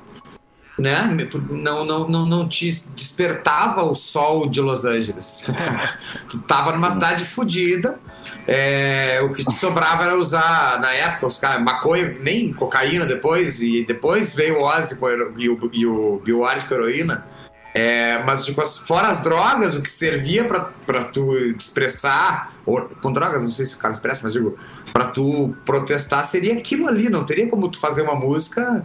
Né? 0.79 1.29
Não, 1.51 1.85
não, 1.85 2.09
não, 2.09 2.27
não 2.27 2.49
te 2.49 2.71
despertava 2.95 3.83
o 3.83 3.95
sol 3.95 4.49
de 4.49 4.61
Los 4.61 4.85
Angeles. 4.85 5.45
tu 6.29 6.41
tava 6.43 6.73
numa 6.73 6.91
cidade 6.91 7.25
fodida, 7.25 7.99
é, 8.47 9.21
o 9.23 9.33
que 9.33 9.45
sobrava 9.53 10.05
era 10.05 10.17
usar, 10.17 10.81
na 10.81 10.93
época, 10.93 11.27
os 11.27 11.39
caras, 11.39 11.63
maconha, 11.63 12.17
nem 12.21 12.53
cocaína 12.53 13.05
depois, 13.05 13.63
e 13.63 13.85
depois 13.85 14.35
veio 14.35 14.59
o 14.59 14.63
Ozzy 14.63 14.99
e 15.37 15.49
o, 15.49 15.71
e 15.73 15.87
o 15.87 16.21
Bill 16.25 16.41
com 16.69 16.75
heroína. 16.75 17.27
É, 17.73 18.21
mas, 18.25 18.45
tipo, 18.45 18.65
fora 18.67 19.09
as 19.09 19.23
drogas, 19.23 19.77
o 19.77 19.83
que 19.83 19.91
servia 19.91 20.45
pra, 20.45 20.71
pra 20.85 21.05
tu 21.05 21.37
expressar, 21.37 22.53
ou, 22.67 22.81
com 23.01 23.13
drogas, 23.13 23.43
não 23.45 23.51
sei 23.51 23.65
se 23.65 23.77
o 23.77 23.79
cara 23.79 23.95
expressa, 23.95 24.21
mas 24.25 24.33
digo, 24.33 24.59
pra 24.93 25.05
tu 25.07 25.55
protestar 25.65 26.25
seria 26.25 26.55
aquilo 26.55 26.89
ali, 26.89 27.09
não 27.09 27.25
teria 27.25 27.49
como 27.49 27.69
tu 27.69 27.79
fazer 27.79 28.03
uma 28.03 28.15
música 28.15 28.85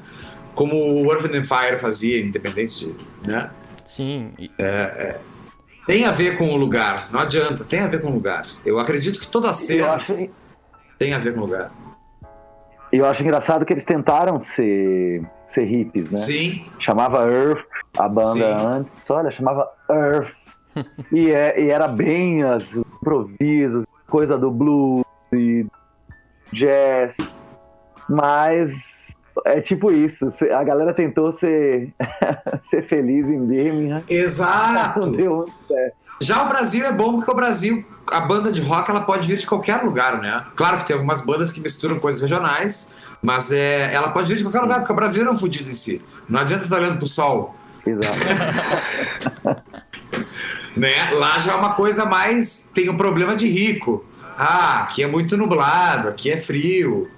como 0.55 0.75
o 0.75 1.11
Earth 1.11 1.25
and 1.25 1.43
Fire 1.43 1.77
fazia, 1.79 2.19
independente 2.19 2.85
de, 2.85 3.29
né? 3.29 3.51
Sim. 3.83 4.31
É, 4.57 4.63
é, 4.65 5.19
tem 5.85 6.05
a 6.05 6.11
ver 6.11 6.37
com 6.37 6.49
o 6.49 6.57
lugar, 6.57 7.11
não 7.11 7.19
adianta, 7.19 7.63
tem 7.63 7.81
a 7.81 7.87
ver 7.87 8.01
com 8.01 8.07
o 8.07 8.13
lugar. 8.13 8.47
Eu 8.65 8.79
acredito 8.79 9.19
que 9.19 9.27
toda 9.27 9.49
a 9.49 9.53
cena 9.53 9.93
acho... 9.93 10.33
tem 10.97 11.13
a 11.13 11.19
ver 11.19 11.33
com 11.33 11.41
o 11.41 11.45
lugar. 11.45 11.71
E 12.91 12.97
eu 12.97 13.05
acho 13.05 13.21
engraçado 13.21 13.65
que 13.65 13.73
eles 13.73 13.83
tentaram 13.83 14.39
ser, 14.39 15.23
ser 15.45 15.65
hippies, 15.65 16.11
né? 16.11 16.19
Sim. 16.19 16.65
Chamava 16.79 17.29
Earth, 17.29 17.67
a 17.97 18.07
banda 18.07 18.59
Sim. 18.59 18.65
antes, 18.65 19.09
olha, 19.09 19.29
chamava 19.29 19.69
Earth. 19.89 20.33
e, 21.11 21.31
é, 21.31 21.61
e 21.61 21.69
era 21.69 21.87
bem 21.87 22.43
as 22.43 22.77
improvisos, 22.77 23.85
coisa 24.07 24.37
do 24.37 24.49
blues 24.49 25.05
e 25.33 25.65
jazz. 26.51 27.17
Mas 28.09 29.15
é 29.43 29.59
tipo 29.59 29.91
isso. 29.91 30.27
A 30.53 30.63
galera 30.63 30.93
tentou 30.93 31.31
ser, 31.31 31.93
ser 32.61 32.83
feliz 32.83 33.29
em 33.29 33.45
Birmingham. 33.45 34.03
Exato. 34.07 35.07
Muito 35.07 35.51
certo. 35.67 35.95
Já 36.21 36.43
o 36.45 36.47
Brasil 36.47 36.85
é 36.85 36.91
bom 36.93 37.15
porque 37.17 37.29
o 37.29 37.35
Brasil, 37.35 37.83
a 38.07 38.21
banda 38.21 38.51
de 38.51 38.61
rock, 38.61 38.89
ela 38.89 39.01
pode 39.01 39.27
vir 39.27 39.37
de 39.37 39.45
qualquer 39.45 39.83
lugar, 39.83 40.19
né? 40.21 40.45
Claro 40.55 40.77
que 40.77 40.85
tem 40.85 40.93
algumas 40.93 41.25
bandas 41.25 41.51
que 41.51 41.59
misturam 41.59 41.99
coisas 41.99 42.21
regionais, 42.21 42.89
mas 43.21 43.51
é, 43.51 43.93
ela 43.93 44.09
pode 44.11 44.29
vir 44.29 44.37
de 44.37 44.43
qualquer 44.43 44.61
lugar, 44.61 44.79
porque 44.79 44.93
o 44.93 44.95
Brasil 44.95 45.25
é 45.25 45.29
um 45.29 45.37
fudido 45.37 45.69
em 45.69 45.73
si. 45.73 46.01
Não 46.29 46.39
adianta 46.39 46.63
estar 46.63 46.77
olhando 46.77 46.99
pro 46.99 47.07
sol. 47.07 47.55
Exato. 47.85 48.17
né? 50.75 51.11
Lá 51.11 51.37
já 51.39 51.53
é 51.53 51.55
uma 51.55 51.73
coisa 51.73 52.05
mais. 52.05 52.71
Tem 52.73 52.89
um 52.89 52.97
problema 52.97 53.35
de 53.35 53.47
rico. 53.47 54.05
Ah, 54.37 54.83
aqui 54.83 55.03
é 55.03 55.07
muito 55.07 55.37
nublado, 55.37 56.07
aqui 56.09 56.31
é 56.31 56.37
frio. 56.37 57.09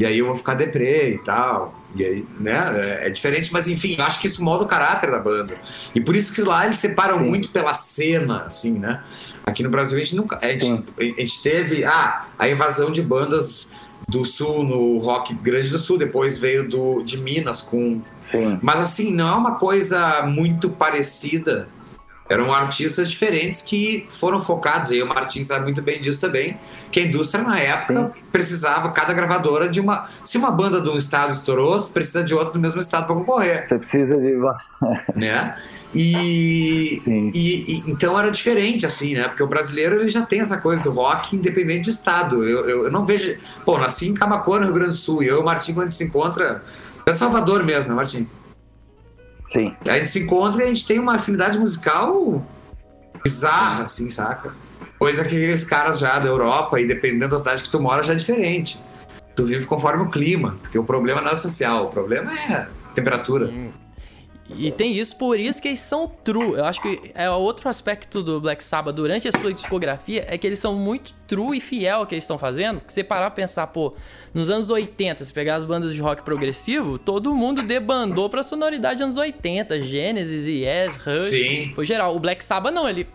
E 0.00 0.06
aí 0.06 0.18
eu 0.18 0.24
vou 0.24 0.34
ficar 0.34 0.54
deprê 0.54 1.12
e 1.12 1.18
tal. 1.18 1.74
E 1.94 2.02
aí, 2.02 2.26
né? 2.38 3.00
É, 3.02 3.08
é 3.08 3.10
diferente, 3.10 3.52
mas 3.52 3.68
enfim, 3.68 3.96
eu 3.98 4.04
acho 4.04 4.18
que 4.18 4.28
isso 4.28 4.42
molda 4.42 4.64
o 4.64 4.66
caráter 4.66 5.10
da 5.10 5.18
banda. 5.18 5.58
E 5.94 6.00
por 6.00 6.16
isso 6.16 6.32
que 6.32 6.40
lá 6.40 6.64
eles 6.64 6.78
separam 6.78 7.18
Sim. 7.18 7.24
muito 7.24 7.50
pela 7.50 7.74
cena, 7.74 8.44
assim, 8.44 8.78
né? 8.78 9.02
Aqui 9.44 9.62
no 9.62 9.68
Brasil 9.68 9.98
a 9.98 10.00
gente 10.00 10.16
nunca. 10.16 10.38
A 10.40 10.48
gente, 10.48 10.84
a 10.98 11.02
gente 11.02 11.42
teve 11.42 11.84
ah, 11.84 12.24
a 12.38 12.48
invasão 12.48 12.90
de 12.90 13.02
bandas 13.02 13.72
do 14.08 14.24
sul 14.24 14.64
no 14.64 14.96
rock 14.96 15.34
grande 15.34 15.68
do 15.68 15.78
sul, 15.78 15.98
depois 15.98 16.38
veio 16.38 16.66
do 16.66 17.02
de 17.02 17.18
Minas 17.18 17.60
com. 17.60 18.00
Sim. 18.18 18.58
Mas 18.62 18.80
assim, 18.80 19.14
não 19.14 19.28
é 19.28 19.36
uma 19.36 19.56
coisa 19.56 20.22
muito 20.22 20.70
parecida. 20.70 21.68
Eram 22.30 22.54
artistas 22.54 23.10
diferentes 23.10 23.60
que 23.60 24.06
foram 24.08 24.38
focados, 24.38 24.92
e 24.92 25.02
o 25.02 25.06
Martins 25.08 25.48
sabe 25.48 25.64
muito 25.64 25.82
bem 25.82 26.00
disso 26.00 26.20
também, 26.20 26.56
que 26.92 27.00
a 27.00 27.02
indústria 27.02 27.42
na 27.42 27.58
época 27.58 28.12
Sim. 28.14 28.22
precisava, 28.30 28.92
cada 28.92 29.12
gravadora, 29.12 29.68
de 29.68 29.80
uma. 29.80 30.08
Se 30.22 30.38
uma 30.38 30.52
banda 30.52 30.80
de 30.80 30.88
um 30.88 30.96
estado 30.96 31.32
estourou, 31.32 31.82
precisa 31.82 32.22
de 32.22 32.32
outra 32.32 32.52
do 32.52 32.60
mesmo 32.60 32.80
estado 32.80 33.06
para 33.06 33.16
concorrer. 33.16 33.66
Você 33.66 33.76
precisa 33.76 34.16
de. 34.16 34.36
né? 35.16 35.56
E, 35.92 37.02
e, 37.04 37.32
e, 37.34 37.90
então 37.90 38.16
era 38.16 38.30
diferente, 38.30 38.86
assim, 38.86 39.14
né? 39.14 39.26
Porque 39.26 39.42
o 39.42 39.48
brasileiro 39.48 40.00
ele 40.00 40.08
já 40.08 40.22
tem 40.22 40.38
essa 40.38 40.58
coisa 40.58 40.80
do 40.80 40.92
rock 40.92 41.34
independente 41.34 41.86
do 41.86 41.90
estado. 41.90 42.44
Eu, 42.44 42.68
eu, 42.68 42.84
eu 42.84 42.92
não 42.92 43.04
vejo. 43.04 43.36
Pô, 43.64 43.76
nasci 43.76 44.08
em 44.08 44.14
Camacuã, 44.14 44.60
no 44.60 44.66
Rio 44.66 44.74
Grande 44.74 44.90
do 44.90 44.96
Sul, 44.96 45.20
e 45.24 45.26
eu 45.26 45.38
e 45.38 45.40
o 45.40 45.44
Martim, 45.44 45.74
quando 45.74 45.88
a 45.88 45.90
gente 45.90 45.98
se 45.98 46.04
encontra. 46.04 46.62
É 47.04 47.12
Salvador 47.12 47.64
mesmo, 47.64 47.90
né, 47.90 47.96
Martim? 47.96 48.28
Sim. 49.46 49.74
A 49.88 49.98
gente 49.98 50.10
se 50.10 50.20
encontra 50.20 50.62
e 50.62 50.66
a 50.66 50.68
gente 50.68 50.86
tem 50.86 50.98
uma 50.98 51.16
afinidade 51.16 51.58
musical 51.58 52.44
bizarra, 53.22 53.82
assim, 53.82 54.10
saca? 54.10 54.54
Coisa 54.98 55.22
que 55.24 55.36
aqueles 55.36 55.64
caras 55.64 55.98
já 55.98 56.18
da 56.18 56.28
Europa, 56.28 56.80
e 56.80 56.86
dependendo 56.86 57.28
da 57.28 57.38
cidade 57.38 57.62
que 57.62 57.70
tu 57.70 57.80
mora, 57.80 58.02
já 58.02 58.12
é 58.12 58.16
diferente. 58.16 58.80
Tu 59.34 59.44
vive 59.46 59.64
conforme 59.66 60.04
o 60.04 60.10
clima, 60.10 60.56
porque 60.60 60.78
o 60.78 60.84
problema 60.84 61.20
não 61.20 61.30
é 61.30 61.36
social, 61.36 61.86
o 61.86 61.88
problema 61.88 62.32
é 62.32 62.68
temperatura. 62.94 63.48
Sim. 63.48 63.72
E 64.56 64.70
tem 64.70 64.92
isso, 64.92 65.16
por 65.16 65.38
isso 65.38 65.60
que 65.60 65.68
eles 65.68 65.80
são 65.80 66.08
true. 66.08 66.54
Eu 66.54 66.64
acho 66.64 66.80
que 66.82 67.10
é 67.14 67.30
outro 67.30 67.68
aspecto 67.68 68.22
do 68.22 68.40
Black 68.40 68.62
Sabbath 68.62 68.94
durante 68.94 69.28
a 69.28 69.32
sua 69.32 69.52
discografia 69.52 70.24
é 70.28 70.36
que 70.36 70.46
eles 70.46 70.58
são 70.58 70.74
muito 70.74 71.14
true 71.26 71.58
e 71.58 71.60
fiel 71.60 71.98
ao 71.98 72.06
que 72.06 72.14
eles 72.14 72.24
estão 72.24 72.38
fazendo. 72.38 72.80
Que 72.80 72.92
você 72.92 73.04
parar 73.04 73.30
pra 73.30 73.42
pensar, 73.42 73.66
pô, 73.68 73.94
nos 74.34 74.50
anos 74.50 74.70
80, 74.70 75.24
se 75.24 75.32
pegar 75.32 75.56
as 75.56 75.64
bandas 75.64 75.94
de 75.94 76.00
rock 76.00 76.22
progressivo, 76.22 76.98
todo 76.98 77.34
mundo 77.34 77.62
debandou 77.62 78.28
pra 78.28 78.42
sonoridade 78.42 79.02
anos 79.02 79.16
80, 79.16 79.82
Genesis, 79.82 80.46
Yes, 80.46 80.96
Rush. 80.96 81.22
Sim. 81.22 81.72
Foi 81.74 81.84
geral. 81.84 82.14
O 82.16 82.20
Black 82.20 82.44
Sabbath 82.44 82.72
não, 82.72 82.88
ele 82.88 83.06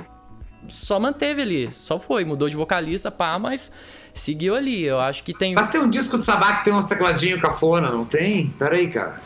só 0.68 1.00
manteve 1.00 1.42
ali, 1.42 1.72
só 1.72 2.00
foi, 2.00 2.26
mudou 2.26 2.50
de 2.50 2.56
vocalista, 2.56 3.12
pá, 3.12 3.38
mas 3.38 3.72
seguiu 4.14 4.56
ali. 4.56 4.84
Eu 4.84 5.00
acho 5.00 5.24
que 5.24 5.34
tem. 5.34 5.54
Mas 5.54 5.70
tem 5.70 5.82
um 5.82 5.90
disco 5.90 6.18
do 6.18 6.24
Sabbath 6.24 6.60
que 6.60 6.66
tem 6.66 6.74
uns 6.74 6.86
tecladinhos 6.86 7.42
cafona, 7.42 7.90
não 7.90 8.06
tem? 8.06 8.48
Pera 8.48 8.76
aí, 8.76 8.88
cara. 8.88 9.22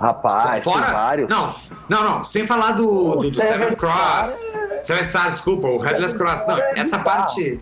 Rapaz, 0.00 0.64
Fora, 0.64 0.92
vários. 0.92 1.28
Não, 1.28 1.54
não, 1.86 2.02
não. 2.02 2.24
Sem 2.24 2.46
falar 2.46 2.72
do, 2.72 3.16
do, 3.16 3.30
do 3.30 3.34
Seven 3.34 3.74
Cross. 3.76 4.56
Seven 4.82 5.04
Star, 5.04 5.30
desculpa, 5.30 5.68
o 5.68 5.76
Headless 5.76 6.16
Cross. 6.16 6.46
Não, 6.46 6.58
essa 6.74 6.98
parte. 7.00 7.60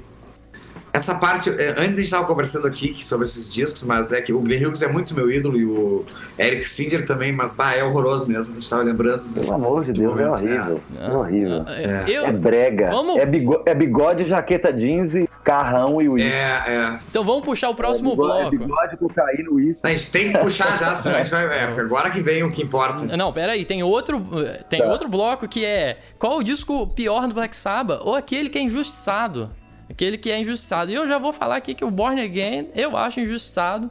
Essa 0.99 1.15
parte, 1.15 1.49
é, 1.49 1.71
antes 1.79 1.93
a 1.93 1.95
gente 1.95 2.01
estava 2.01 2.27
conversando 2.27 2.67
aqui 2.67 2.93
sobre 3.05 3.25
esses 3.25 3.49
discos, 3.49 3.85
mas 3.85 4.11
é 4.11 4.21
que 4.21 4.33
o 4.33 4.41
Glenn 4.41 4.67
Hughes 4.67 4.83
é 4.83 4.89
muito 4.89 5.15
meu 5.15 5.31
ídolo 5.31 5.57
e 5.57 5.65
o 5.65 6.05
Eric 6.37 6.69
Singer 6.69 7.07
também, 7.07 7.31
mas 7.31 7.55
bah, 7.55 7.73
é 7.73 7.85
horroroso 7.85 8.29
mesmo. 8.29 8.51
A 8.51 8.55
gente 8.55 8.65
estava 8.65 8.83
lembrando. 8.83 9.23
Do, 9.23 9.41
Pelo 9.41 9.55
amor 9.55 9.85
de 9.85 9.93
Deus, 9.93 10.19
é 10.19 10.29
horrível. 10.29 10.81
É, 10.99 11.07
é 11.07 11.11
horrível. 11.13 11.65
É, 11.69 12.05
eu, 12.09 12.27
é 12.27 12.33
brega. 12.33 12.91
Vamos... 12.91 13.17
É, 13.17 13.25
bigode, 13.25 13.63
é 13.67 13.75
bigode, 13.77 14.25
jaqueta 14.25 14.73
jeans 14.73 15.15
e 15.15 15.29
carrão 15.45 16.03
e 16.03 16.09
uísque. 16.09 16.33
É, 16.33 16.65
é. 16.67 16.99
Então 17.09 17.23
vamos 17.23 17.45
puxar 17.45 17.69
o 17.69 17.77
próximo 17.77 18.15
é 18.15 18.17
bloco. 18.17 18.41
É 18.41 18.51
bigode, 18.51 18.97
cocaína, 18.97 19.51
uísque. 19.53 19.87
A 19.87 19.91
gente 19.91 20.11
tem 20.11 20.33
que 20.33 20.39
puxar 20.39 20.79
já, 20.81 20.97
senão 20.97 21.15
a 21.15 21.19
gente 21.21 21.31
vai. 21.31 21.47
É, 21.47 21.63
agora 21.79 22.11
que 22.11 22.21
vem 22.21 22.43
o 22.43 22.51
que 22.51 22.61
importa. 22.61 23.17
Não, 23.17 23.33
pera 23.33 23.53
aí, 23.53 23.65
tem 23.65 23.85
outro, 23.85 24.21
tem 24.69 24.81
tá. 24.81 24.89
outro 24.89 25.09
bloco 25.09 25.47
que 25.47 25.65
é 25.65 25.99
qual 26.19 26.39
o 26.39 26.43
disco 26.43 26.89
pior 26.89 27.29
do 27.29 27.35
Black 27.35 27.55
Sabbath 27.55 28.01
ou 28.03 28.17
aquele 28.17 28.49
que 28.51 28.59
é 28.59 28.63
injustiçado. 28.63 29.49
Aquele 29.91 30.19
que 30.19 30.31
é 30.31 30.39
injustiçado. 30.39 30.91
E 30.91 30.95
eu 30.95 31.07
já 31.07 31.19
vou 31.19 31.33
falar 31.33 31.57
aqui 31.57 31.75
que 31.75 31.85
o 31.85 31.91
Born 31.91 32.21
Again 32.21 32.71
eu 32.75 32.97
acho 32.97 33.21
injustiçado, 33.21 33.91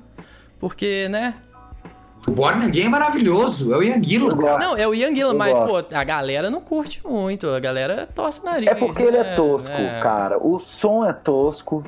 porque, 0.60 1.08
né? 1.10 1.36
O 2.28 2.32
Born 2.32 2.66
Again 2.66 2.86
é 2.86 2.90
maravilhoso, 2.90 3.74
é 3.74 3.78
o 3.78 3.84
Ian 3.84 4.04
Gillan. 4.04 4.36
Não, 4.58 4.76
é 4.76 4.88
o 4.88 4.94
Ian 4.94 5.16
Gillan, 5.16 5.34
mas, 5.34 5.58
gosto. 5.58 5.90
pô, 5.90 5.96
a 5.96 6.04
galera 6.04 6.50
não 6.50 6.62
curte 6.62 7.02
muito, 7.06 7.50
a 7.50 7.60
galera 7.60 8.08
torce 8.14 8.42
o 8.42 8.46
nariz. 8.46 8.68
É 8.68 8.76
porque 8.76 9.04
né? 9.04 9.08
ele 9.08 9.18
é 9.18 9.24
né? 9.24 9.36
tosco, 9.36 9.72
é. 9.72 10.02
cara. 10.02 10.38
O 10.38 10.60
som 10.60 11.06
é 11.06 11.14
tosco. 11.14 11.84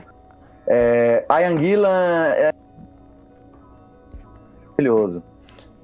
É... 0.65 1.25
A 1.27 1.41
Ian 1.41 1.59
Gillan 1.59 2.27
é 2.35 2.53
maravilhoso. 4.79 5.23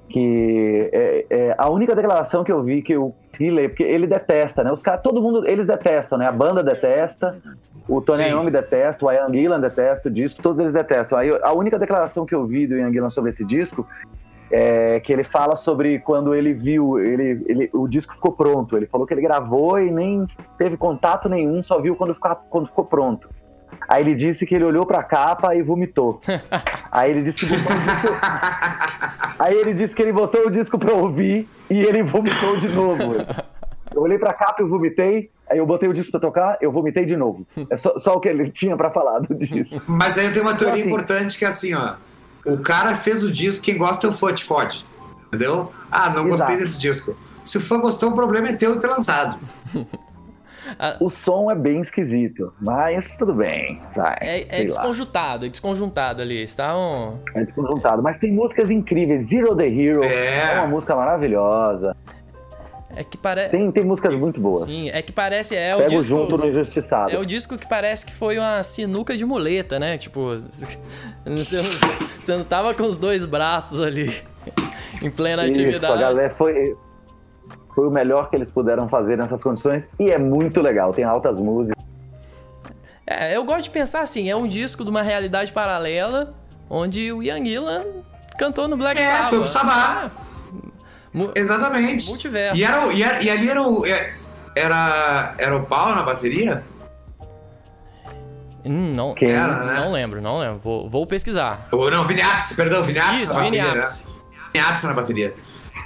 Que 0.08 0.88
é, 0.92 1.26
é, 1.28 1.54
a 1.58 1.68
única 1.68 1.94
declaração 1.94 2.42
que 2.42 2.50
eu 2.50 2.62
vi 2.62 2.80
que 2.80 2.94
eu 2.94 3.14
consegui 3.26 3.50
ler, 3.50 3.68
porque 3.70 3.82
ele 3.82 4.06
detesta, 4.06 4.64
né? 4.64 4.72
Os 4.72 4.80
caras, 4.80 5.02
todo 5.02 5.20
mundo, 5.20 5.46
eles 5.46 5.66
detestam, 5.66 6.16
né? 6.16 6.26
A 6.26 6.32
banda 6.32 6.62
detesta, 6.62 7.36
o 7.88 8.00
Tony 8.00 8.24
Iommi 8.24 8.50
detesta, 8.50 9.04
o 9.04 9.12
Ian 9.12 9.32
Gillan 9.32 9.60
detesta 9.60 10.08
o 10.08 10.12
disco, 10.12 10.42
todos 10.42 10.58
eles 10.58 10.72
detestam. 10.72 11.18
Aí, 11.18 11.30
a 11.42 11.52
única 11.52 11.78
declaração 11.78 12.26
que 12.26 12.34
eu 12.34 12.44
vi 12.44 12.66
do 12.66 12.76
Ian 12.76 12.92
Gillan 12.92 13.10
sobre 13.10 13.30
esse 13.30 13.44
disco 13.44 13.86
é 14.50 15.00
que 15.00 15.12
ele 15.12 15.24
fala 15.24 15.56
sobre 15.56 15.98
quando 16.00 16.34
ele 16.34 16.52
viu, 16.52 16.98
ele, 16.98 17.44
ele, 17.46 17.70
o 17.72 17.86
disco 17.88 18.14
ficou 18.14 18.32
pronto. 18.32 18.76
Ele 18.76 18.86
falou 18.86 19.06
que 19.06 19.14
ele 19.14 19.20
gravou 19.20 19.78
e 19.78 19.90
nem 19.90 20.26
teve 20.58 20.76
contato 20.76 21.28
nenhum, 21.28 21.60
só 21.62 21.80
viu 21.80 21.96
quando, 21.96 22.14
ficou, 22.14 22.36
quando 22.50 22.66
ficou 22.66 22.84
pronto. 22.84 23.28
Aí 23.88 24.02
ele 24.02 24.14
disse 24.14 24.46
que 24.46 24.54
ele 24.54 24.64
olhou 24.64 24.86
pra 24.86 25.02
capa 25.02 25.54
e 25.54 25.62
vomitou. 25.62 26.20
Aí 26.90 27.10
ele 27.10 27.22
disse 27.22 27.46
que 27.46 27.52
botou 27.52 27.72
o 27.72 27.80
disco. 27.80 28.08
Aí 29.38 29.54
ele 29.54 29.74
disse 29.74 29.94
que 29.94 30.02
ele 30.02 30.12
botou 30.12 30.46
o 30.46 30.50
disco 30.50 30.78
pra 30.78 30.92
ouvir 30.92 31.48
e 31.68 31.80
ele 31.80 32.02
vomitou 32.02 32.56
de 32.56 32.68
novo. 32.68 33.14
Eu 33.94 34.02
olhei 34.02 34.18
pra 34.18 34.32
capa 34.32 34.62
e 34.62 34.66
vomitei, 34.66 35.30
aí 35.48 35.58
eu 35.58 35.66
botei 35.66 35.88
o 35.88 35.92
disco 35.92 36.10
pra 36.10 36.20
tocar, 36.20 36.58
eu 36.60 36.70
vomitei 36.70 37.04
de 37.04 37.16
novo. 37.16 37.46
É 37.68 37.76
só, 37.76 37.98
só 37.98 38.14
o 38.14 38.20
que 38.20 38.28
ele 38.28 38.50
tinha 38.50 38.76
pra 38.76 38.90
falar 38.90 39.20
do 39.20 39.34
disco. 39.34 39.82
Mas 39.88 40.16
aí 40.16 40.26
eu 40.26 40.32
tenho 40.32 40.44
uma 40.44 40.54
teoria 40.54 40.80
então, 40.80 40.94
assim, 40.94 41.04
importante 41.04 41.38
que 41.38 41.44
é 41.44 41.48
assim, 41.48 41.74
ó. 41.74 41.94
O 42.44 42.58
cara 42.58 42.96
fez 42.96 43.24
o 43.24 43.30
disco, 43.30 43.62
quem 43.62 43.76
gosta 43.76 44.06
é 44.06 44.10
o 44.10 44.12
fã 44.12 44.34
fode. 44.36 44.86
Entendeu? 45.26 45.72
Ah, 45.90 46.10
não 46.10 46.26
Exato. 46.26 46.28
gostei 46.28 46.56
desse 46.56 46.78
disco. 46.78 47.16
Se 47.44 47.58
o 47.58 47.60
fã 47.60 47.80
gostou, 47.80 48.10
o 48.10 48.14
problema 48.14 48.48
é 48.48 48.52
teu 48.52 48.78
ter 48.78 48.86
lançado. 48.86 49.38
O 51.00 51.08
som 51.08 51.50
é 51.50 51.54
bem 51.54 51.80
esquisito, 51.80 52.52
mas 52.60 53.16
tudo 53.16 53.32
bem. 53.34 53.80
Vai, 53.94 54.16
é, 54.20 54.62
é 54.62 54.64
desconjuntado, 54.64 55.42
lá. 55.42 55.46
é 55.46 55.50
desconjuntado 55.50 56.22
ali. 56.22 56.42
Está 56.42 56.76
um... 56.76 57.18
É 57.34 57.44
desconjuntado, 57.44 58.02
mas 58.02 58.18
tem 58.18 58.32
músicas 58.32 58.70
incríveis. 58.70 59.28
Zero 59.28 59.54
the 59.54 59.68
Hero 59.68 60.02
é, 60.02 60.54
é 60.54 60.58
uma 60.58 60.66
música 60.66 60.96
maravilhosa. 60.96 61.96
É 62.96 63.04
que 63.04 63.18
parece. 63.18 63.50
Tem, 63.50 63.70
tem 63.70 63.84
músicas 63.84 64.14
muito 64.14 64.40
boas. 64.40 64.64
Sim, 64.64 64.88
é 64.88 65.02
que 65.02 65.12
parece. 65.12 65.54
É 65.54 65.76
o 65.76 65.78
Pego 65.80 65.90
disco, 65.90 66.04
junto 66.04 66.38
no 66.38 66.48
Injustiçado. 66.48 67.10
É 67.10 67.18
o 67.18 67.26
disco 67.26 67.58
que 67.58 67.68
parece 67.68 68.06
que 68.06 68.12
foi 68.12 68.38
uma 68.38 68.62
sinuca 68.62 69.14
de 69.14 69.24
muleta, 69.26 69.78
né? 69.78 69.98
Tipo. 69.98 70.42
Você 71.26 71.56
não, 71.56 71.64
você 72.18 72.36
não 72.36 72.44
tava 72.44 72.72
com 72.72 72.84
os 72.84 72.96
dois 72.96 73.26
braços 73.26 73.80
ali 73.80 74.22
em 75.02 75.10
plena 75.10 75.46
Isso, 75.46 75.60
atividade. 75.60 75.92
A 75.92 75.96
galera 75.96 76.34
foi. 76.34 76.74
Foi 77.74 77.86
o 77.86 77.90
melhor 77.90 78.30
que 78.30 78.36
eles 78.36 78.50
puderam 78.50 78.88
fazer 78.88 79.18
nessas 79.18 79.42
condições 79.42 79.90
e 80.00 80.10
é 80.10 80.16
muito 80.16 80.62
legal, 80.62 80.94
tem 80.94 81.04
altas 81.04 81.38
músicas. 81.38 81.76
É, 83.06 83.36
eu 83.36 83.44
gosto 83.44 83.64
de 83.64 83.70
pensar 83.70 84.00
assim, 84.00 84.30
é 84.30 84.34
um 84.34 84.48
disco 84.48 84.82
de 84.82 84.88
uma 84.88 85.02
realidade 85.02 85.52
paralela 85.52 86.34
onde 86.70 87.12
o 87.12 87.22
Ian 87.22 87.44
Gillan 87.44 87.84
cantou 88.38 88.66
no 88.66 88.78
Black 88.78 88.98
é, 88.98 89.04
Sabbath. 89.04 89.26
É, 89.26 89.28
foi 89.28 89.40
pro 89.40 89.48
Sabbath. 89.48 90.25
Exatamente. 91.34 92.06
Multiverso. 92.06 92.58
E, 92.58 92.64
era, 92.64 92.92
e, 92.92 93.02
era, 93.02 93.22
e 93.22 93.30
ali 93.30 93.48
era 93.48 93.62
o, 93.62 93.86
é, 93.86 94.14
era, 94.54 95.34
era 95.38 95.56
o 95.56 95.64
Paulo 95.64 95.94
na 95.94 96.02
bateria? 96.02 96.62
Hum, 98.64 98.92
não, 98.94 99.14
Quem? 99.14 99.30
Era, 99.30 99.64
né? 99.64 99.74
não 99.80 99.92
lembro, 99.92 100.20
não 100.20 100.38
lembro. 100.38 100.58
Vou, 100.58 100.90
vou 100.90 101.06
pesquisar. 101.06 101.68
Oh, 101.70 101.88
não, 101.88 102.04
Viniatos, 102.04 102.52
perdão, 102.56 102.82
Viniatos. 102.82 103.22
Isso, 103.22 103.38
Viniatos. 103.38 104.06
Viniatos 104.52 104.82
na 104.82 104.92
bateria. 104.92 105.34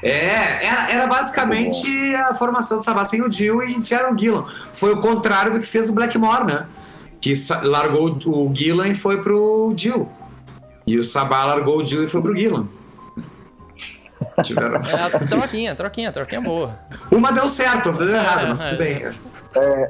É, 0.03 0.67
era, 0.67 0.91
era 0.91 1.07
basicamente 1.07 2.15
a 2.15 2.35
formação 2.35 2.79
do 2.79 2.85
Sabá 2.85 3.05
sem 3.05 3.21
o 3.21 3.29
Dio 3.29 3.63
e 3.63 3.75
enfiaram 3.75 4.15
o 4.15 4.19
Gillan. 4.19 4.47
Foi 4.73 4.95
o 4.95 5.01
contrário 5.01 5.53
do 5.53 5.61
que 5.61 5.67
fez 5.67 5.91
o 5.91 5.93
Blackmore, 5.93 6.45
né? 6.45 6.67
Que 7.21 7.35
largou 7.63 8.19
o 8.27 8.55
Gillan 8.55 8.89
e 8.89 8.95
foi 8.95 9.23
pro 9.23 9.75
Dio. 9.77 10.09
E 10.87 10.99
o 10.99 11.05
Sabá 11.05 11.45
largou 11.45 11.79
o 11.79 11.83
Dio 11.83 12.03
e 12.03 12.09
foi 12.09 12.23
pro 12.23 12.35
Gillan. 12.35 12.67
Tiveram... 14.45 14.77
É 14.77 15.03
a 15.03 15.27
troquinha, 15.27 15.75
troquinha, 15.75 16.13
troquinha 16.13 16.41
boa. 16.41 16.79
Uma 17.11 17.33
deu 17.33 17.49
certo, 17.49 17.91
outra 17.91 18.07
deu 18.07 18.15
errado, 18.15 18.47
é, 18.47 18.49
mas 18.49 18.61
tudo 18.61 18.79
bem. 18.79 19.03
É... 19.57 19.89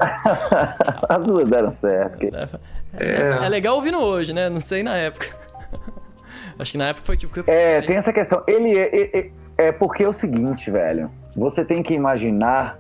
As 1.15 1.25
duas 1.25 1.49
deram 1.49 1.71
certo. 1.71 2.25
É, 2.95 3.05
é, 3.05 3.45
é, 3.45 3.49
legal 3.49 3.77
ouvindo 3.77 3.99
hoje, 3.99 4.33
né? 4.33 4.49
Não 4.49 4.61
sei 4.61 4.83
na 4.83 4.97
época. 4.97 5.29
Acho 6.59 6.73
que 6.73 6.79
na 6.79 6.89
época 6.89 7.07
foi 7.07 7.17
tipo. 7.17 7.51
É, 7.51 7.81
tem 7.83 7.97
essa 7.97 8.13
questão. 8.13 8.43
Ele 8.47 8.79
é, 8.79 9.19
é, 9.19 9.31
é 9.59 9.73
porque 9.73 10.05
é 10.05 10.09
o 10.09 10.13
seguinte, 10.13 10.71
velho. 10.71 11.11
Você 11.37 11.65
tem 11.65 11.83
que 11.83 11.95
imaginar 11.95 12.79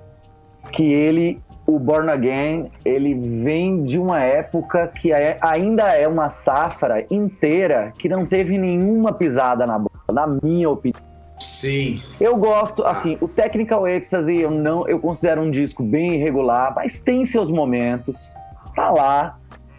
que 0.73 0.93
ele 0.93 1.41
o 1.67 1.79
Born 1.79 2.11
Again, 2.11 2.71
ele 2.85 3.15
vem 3.15 3.85
de 3.85 3.99
uma 3.99 4.21
época 4.21 4.89
que 4.89 5.13
é, 5.13 5.39
ainda 5.41 5.85
é 5.95 6.09
uma 6.09 6.29
safra 6.29 7.07
inteira 7.09 7.93
que 7.97 8.09
não 8.09 8.27
teve 8.27 8.59
nenhuma 8.59 9.13
pisada 9.13 9.65
na 9.67 9.79
bola, 9.79 9.91
na 10.13 10.27
minha 10.43 10.69
opinião. 10.69 11.10
Sim. 11.41 12.03
Eu 12.20 12.36
gosto, 12.36 12.84
assim, 12.84 13.16
o 13.20 13.26
Technical 13.26 13.88
Ecstasy 13.88 14.41
eu 14.41 14.51
não, 14.51 14.86
eu 14.86 14.99
considero 14.99 15.41
um 15.41 15.51
disco 15.51 15.82
bem 15.82 16.16
irregular, 16.16 16.74
mas 16.74 17.01
tem 17.01 17.24
seus 17.24 17.51
momentos. 17.51 18.34
Tá 18.74 18.91
lá. 18.91 19.38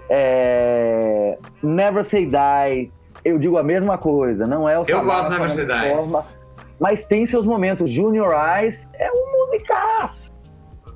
É... 0.10 1.38
Never 1.64 2.04
Say 2.04 2.26
Die, 2.26 2.92
eu 3.24 3.38
digo 3.38 3.58
a 3.58 3.64
mesma 3.64 3.98
coisa, 3.98 4.46
não 4.46 4.68
é 4.68 4.78
o 4.78 4.84
Eu 4.88 5.06
gosto 5.06 5.32
de 5.32 5.40
Never 5.40 5.52
Say 5.52 5.66
Die. 5.66 5.96
Forma, 5.96 6.26
mas 6.80 7.06
tem 7.06 7.26
seus 7.26 7.46
momentos. 7.46 7.90
Junior 7.90 8.34
Eyes 8.34 8.88
é 8.96 9.10
um 9.12 9.40
musicaço. 9.40 10.32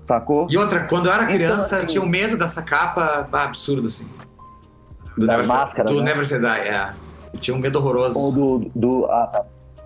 Sacou? 0.01 0.47
E 0.49 0.57
outra, 0.57 0.84
quando 0.84 1.07
eu 1.07 1.13
era 1.13 1.24
então, 1.24 1.36
criança, 1.36 1.66
então, 1.66 1.78
assim, 1.80 1.88
tinha 1.88 2.03
um 2.03 2.07
medo 2.07 2.38
dessa 2.38 2.61
capa 2.61 3.28
absurdo, 3.32 3.88
assim. 3.88 4.07
Do 5.18 5.26
das 5.26 5.38
Never, 5.38 5.47
máscaras. 5.47 5.91
Do 5.91 5.99
né? 5.99 6.11
Never 6.11 6.28
Say 6.28 6.39
Die, 6.39 6.47
é. 6.47 6.93
Eu 7.34 7.39
tinha 7.39 7.55
um 7.55 7.59
medo 7.59 7.80
horroroso. 7.80 8.20
Ou 8.20 8.32
do. 8.32 8.72
do, 8.76 9.05
ah, 9.05 9.28
tá. 9.28 9.45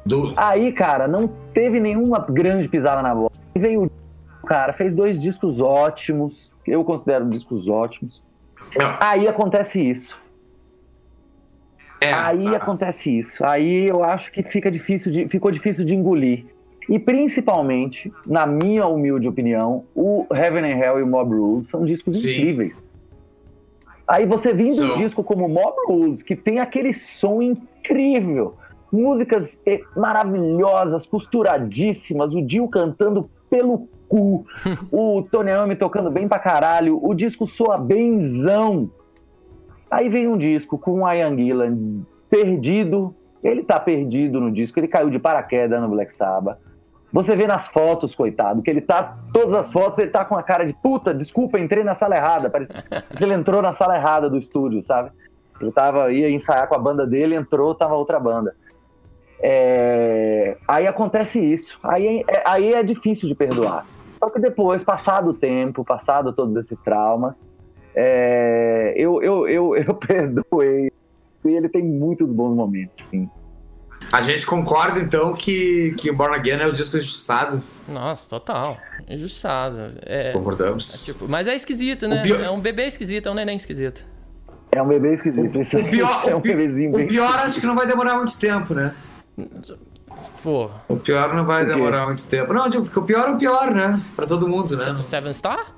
Do... 0.10 0.34
Aí, 0.36 0.72
cara, 0.74 1.08
não 1.08 1.28
teve 1.54 1.80
nenhuma 1.80 2.20
grande 2.20 2.68
pisada 2.68 3.02
na 3.02 3.14
bola. 3.14 3.32
E 3.56 3.60
veio 3.60 3.90
o 4.44 4.48
cara, 4.48 4.74
fez 4.74 4.94
dois 4.94 5.22
discos 5.22 5.62
ótimos. 5.62 6.52
Eu 6.66 6.84
considero 6.84 7.30
discos 7.30 7.68
ótimos. 7.68 8.24
Não. 8.78 8.98
Aí 9.00 9.28
acontece 9.28 9.88
isso. 9.88 10.22
É, 12.02 12.14
aí 12.14 12.46
tá. 12.46 12.58
acontece 12.58 13.18
isso. 13.18 13.46
Aí 13.46 13.88
eu 13.88 14.04
acho 14.04 14.32
que 14.32 14.42
fica 14.42 14.72
difícil 14.72 15.12
de, 15.12 15.28
ficou 15.28 15.52
difícil 15.52 15.86
de 15.86 15.96
engolir. 15.96 16.46
E 16.88 16.98
principalmente, 16.98 18.12
na 18.26 18.48
minha 18.48 18.88
humilde 18.88 19.28
opinião, 19.28 19.86
o 19.94 20.26
Heaven 20.34 20.64
and 20.64 20.78
Hell 20.78 21.00
e 21.00 21.04
o 21.04 21.08
Mob 21.08 21.36
Rules 21.36 21.68
são 21.68 21.86
discos 21.86 22.22
Sim. 22.22 22.32
incríveis. 22.32 22.92
Aí 24.08 24.26
você 24.26 24.54
vindo 24.54 24.76
so... 24.76 24.94
um 24.94 24.98
disco 24.98 25.24
como 25.24 25.48
Mob 25.48 25.76
Rules, 25.88 26.24
que 26.24 26.36
tem 26.36 26.60
aquele 26.60 26.94
som 26.94 27.44
incrível, 27.44 28.58
músicas 28.92 29.62
maravilhosas, 29.96 31.06
costuradíssimas, 31.06 32.34
o 32.34 32.42
Dio 32.42 32.68
cantando 32.68 33.30
pelo 33.50 33.88
cu, 34.08 34.46
o 34.92 35.24
Tony 35.24 35.52
Iommi 35.52 35.76
tocando 35.76 36.10
bem 36.10 36.28
pra 36.28 36.40
caralho, 36.40 37.00
o 37.02 37.14
disco 37.14 37.46
soa 37.46 37.78
benzão. 37.78 38.90
Aí 39.90 40.10
vem 40.10 40.28
um 40.28 40.38
disco 40.38 40.78
com 40.78 41.04
o 41.04 41.12
Ian 41.12 41.36
Gillan 41.36 42.04
perdido, 42.30 43.16
ele 43.44 43.64
tá 43.64 43.80
perdido 43.80 44.40
no 44.40 44.52
disco, 44.52 44.80
ele 44.80 44.88
caiu 44.88 45.10
de 45.10 45.18
paraquedas 45.18 45.82
no 45.82 45.90
Black 45.90 46.14
Sabbath. 46.14 46.58
Você 47.12 47.36
vê 47.36 47.48
nas 47.48 47.68
fotos, 47.68 48.14
coitado, 48.14 48.62
que 48.62 48.70
ele 48.70 48.82
tá. 48.82 49.18
Todas 49.34 49.54
as 49.54 49.72
fotos 49.72 49.98
ele 49.98 50.12
tá 50.12 50.24
com 50.24 50.36
a 50.36 50.44
cara 50.44 50.64
de 50.64 50.74
puta, 50.74 51.12
desculpa, 51.12 51.60
entrei 51.60 51.84
na 51.84 51.96
sala 51.96 52.16
errada. 52.16 52.52
Parece 52.52 52.72
que 52.74 53.24
ele 53.24 53.34
entrou 53.34 53.64
na 53.64 53.74
sala 53.74 53.96
errada 53.98 54.30
do 54.30 54.38
estúdio, 54.38 54.82
sabe? 54.84 55.10
Ele 55.60 55.72
tava, 55.72 56.12
ia 56.12 56.30
ensaiar 56.30 56.68
com 56.68 56.76
a 56.76 56.80
banda 56.80 57.08
dele, 57.08 57.36
entrou, 57.36 57.74
tava 57.74 57.96
outra 57.96 58.20
banda. 58.20 58.56
É... 59.42 60.58
Aí 60.68 60.88
acontece 60.88 61.40
isso. 61.40 61.80
Aí 61.84 62.24
é, 62.28 62.44
aí 62.46 62.74
é 62.74 62.84
difícil 62.84 63.28
de 63.28 63.36
perdoar. 63.36 63.86
Só 64.20 64.30
que 64.30 64.40
depois, 64.40 64.84
passado 64.84 65.30
o 65.30 65.34
tempo, 65.34 65.86
passado 65.86 66.34
todos 66.34 66.56
esses 66.56 66.80
traumas, 66.80 67.48
é... 67.96 68.94
eu, 68.96 69.22
eu, 69.22 69.48
eu, 69.48 69.76
eu 69.88 69.94
perdoei. 69.94 70.92
E 71.46 71.50
ele 71.50 71.70
tem 71.70 71.84
muitos 71.84 72.32
bons 72.32 72.54
momentos, 72.54 72.98
sim. 72.98 73.30
A 74.12 74.22
gente 74.22 74.46
concorda, 74.46 75.00
então, 75.00 75.34
que, 75.34 75.94
que 75.98 76.10
o 76.10 76.16
Born 76.16 76.36
Again 76.36 76.62
é 76.62 76.68
o 76.68 76.74
disco 76.74 76.98
injustiçado. 76.98 77.62
Nossa, 77.88 78.30
total. 78.30 78.78
Injustiçado. 79.08 79.98
É, 80.06 80.32
Concordamos. 80.32 80.94
É 80.94 81.12
tipo, 81.12 81.28
mas 81.28 81.48
é 81.48 81.56
esquisito, 81.56 82.08
né? 82.08 82.24
Pior... 82.24 82.42
É 82.42 82.50
um 82.50 82.60
bebê 82.60 82.88
esquisito, 82.88 83.28
é 83.28 83.32
um 83.32 83.36
neném 83.36 83.56
esquisito. 83.56 84.06
É 84.72 84.82
um 84.82 84.88
bebê 84.88 85.14
esquisito. 85.14 85.60
Isso 85.60 85.80
o 85.80 85.84
pior, 85.84 86.24
é 86.28 86.36
um 86.36 86.40
bebezinho 86.40 86.92
o 86.92 87.08
pior 87.08 87.36
acho 87.40 87.60
que 87.60 87.66
não 87.66 87.76
vai 87.76 87.88
demorar 87.88 88.16
muito 88.16 88.38
tempo, 88.38 88.74
né? 88.74 88.94
Pô. 90.44 90.70
O 90.88 90.98
pior 90.98 91.34
não 91.34 91.46
vai 91.46 91.66
demorar 91.66 92.06
muito 92.08 92.24
tempo. 92.26 92.54
Não, 92.54 92.68
digo, 92.68 92.84
porque 92.84 93.00
o 93.00 93.04
pior 93.04 93.30
é 93.30 93.32
o 93.32 93.38
pior, 93.38 93.72
né? 93.72 94.00
Pra 94.16 94.26
todo 94.26 94.48
mundo, 94.48 94.76
né? 94.76 95.04
Seven 95.04 95.34
Star? 95.34 95.74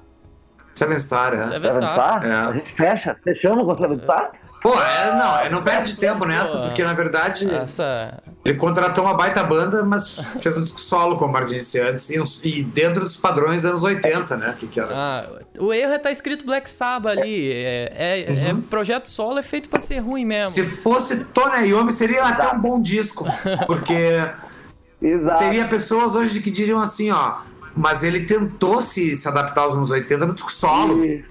Seven 0.74 1.00
Star, 1.00 1.34
é. 1.34 1.46
Seven, 1.46 1.60
Seven 1.72 1.88
Star? 1.88 2.20
Star? 2.20 2.26
É. 2.26 2.34
A 2.34 2.52
gente 2.54 2.74
fecha. 2.74 3.18
Fechamos 3.24 3.64
com 3.66 3.76
Seven 3.76 4.00
Star? 4.00 4.32
Pô, 4.62 4.80
é, 4.80 5.16
não, 5.16 5.38
é, 5.40 5.50
não 5.50 5.64
perde 5.64 5.98
tempo 5.98 6.24
nessa, 6.24 6.60
porque 6.60 6.84
na 6.84 6.94
verdade 6.94 7.52
essa... 7.52 8.22
ele 8.46 8.56
contratou 8.56 9.04
uma 9.04 9.16
baita 9.16 9.44
banda, 9.44 9.84
mas 9.84 10.20
fez 10.40 10.56
um 10.56 10.62
disco 10.62 10.80
solo, 10.80 11.18
como 11.18 11.36
a 11.36 11.42
disse 11.42 11.80
antes, 11.80 12.12
e, 12.12 12.60
e 12.60 12.64
dentro 12.64 13.02
dos 13.02 13.18
padrões 13.18 13.66
anos 13.66 13.82
80, 13.82 14.38
né? 14.38 14.56
Que 14.60 14.68
que 14.68 14.80
era. 14.80 14.90
Ah, 14.94 15.30
o 15.58 15.74
erro 15.74 15.94
é 15.94 15.98
tá 15.98 16.12
escrito 16.12 16.46
Black 16.46 16.70
Sabbath 16.70 17.18
ali. 17.18 17.52
É, 17.52 17.92
é, 17.96 18.22
é 18.22 18.52
uhum. 18.54 18.60
é, 18.60 18.70
projeto 18.70 19.10
solo 19.10 19.40
é 19.40 19.44
feito 19.44 19.68
pra 19.68 19.80
ser 19.80 19.98
ruim 19.98 20.26
mesmo. 20.26 20.54
Se 20.54 20.64
fosse 20.64 21.26
Tony 21.26 21.70
Iommi, 21.70 21.92
seria 21.92 22.24
até 22.24 22.48
um 22.56 22.60
bom 22.60 22.80
disco, 22.80 23.26
porque 23.66 24.30
Exato. 25.02 25.40
teria 25.40 25.68
pessoas 25.68 26.14
hoje 26.14 26.40
que 26.40 26.52
diriam 26.52 26.80
assim, 26.80 27.10
ó, 27.10 27.40
mas 27.76 28.04
ele 28.04 28.26
tentou 28.26 28.80
se, 28.80 29.16
se 29.16 29.28
adaptar 29.28 29.62
aos 29.62 29.74
anos 29.74 29.90
80 29.90 30.24
no 30.24 30.34
disco 30.36 30.54
solo, 30.54 31.04
e... 31.04 31.26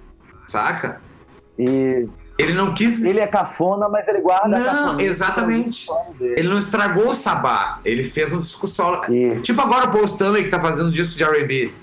saca? 0.48 1.00
E 1.56 2.08
ele 2.40 2.54
não 2.54 2.74
quis. 2.74 3.04
Ele 3.04 3.20
é 3.20 3.26
cafona, 3.26 3.88
mas 3.88 4.06
ele 4.08 4.20
guarda 4.20 4.58
Não, 4.58 5.00
exatamente. 5.00 5.86
Ele 6.20 6.48
não 6.48 6.58
estragou 6.58 7.10
o 7.10 7.14
sabá. 7.14 7.80
Ele 7.84 8.04
fez 8.04 8.32
um 8.32 8.40
disco 8.40 8.66
solo. 8.66 9.02
Isso. 9.12 9.44
Tipo 9.44 9.60
agora 9.60 9.88
o 9.88 9.92
Paul 9.92 10.06
Stanley 10.06 10.44
que 10.44 10.48
tá 10.48 10.60
fazendo 10.60 10.88
um 10.88 10.92
disco 10.92 11.16
de 11.16 11.24
RB. 11.24 11.74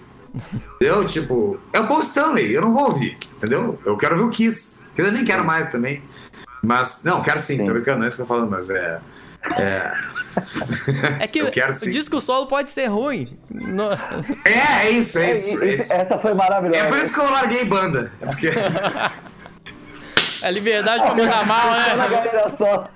entendeu? 0.76 1.06
Tipo, 1.06 1.60
é 1.72 1.80
o 1.80 1.88
Paul 1.88 2.02
Stanley, 2.02 2.54
eu 2.54 2.62
não 2.62 2.74
vou 2.74 2.86
ouvir. 2.86 3.18
Entendeu? 3.38 3.80
Eu 3.86 3.96
quero 3.98 4.18
ver 4.18 4.24
o 4.24 4.30
Kiss. 4.30 4.82
Que 4.96 5.02
eu 5.02 5.12
nem 5.12 5.24
quero 5.24 5.46
mais 5.46 5.70
também. 5.70 6.02
Mas, 6.64 7.04
não, 7.04 7.22
quero 7.22 7.40
sim, 7.40 7.58
sim. 7.58 7.66
tô 7.66 7.72
brincando, 7.72 8.00
não 8.00 8.06
é 8.06 8.08
isso 8.08 8.18
que 8.18 8.24
eu 8.24 8.26
tô 8.26 8.34
falando, 8.34 8.50
mas 8.50 8.70
é. 8.70 9.00
É, 9.56 9.92
é 11.20 11.28
que 11.28 11.42
o 11.44 11.52
disco 11.90 12.20
solo 12.20 12.48
pode 12.48 12.72
ser 12.72 12.88
ruim. 12.88 13.38
No... 13.50 13.92
É, 14.44 14.86
é 14.86 14.90
isso, 14.92 15.20
é, 15.20 15.32
é 15.32 15.34
isso, 15.34 15.64
é 15.64 15.76
isso. 15.76 15.94
Essa 15.94 16.18
foi 16.18 16.34
maravilhosa. 16.34 16.80
É 16.80 16.90
por 16.90 16.98
isso 16.98 17.14
que 17.14 17.20
eu 17.20 17.30
larguei 17.30 17.66
banda. 17.66 18.12
É 18.22 18.26
porque. 18.26 18.52
É 20.42 20.52
liberdade 20.52 21.04
pra 21.04 21.16
mandar 21.16 21.46
mal, 21.46 21.72
né? 21.72 22.50
só. 22.56 22.88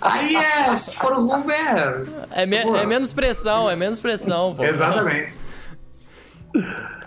Aí 0.00 0.36
é, 0.36 0.74
se 0.76 0.96
for 0.96 1.12
o 1.12 1.26
rumo, 1.26 1.50
é. 1.50 2.02
É, 2.30 2.46
me, 2.46 2.56
é 2.56 2.86
menos 2.86 3.12
pressão, 3.12 3.70
é 3.70 3.76
menos 3.76 4.00
pressão, 4.00 4.54
pô. 4.54 4.64
Exatamente. 4.64 5.36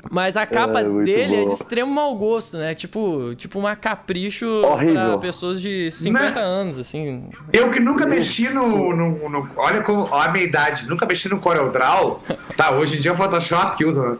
Mas 0.09 0.35
a 0.35 0.45
capa 0.45 0.81
é, 0.81 0.83
dele 0.83 1.37
bom. 1.37 1.43
é 1.43 1.45
de 1.45 1.53
extremo 1.53 1.93
mau 1.93 2.15
gosto, 2.15 2.57
né? 2.57 2.75
Tipo, 2.75 3.33
tipo 3.35 3.57
uma 3.57 3.75
capricho 3.75 4.45
Horrível. 4.45 4.93
pra 4.93 5.17
pessoas 5.19 5.61
de 5.61 5.89
50 5.89 6.35
né? 6.35 6.41
anos, 6.41 6.77
assim. 6.77 7.29
Eu 7.53 7.71
que 7.71 7.79
nunca 7.79 8.05
mexi 8.05 8.49
no, 8.49 8.93
no, 8.93 9.29
no, 9.29 9.49
Olha 9.55 9.81
como. 9.81 10.07
Olha 10.11 10.29
a 10.29 10.31
minha 10.31 10.43
idade, 10.43 10.89
nunca 10.89 11.05
mexi 11.05 11.29
no 11.29 11.39
CorelDRAW. 11.39 12.21
Tá, 12.57 12.71
hoje 12.71 12.97
em 12.97 13.01
dia 13.01 13.11
é 13.11 13.13
o 13.13 13.17
Photoshop 13.17 13.77
que 13.77 13.85
usa. 13.85 14.17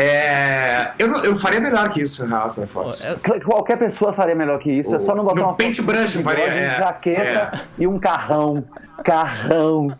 É, 0.00 0.92
eu, 0.96 1.12
eu 1.24 1.34
faria 1.34 1.58
melhor 1.58 1.88
que 1.88 2.00
isso, 2.00 2.24
na 2.24 2.44
essa 2.44 2.64
foto. 2.68 2.96
É, 3.02 3.40
qualquer 3.40 3.76
pessoa 3.76 4.12
faria 4.12 4.34
melhor 4.34 4.60
que 4.60 4.70
isso. 4.70 4.92
O, 4.92 4.94
é 4.94 4.98
só 5.00 5.12
não 5.12 5.24
botar 5.24 5.42
uma 5.42 5.54
paintbrush 5.54 6.22
faria. 6.22 6.44
É, 6.44 6.78
jaqueta 6.78 7.50
é. 7.52 7.60
e 7.76 7.84
um 7.84 7.98
carrão. 7.98 8.64
Carrão. 9.02 9.92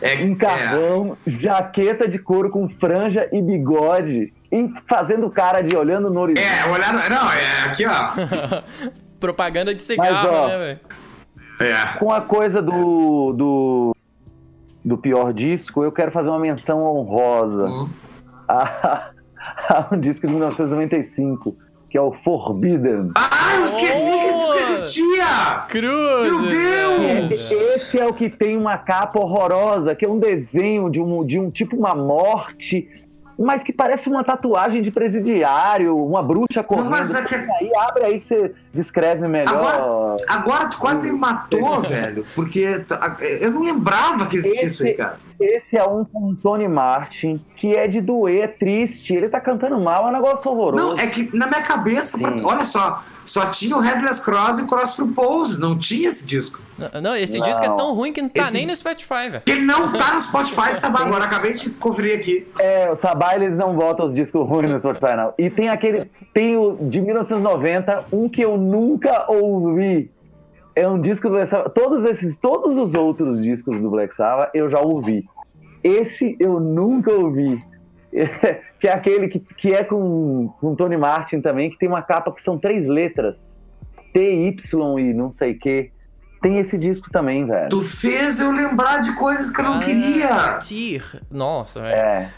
É, 0.00 0.24
um 0.24 0.34
carrão, 0.34 1.18
jaqueta 1.26 2.08
de 2.08 2.18
couro 2.18 2.48
com 2.48 2.66
franja 2.66 3.28
e 3.30 3.42
bigode. 3.42 4.32
E 4.50 4.72
fazendo 4.86 5.28
cara 5.28 5.60
de 5.60 5.76
olhando 5.76 6.08
no 6.08 6.20
horizonte. 6.20 6.48
É, 6.48 6.70
olhando. 6.70 7.10
Não, 7.10 7.30
é 7.30 7.64
aqui, 7.66 7.84
ó. 7.86 8.62
Propaganda 9.20 9.74
de 9.74 9.82
cigarro, 9.82 10.14
Mas, 10.14 10.26
ó, 10.26 10.48
né, 10.48 10.58
velho? 10.58 10.80
É. 11.60 11.98
Com 11.98 12.10
a 12.10 12.22
coisa 12.22 12.62
do, 12.62 13.32
do, 13.34 13.96
do 14.82 14.96
pior 14.96 15.32
disco, 15.34 15.84
eu 15.84 15.92
quero 15.92 16.10
fazer 16.10 16.30
uma 16.30 16.38
menção 16.38 16.82
honrosa. 16.82 17.66
Hum. 17.66 17.90
A, 18.48 19.10
um 19.92 19.98
disco 19.98 20.26
de 20.26 20.32
1995, 20.32 21.56
que 21.88 21.98
é 21.98 22.00
o 22.00 22.12
Forbidden. 22.12 23.10
Ah, 23.16 23.56
eu 23.58 23.64
esqueci 23.64 24.10
oh! 24.10 24.18
que 24.18 24.26
esse 24.26 24.38
disco 24.38 24.72
existia! 24.72 25.24
Cruz! 25.68 26.32
Meu 26.32 26.42
Deus! 26.48 27.50
Esse 27.50 27.98
é 27.98 28.06
o 28.06 28.12
que 28.12 28.28
tem 28.30 28.56
uma 28.56 28.78
capa 28.78 29.18
horrorosa, 29.18 29.94
que 29.94 30.04
é 30.04 30.08
um 30.08 30.18
desenho 30.18 30.90
de 30.90 31.00
um, 31.00 31.24
de 31.24 31.38
um 31.38 31.50
tipo 31.50 31.76
uma 31.76 31.94
morte 31.94 32.88
mas 33.44 33.62
que 33.62 33.72
parece 33.72 34.08
uma 34.08 34.22
tatuagem 34.22 34.82
de 34.82 34.90
presidiário, 34.90 35.96
uma 35.96 36.22
bruxa 36.22 36.62
correndo. 36.62 36.84
Não, 36.84 36.90
mas 36.90 37.14
é 37.14 37.22
que... 37.22 37.34
aí, 37.34 37.70
abre 37.76 38.04
aí 38.04 38.18
que 38.18 38.26
você 38.26 38.54
descreve 38.72 39.26
melhor. 39.26 39.54
Agora, 39.54 40.16
agora 40.28 40.68
tu 40.68 40.78
quase 40.78 41.10
me 41.10 41.18
matou, 41.18 41.80
velho, 41.82 42.24
porque 42.34 42.84
eu 43.40 43.50
não 43.50 43.62
lembrava 43.62 44.26
que 44.26 44.36
existia 44.36 44.66
esse, 44.66 44.66
isso 44.66 44.86
aí, 44.86 44.94
cara. 44.94 45.18
Esse 45.40 45.76
é 45.76 45.84
um 45.84 46.04
com 46.04 46.34
Tony 46.36 46.68
Martin, 46.68 47.40
que 47.56 47.72
é 47.72 47.88
de 47.88 48.00
doer, 48.00 48.42
é 48.42 48.46
triste, 48.46 49.14
ele 49.14 49.28
tá 49.28 49.40
cantando 49.40 49.78
mal, 49.80 50.06
é 50.06 50.10
um 50.10 50.12
negócio 50.12 50.50
horroroso. 50.50 50.84
Não, 50.84 50.98
é 50.98 51.06
que 51.08 51.34
na 51.36 51.46
minha 51.46 51.62
cabeça, 51.62 52.16
olha 52.44 52.64
só, 52.64 53.02
só 53.24 53.46
tinha 53.46 53.76
o 53.76 53.80
Headless 53.80 54.20
Cross 54.20 54.58
e 54.58 54.62
o 54.62 54.66
Cross 54.66 54.96
Poses, 55.14 55.58
não 55.58 55.76
tinha 55.76 56.08
esse 56.08 56.24
disco. 56.24 56.60
Não, 57.00 57.14
esse 57.14 57.38
não. 57.38 57.46
disco 57.46 57.64
é 57.64 57.68
tão 57.68 57.94
ruim 57.94 58.12
que 58.12 58.22
não 58.22 58.28
tá 58.28 58.42
esse... 58.42 58.52
nem 58.52 58.66
no 58.66 58.74
Spotify, 58.74 59.28
velho. 59.28 59.42
Ele 59.46 59.62
não 59.62 59.92
tá 59.92 60.14
no 60.14 60.20
Spotify, 60.20 60.74
Sabá, 60.76 61.00
agora 61.00 61.24
acabei 61.24 61.52
de 61.52 61.70
conferir 61.70 62.18
aqui. 62.18 62.46
É, 62.58 62.90
o 62.90 62.96
Sabá 62.96 63.34
eles 63.34 63.56
não 63.56 63.74
botam 63.74 64.06
os 64.06 64.14
discos 64.14 64.46
ruins 64.48 64.70
no 64.70 64.78
Spotify, 64.78 65.16
não. 65.16 65.34
E 65.38 65.50
tem 65.50 65.68
aquele, 65.68 66.10
tem 66.32 66.56
o 66.56 66.76
de 66.80 67.00
1990, 67.00 68.04
um 68.12 68.28
que 68.28 68.42
eu 68.42 68.56
nunca 68.56 69.30
ouvi. 69.30 70.10
É 70.74 70.88
um 70.88 71.00
disco 71.00 71.28
do 71.28 71.34
Black 71.34 71.48
Sabbath. 71.48 71.74
Todos 71.74 72.04
esses, 72.04 72.38
todos 72.38 72.76
os 72.76 72.94
outros 72.94 73.42
discos 73.42 73.80
do 73.80 73.90
Black 73.90 74.14
Sabbath 74.14 74.50
eu 74.54 74.70
já 74.70 74.80
ouvi. 74.80 75.24
Esse 75.84 76.36
eu 76.40 76.58
nunca 76.58 77.12
ouvi. 77.12 77.62
que 78.78 78.88
é 78.88 78.92
aquele 78.92 79.28
que, 79.28 79.40
que 79.40 79.72
é 79.72 79.82
com, 79.82 80.52
com 80.60 80.74
Tony 80.74 80.96
Martin 80.96 81.40
também, 81.40 81.70
que 81.70 81.78
tem 81.78 81.88
uma 81.88 82.02
capa 82.02 82.30
que 82.32 82.42
são 82.42 82.58
três 82.58 82.86
letras. 82.86 83.60
TY 84.12 84.54
e 84.98 85.14
não 85.14 85.30
sei 85.30 85.52
o 85.52 85.58
que. 85.58 85.90
Tem 86.42 86.58
esse 86.58 86.76
disco 86.76 87.08
também, 87.10 87.46
velho. 87.46 87.68
Tu 87.68 87.80
fez 87.82 88.40
eu 88.40 88.50
lembrar 88.50 89.00
de 89.00 89.12
coisas 89.12 89.50
que 89.50 89.60
eu 89.60 89.64
não 89.64 89.74
ah, 89.74 89.84
queria. 89.84 90.58
Tir. 90.58 91.22
Nossa, 91.30 91.80
velho. 91.80 91.94
É. 91.94 92.34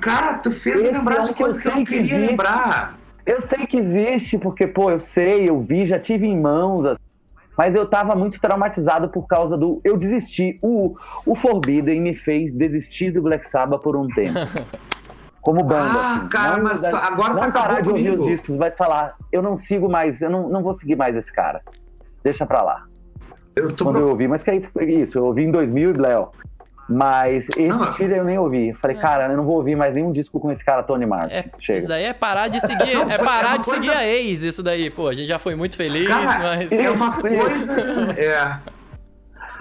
Cara, 0.00 0.38
tu 0.38 0.50
fez 0.50 0.82
eu 0.82 0.92
lembrar 0.92 1.18
é 1.18 1.22
de 1.24 1.34
coisas 1.34 1.60
que 1.60 1.68
eu, 1.68 1.72
que 1.72 1.78
não 1.78 1.84
queria 1.84 2.00
existe. 2.00 2.18
lembrar. 2.18 2.98
Eu 3.26 3.42
sei 3.42 3.66
que 3.66 3.76
existe, 3.76 4.38
porque, 4.38 4.66
pô, 4.66 4.90
eu 4.90 5.00
sei, 5.00 5.48
eu 5.48 5.60
vi, 5.60 5.84
já 5.84 5.98
tive 5.98 6.26
em 6.26 6.40
mãos, 6.40 6.86
assim, 6.86 7.02
mas 7.58 7.74
eu 7.74 7.84
tava 7.86 8.14
muito 8.14 8.40
traumatizado 8.40 9.08
por 9.08 9.26
causa 9.26 9.58
do. 9.58 9.80
Eu 9.84 9.96
desisti. 9.96 10.58
O, 10.62 10.96
o 11.26 11.34
Forbidden 11.34 12.00
me 12.00 12.14
fez 12.14 12.52
desistir 12.54 13.10
do 13.10 13.20
Black 13.20 13.46
Sabbath 13.46 13.82
por 13.82 13.96
um 13.96 14.06
tempo. 14.06 14.38
Como 15.42 15.62
banda. 15.64 15.98
Ah, 15.98 16.12
assim. 16.14 16.28
cara, 16.28 16.56
não, 16.56 16.64
mas 16.64 16.84
agora 16.84 17.34
não 17.34 17.40
tá 17.40 17.50
parar 17.50 17.80
de 17.80 17.88
ouvir 17.90 18.12
os 18.12 18.24
discos, 18.24 18.56
mas 18.56 18.76
falar, 18.76 19.16
eu 19.32 19.42
não 19.42 19.56
sigo 19.56 19.88
mais, 19.88 20.22
eu 20.22 20.30
não, 20.30 20.48
não 20.48 20.62
vou 20.62 20.72
seguir 20.72 20.96
mais 20.96 21.16
esse 21.16 21.32
cara. 21.32 21.60
Deixa 22.28 22.44
pra 22.44 22.62
lá. 22.62 22.84
Eu 23.56 23.68
Quando 23.68 23.92
pro... 23.92 24.00
eu 24.00 24.08
ouvi, 24.10 24.28
mas 24.28 24.42
que 24.42 24.50
aí 24.50 24.60
foi 24.60 24.84
isso, 24.84 25.18
eu 25.18 25.24
ouvi 25.24 25.44
em 25.44 25.50
2000 25.50 25.90
e 25.90 25.92
Léo. 25.94 26.28
Mas 26.86 27.48
esse 27.48 27.66
não, 27.66 27.90
tiro 27.90 28.14
eu 28.14 28.24
nem 28.24 28.38
ouvi. 28.38 28.72
Falei, 28.74 28.96
é. 28.96 29.00
cara, 29.00 29.32
eu 29.32 29.36
não 29.36 29.44
vou 29.44 29.56
ouvir 29.56 29.76
mais 29.76 29.94
nenhum 29.94 30.12
disco 30.12 30.38
com 30.38 30.52
esse 30.52 30.62
cara, 30.62 30.82
Tony 30.82 31.06
Martin. 31.06 31.34
É, 31.34 31.44
Chega. 31.58 31.78
Isso 31.78 31.88
daí 31.88 32.04
é 32.04 32.12
parar 32.12 32.48
de 32.48 32.60
seguir, 32.60 32.92
não, 32.96 33.10
é 33.10 33.18
parar 33.18 33.54
é 33.54 33.58
de 33.58 33.64
coisa... 33.64 33.80
seguir 33.80 33.94
a 33.94 34.06
ex, 34.06 34.42
isso 34.42 34.62
daí. 34.62 34.90
Pô, 34.90 35.08
a 35.08 35.14
gente 35.14 35.26
já 35.26 35.38
foi 35.38 35.54
muito 35.54 35.74
feliz, 35.74 36.06
cara, 36.06 36.56
mas. 36.56 36.72
É 36.72 36.90
uma 36.90 37.12
coisa. 37.16 37.80
é. 38.18 38.58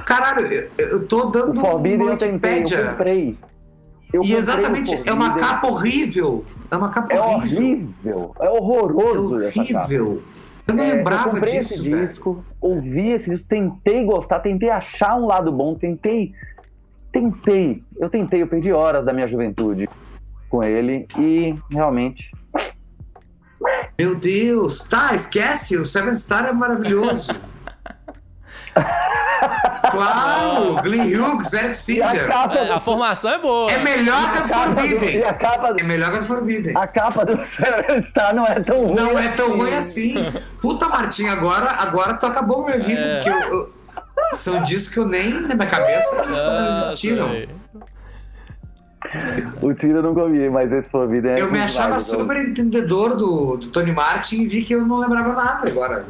Caralho, 0.05 0.45
eu, 0.45 0.69
eu 0.77 1.07
tô 1.07 1.25
dando. 1.25 1.57
O 1.57 1.61
Forbidden 1.61 2.07
eu 2.07 2.17
tentei, 2.17 2.63
eu 2.63 2.89
comprei. 2.89 3.37
Eu 4.13 4.23
e 4.23 4.33
exatamente, 4.33 5.01
é 5.05 5.11
uma 5.11 5.37
capa 5.37 5.67
horrível. 5.67 6.45
É 6.69 6.75
uma 6.77 6.89
capa 6.89 7.13
é 7.13 7.19
horrível. 7.19 7.57
horrível. 7.57 8.35
É 8.39 8.49
horroroso 8.49 9.41
é 9.41 9.47
horrível. 9.47 10.23
Eu 10.67 10.75
não 10.75 10.83
é, 10.83 10.93
lembrava 10.93 11.29
eu 11.29 11.31
comprei 11.33 11.59
disso, 11.59 11.73
esse 11.75 11.89
velho. 11.89 12.05
disco, 12.05 12.45
ouvi 12.59 13.11
esse 13.11 13.29
disco, 13.29 13.47
tentei 13.47 14.03
gostar, 14.03 14.39
tentei 14.41 14.69
achar 14.69 15.15
um 15.15 15.25
lado 15.25 15.51
bom, 15.51 15.73
tentei 15.73 16.33
tentei, 17.11 17.83
eu 17.97 18.09
tentei, 18.09 18.41
eu 18.41 18.47
perdi 18.47 18.71
horas 18.71 19.05
da 19.05 19.13
minha 19.13 19.27
juventude 19.27 19.89
com 20.49 20.63
ele 20.63 21.07
e 21.17 21.55
realmente. 21.71 22.31
Meu 23.97 24.15
Deus, 24.15 24.87
tá, 24.87 25.15
esquece, 25.15 25.77
o 25.77 25.85
Seven 25.85 26.13
Star 26.15 26.45
é 26.45 26.53
maravilhoso. 26.53 27.31
claro, 29.91 30.75
Glenn 30.83 31.15
Hughes, 31.15 31.53
Eric 31.53 31.75
Singer. 31.75 32.29
A, 32.31 32.55
é, 32.55 32.71
a, 32.71 32.79
formação 32.79 33.31
é 33.31 33.39
boa. 33.39 33.71
É 33.71 33.77
melhor 33.77 34.33
que 34.33 34.37
a 34.39 34.47
Forbidden. 34.47 35.19
Do, 35.19 35.27
a 35.27 35.33
capa 35.33 35.73
do, 35.73 35.79
é 35.79 35.83
melhor 35.83 36.11
que 36.11 36.17
a 36.17 36.23
Forbidden. 36.23 36.77
A 36.77 36.87
capa 36.87 37.25
do 37.25 37.39
Star 38.07 38.35
não 38.35 38.45
é 38.45 38.59
tão 38.59 38.85
ruim. 38.85 38.95
Não 38.95 39.19
é 39.19 39.27
tão 39.29 39.57
ruim 39.57 39.73
assim. 39.73 40.15
Puta, 40.61 40.87
Martinho, 40.89 41.31
agora, 41.31 41.71
agora 41.71 42.15
tu 42.15 42.25
acabou 42.25 42.65
minha 42.65 42.77
vida, 42.77 42.99
é. 42.99 43.15
porque 43.15 43.29
eu, 43.29 43.49
eu 43.51 43.77
são 44.33 44.63
discos 44.63 44.93
que 44.93 44.99
eu 44.99 45.05
nem 45.05 45.29
na 45.33 45.55
minha 45.55 45.69
cabeça 45.69 46.25
não 46.25 46.87
existiram. 46.87 47.29
O 49.61 49.73
Tira 49.73 49.99
eu 49.99 50.03
nunca 50.03 50.21
ouvi, 50.21 50.49
mas 50.49 50.71
esse 50.71 50.89
Forbidden 50.89 51.31
é 51.31 51.41
Eu 51.41 51.51
me 51.51 51.59
achava 51.59 51.91
mais, 51.91 52.03
super 52.03 52.37
então. 52.37 52.49
entendedor 52.51 53.15
do, 53.15 53.57
do 53.57 53.67
Tony 53.69 53.91
Martin 53.91 54.43
e 54.43 54.47
vi 54.47 54.63
que 54.63 54.73
eu 54.73 54.85
não 54.85 54.99
lembrava 54.99 55.33
nada 55.33 55.67
agora. 55.67 56.05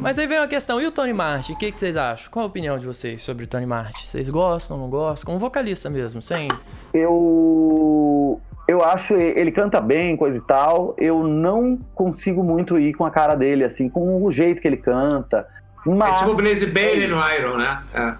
Mas 0.00 0.18
aí 0.18 0.26
vem 0.26 0.38
uma 0.38 0.48
questão, 0.48 0.80
e 0.80 0.86
o 0.86 0.92
Tony 0.92 1.12
Martin? 1.12 1.52
O 1.52 1.56
que, 1.56 1.72
que 1.72 1.78
vocês 1.78 1.96
acham? 1.96 2.30
Qual 2.30 2.44
a 2.44 2.48
opinião 2.48 2.78
de 2.78 2.86
vocês 2.86 3.22
sobre 3.22 3.44
o 3.44 3.46
Tony 3.46 3.66
Martin? 3.66 4.06
Vocês 4.06 4.28
gostam, 4.28 4.76
não 4.78 4.88
gostam? 4.88 5.26
Como 5.26 5.38
vocalista 5.38 5.90
mesmo, 5.90 6.20
sem... 6.22 6.48
Eu... 6.92 8.40
Eu 8.68 8.82
acho 8.82 9.14
ele 9.14 9.50
canta 9.50 9.80
bem, 9.80 10.16
coisa 10.16 10.38
e 10.38 10.40
tal. 10.40 10.94
Eu 10.96 11.24
não 11.24 11.78
consigo 11.94 12.44
muito 12.44 12.78
ir 12.78 12.94
com 12.94 13.04
a 13.04 13.10
cara 13.10 13.34
dele, 13.34 13.64
assim, 13.64 13.88
com 13.88 14.24
o 14.24 14.30
jeito 14.30 14.62
que 14.62 14.68
ele 14.68 14.76
canta. 14.76 15.46
Mas, 15.84 16.14
é 16.14 16.18
tipo 16.18 16.30
o 16.30 16.36
Blaze 16.36 16.66
Bailey 16.66 17.08
no 17.08 17.16
Iron, 17.34 17.56
né? 17.56 17.82
É. 17.92 18.14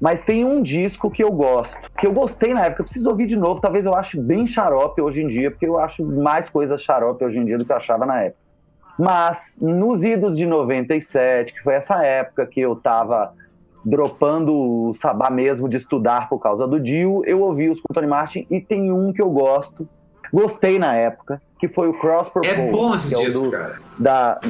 Mas 0.00 0.22
tem 0.22 0.44
um 0.44 0.62
disco 0.62 1.10
que 1.10 1.24
eu 1.24 1.32
gosto, 1.32 1.78
que 1.98 2.06
eu 2.06 2.12
gostei 2.12 2.52
na 2.52 2.62
época, 2.62 2.82
eu 2.82 2.84
preciso 2.84 3.08
ouvir 3.08 3.26
de 3.26 3.36
novo, 3.36 3.60
talvez 3.60 3.86
eu 3.86 3.94
ache 3.94 4.20
bem 4.20 4.46
xarope 4.46 5.00
hoje 5.00 5.22
em 5.22 5.26
dia, 5.26 5.50
porque 5.50 5.66
eu 5.66 5.78
acho 5.78 6.04
mais 6.04 6.48
coisas 6.48 6.82
xarope 6.82 7.24
hoje 7.24 7.38
em 7.38 7.44
dia 7.44 7.56
do 7.56 7.64
que 7.64 7.72
eu 7.72 7.76
achava 7.76 8.04
na 8.04 8.22
época. 8.22 8.46
Mas 8.98 9.58
nos 9.60 10.04
idos 10.04 10.36
de 10.36 10.46
97, 10.46 11.54
que 11.54 11.62
foi 11.62 11.74
essa 11.74 12.02
época 12.04 12.46
que 12.46 12.60
eu 12.60 12.76
tava 12.76 13.32
dropando 13.84 14.88
o 14.88 14.92
sabá 14.94 15.30
mesmo 15.30 15.68
de 15.68 15.76
estudar 15.76 16.28
por 16.28 16.40
causa 16.40 16.66
do 16.66 16.80
Dio, 16.80 17.22
eu 17.24 17.40
ouvi 17.40 17.68
os 17.68 17.80
com 17.80 17.92
Tony 17.92 18.06
Martin 18.06 18.46
e 18.50 18.60
tem 18.60 18.90
um 18.90 19.12
que 19.12 19.22
eu 19.22 19.30
gosto, 19.30 19.88
gostei 20.32 20.78
na 20.78 20.94
época, 20.94 21.40
que 21.58 21.68
foi 21.68 21.88
o 21.88 21.94
Cross 21.94 22.28
Purple. 22.30 22.50
É 22.50 22.70
bom 22.70 22.94
esse 22.94 23.14
é 23.14 23.18
disco, 23.18 23.44
do, 23.44 23.50
cara. 23.50 23.78
Da, 23.98 24.40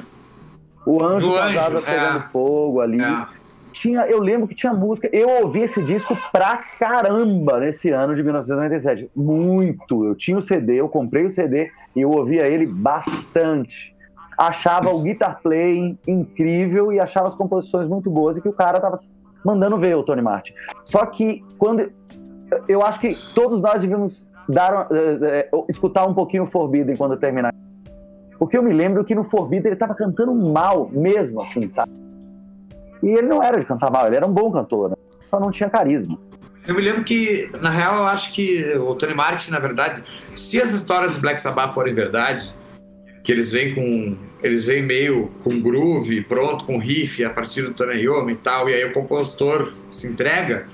o 0.86 1.04
Anjo 1.04 1.34
das 1.34 1.56
Asas 1.56 1.86
é. 1.86 1.92
pegando 1.92 2.28
fogo 2.28 2.80
ali. 2.80 3.02
É. 3.02 3.26
Tinha, 3.76 4.06
eu 4.06 4.20
lembro 4.20 4.48
que 4.48 4.54
tinha 4.54 4.72
música. 4.72 5.06
Eu 5.12 5.28
ouvi 5.44 5.60
esse 5.60 5.82
disco 5.82 6.16
pra 6.32 6.56
caramba 6.78 7.60
nesse 7.60 7.90
ano 7.90 8.14
de 8.14 8.22
1997. 8.22 9.10
Muito. 9.14 10.02
Eu 10.02 10.14
tinha 10.14 10.38
o 10.38 10.40
CD, 10.40 10.80
eu 10.80 10.88
comprei 10.88 11.26
o 11.26 11.30
CD 11.30 11.70
e 11.94 12.00
eu 12.00 12.10
ouvia 12.10 12.46
ele 12.46 12.64
bastante. 12.64 13.94
Achava 14.38 14.88
o 14.88 15.02
guitar 15.02 15.42
playing 15.42 15.98
incrível 16.08 16.90
e 16.90 16.98
achava 16.98 17.28
as 17.28 17.34
composições 17.34 17.86
muito 17.86 18.10
boas 18.10 18.38
e 18.38 18.40
que 18.40 18.48
o 18.48 18.52
cara 18.52 18.80
tava 18.80 18.96
mandando 19.44 19.76
ver 19.76 19.94
o 19.94 20.02
Tony 20.02 20.22
Martin. 20.22 20.54
Só 20.82 21.04
que 21.04 21.44
quando 21.58 21.92
eu 22.66 22.80
acho 22.80 22.98
que 22.98 23.14
todos 23.34 23.60
nós 23.60 23.82
devíamos 23.82 24.32
dar, 24.48 24.88
uh, 24.90 25.58
uh, 25.58 25.66
escutar 25.68 26.08
um 26.08 26.14
pouquinho 26.14 26.44
o 26.44 26.46
Forbidden 26.46 26.96
quando 26.96 27.14
terminar 27.18 27.52
porque 28.38 28.56
eu 28.56 28.62
me 28.62 28.72
lembro 28.72 29.02
que 29.02 29.14
no 29.14 29.24
Forbidden 29.24 29.72
ele 29.72 29.76
tava 29.76 29.94
cantando 29.94 30.34
mal 30.34 30.90
mesmo, 30.90 31.40
assim, 31.40 31.68
sabe? 31.70 32.05
E 33.02 33.08
ele 33.08 33.26
não 33.26 33.42
era 33.42 33.58
de 33.58 33.66
cantar 33.66 33.90
mal, 33.90 34.06
ele 34.06 34.16
era 34.16 34.26
um 34.26 34.32
bom 34.32 34.50
cantor, 34.50 34.90
né? 34.90 34.96
só 35.20 35.40
não 35.40 35.50
tinha 35.50 35.68
carisma. 35.68 36.18
Eu 36.66 36.74
me 36.74 36.80
lembro 36.80 37.04
que, 37.04 37.50
na 37.60 37.70
real, 37.70 37.98
eu 37.98 38.06
acho 38.06 38.32
que 38.32 38.74
o 38.76 38.94
Tony 38.94 39.14
Martin, 39.14 39.50
na 39.50 39.58
verdade, 39.58 40.02
se 40.34 40.60
as 40.60 40.72
histórias 40.72 41.14
do 41.14 41.20
Black 41.20 41.40
Sabbath 41.40 41.72
forem 41.72 41.94
verdade, 41.94 42.52
que 43.22 43.30
eles 43.30 43.52
vêm 43.52 43.74
com. 43.74 44.16
Eles 44.42 44.64
vêm 44.64 44.82
meio 44.82 45.30
com 45.42 45.60
groove, 45.60 46.22
pronto, 46.22 46.64
com 46.64 46.78
riff 46.78 47.24
a 47.24 47.30
partir 47.30 47.62
do 47.62 47.72
Tony 47.72 48.02
Iommi 48.02 48.34
e 48.34 48.36
tal, 48.36 48.68
e 48.68 48.74
aí 48.74 48.84
o 48.84 48.92
compositor 48.92 49.72
se 49.90 50.06
entrega. 50.06 50.68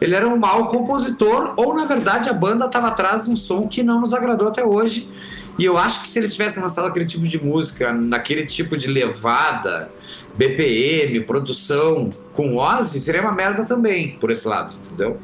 Ele 0.00 0.14
era 0.14 0.28
um 0.28 0.36
mau 0.36 0.68
compositor, 0.68 1.54
ou 1.56 1.74
na 1.74 1.86
verdade 1.86 2.28
a 2.28 2.32
banda 2.32 2.66
estava 2.66 2.88
atrás 2.88 3.24
de 3.24 3.30
um 3.30 3.36
som 3.36 3.66
que 3.66 3.82
não 3.82 4.00
nos 4.00 4.12
agradou 4.12 4.48
até 4.48 4.64
hoje 4.64 5.10
e 5.58 5.64
eu 5.64 5.78
acho 5.78 6.02
que 6.02 6.08
se 6.08 6.18
eles 6.18 6.32
tivessem 6.32 6.62
lançado 6.62 6.86
aquele 6.86 7.06
tipo 7.06 7.26
de 7.26 7.42
música, 7.42 7.92
naquele 7.92 8.44
tipo 8.44 8.76
de 8.76 8.88
levada, 8.88 9.90
BPM, 10.36 11.20
produção, 11.20 12.10
com 12.32 12.56
Ozzy, 12.56 13.00
seria 13.00 13.22
uma 13.22 13.32
merda 13.32 13.64
também, 13.64 14.16
por 14.20 14.30
esse 14.30 14.46
lado, 14.46 14.74
entendeu? 14.86 15.18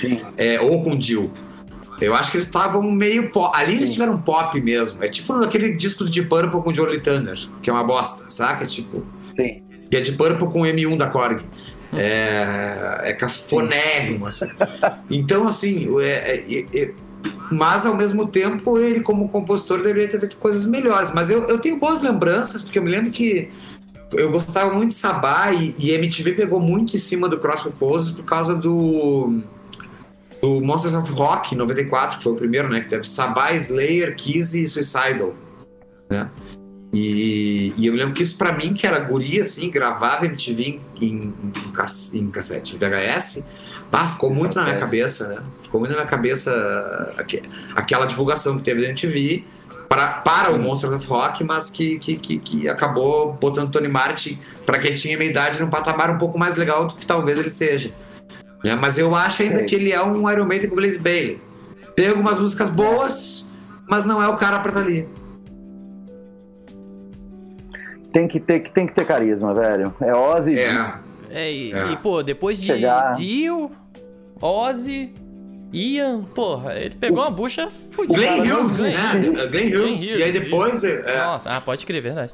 Sim. 0.00 0.20
É, 0.36 0.60
ou 0.60 0.82
com 0.82 1.00
Jill. 1.00 1.30
Eu 2.00 2.14
acho 2.14 2.32
que 2.32 2.36
eles 2.36 2.46
estavam 2.46 2.82
meio 2.82 3.30
pop. 3.30 3.56
Ali 3.56 3.72
Sim. 3.72 3.78
eles 3.78 3.92
tiveram 3.92 4.20
pop 4.20 4.60
mesmo. 4.60 5.04
É 5.04 5.08
tipo 5.08 5.32
aquele 5.34 5.74
disco 5.74 6.04
de 6.04 6.22
Purple 6.22 6.60
com 6.60 6.72
Johnny 6.72 6.98
Tanner, 6.98 7.38
que 7.62 7.70
é 7.70 7.72
uma 7.72 7.84
bosta, 7.84 8.28
saca? 8.28 8.66
Tipo. 8.66 9.04
Sim. 9.38 9.62
E 9.90 9.96
é 9.96 10.00
de 10.00 10.12
Purple 10.12 10.48
com 10.48 10.62
M1 10.62 10.96
da 10.96 11.06
Korg. 11.06 11.42
É, 11.92 13.00
é 13.04 13.12
cafonérrimo, 13.12 14.26
assim. 14.26 14.48
Então, 15.10 15.46
assim, 15.46 15.88
é, 16.00 16.44
é, 16.48 16.66
é 16.74 16.94
mas 17.50 17.84
ao 17.84 17.94
mesmo 17.94 18.26
tempo 18.26 18.78
ele 18.78 19.00
como 19.00 19.28
compositor 19.28 19.82
deveria 19.82 20.08
ter 20.08 20.18
feito 20.18 20.36
coisas 20.38 20.66
melhores. 20.66 21.12
Mas 21.14 21.30
eu, 21.30 21.48
eu 21.48 21.58
tenho 21.58 21.78
boas 21.78 22.00
lembranças, 22.02 22.62
porque 22.62 22.78
eu 22.78 22.82
me 22.82 22.90
lembro 22.90 23.10
que 23.10 23.50
eu 24.12 24.30
gostava 24.30 24.72
muito 24.74 24.90
de 24.90 24.96
Sabá 24.96 25.52
e, 25.52 25.74
e 25.78 25.90
MTV 25.90 26.32
pegou 26.32 26.60
muito 26.60 26.96
em 26.96 26.98
cima 26.98 27.28
do 27.28 27.38
Cross 27.38 27.68
Poses 27.78 28.14
por 28.14 28.24
causa 28.24 28.54
do, 28.54 29.40
do 30.40 30.60
Monsters 30.60 30.94
of 30.94 31.10
Rock 31.12 31.54
94, 31.54 32.18
que 32.18 32.24
foi 32.24 32.32
o 32.32 32.36
primeiro, 32.36 32.68
né? 32.68 32.80
Que 32.80 32.88
teve 32.88 33.06
Sabá, 33.06 33.52
Slayer, 33.52 34.14
Kiss 34.16 34.60
e 34.60 34.66
Suicidal, 34.66 35.34
né? 36.10 36.30
E, 36.92 37.72
e, 37.76 37.86
eu 37.86 37.94
lembro 37.94 38.12
que 38.12 38.22
isso 38.22 38.36
pra 38.36 38.52
mim, 38.52 38.74
que 38.74 38.86
era 38.86 38.98
guria, 38.98 39.40
assim, 39.40 39.70
gravava 39.70 40.26
MTV 40.26 40.62
em, 40.62 40.80
em, 41.00 41.34
em 42.12 42.30
cassete, 42.30 42.76
em 42.76 42.78
VHS, 42.78 43.48
Pá, 43.92 44.06
ficou 44.06 44.32
muito 44.32 44.54
na 44.54 44.64
minha 44.64 44.78
cabeça, 44.78 45.28
né? 45.28 45.42
Ficou 45.60 45.78
muito 45.78 45.90
na 45.90 45.98
minha 45.98 46.08
cabeça 46.08 47.14
aquela 47.76 48.06
divulgação 48.06 48.56
que 48.56 48.64
teve 48.64 48.80
da 48.80 48.88
MTV. 48.88 49.44
Para, 49.92 50.08
para 50.22 50.50
o 50.50 50.58
Monsters 50.58 50.94
of 50.94 51.06
Rock, 51.06 51.44
mas 51.44 51.70
que, 51.70 51.98
que, 51.98 52.16
que, 52.16 52.38
que 52.38 52.66
acabou 52.66 53.34
botando 53.34 53.70
Tony 53.70 53.88
Martin, 53.88 54.38
para 54.64 54.78
quem 54.78 54.94
tinha 54.94 55.18
minha 55.18 55.28
idade, 55.28 55.60
num 55.60 55.68
patamar 55.68 56.08
um 56.08 56.16
pouco 56.16 56.38
mais 56.38 56.56
legal 56.56 56.86
do 56.86 56.94
que 56.94 57.06
talvez 57.06 57.38
ele 57.38 57.50
seja. 57.50 57.92
É, 58.64 58.74
mas 58.74 58.96
eu 58.96 59.14
acho 59.14 59.42
ainda 59.42 59.62
que 59.64 59.74
ele 59.74 59.92
é 59.92 60.02
um 60.02 60.30
Iron 60.30 60.46
Maiden 60.46 60.70
com 60.70 60.76
Blaze 60.76 60.98
Bailey. 60.98 61.42
Tem 61.94 62.08
algumas 62.08 62.40
músicas 62.40 62.70
boas, 62.70 63.46
mas 63.86 64.06
não 64.06 64.22
é 64.22 64.28
o 64.28 64.36
cara 64.38 64.60
pra 64.60 64.70
estar 64.70 64.80
ali. 64.80 65.06
Tem 68.14 68.26
que 68.26 68.40
ter, 68.40 68.60
tem 68.70 68.86
que 68.86 68.94
ter 68.94 69.04
carisma, 69.04 69.52
velho. 69.52 69.94
É 70.00 70.14
Ozzy. 70.14 70.58
É. 70.58 70.94
É, 71.28 71.52
e, 71.52 71.70
é. 71.74 71.92
e, 71.92 71.96
pô, 71.98 72.22
depois 72.22 72.58
de 72.58 72.66
Chegar... 72.66 73.12
Dio, 73.12 73.70
Ozzy, 74.40 75.12
Ian, 75.72 76.22
porra, 76.22 76.74
ele 76.74 76.94
pegou 76.94 77.20
uma 77.20 77.30
bucha 77.30 77.68
fodida. 77.90 78.18
Glenn 78.18 78.42
Hughes, 78.42 78.78
né? 78.78 78.92
Glenn 79.50 79.74
Hughes. 79.74 80.02
E 80.02 80.22
aí 80.22 80.32
depois... 80.32 80.84
É. 80.84 81.24
Nossa, 81.24 81.50
ah, 81.50 81.60
pode 81.60 81.86
crer, 81.86 82.02
verdade. 82.02 82.32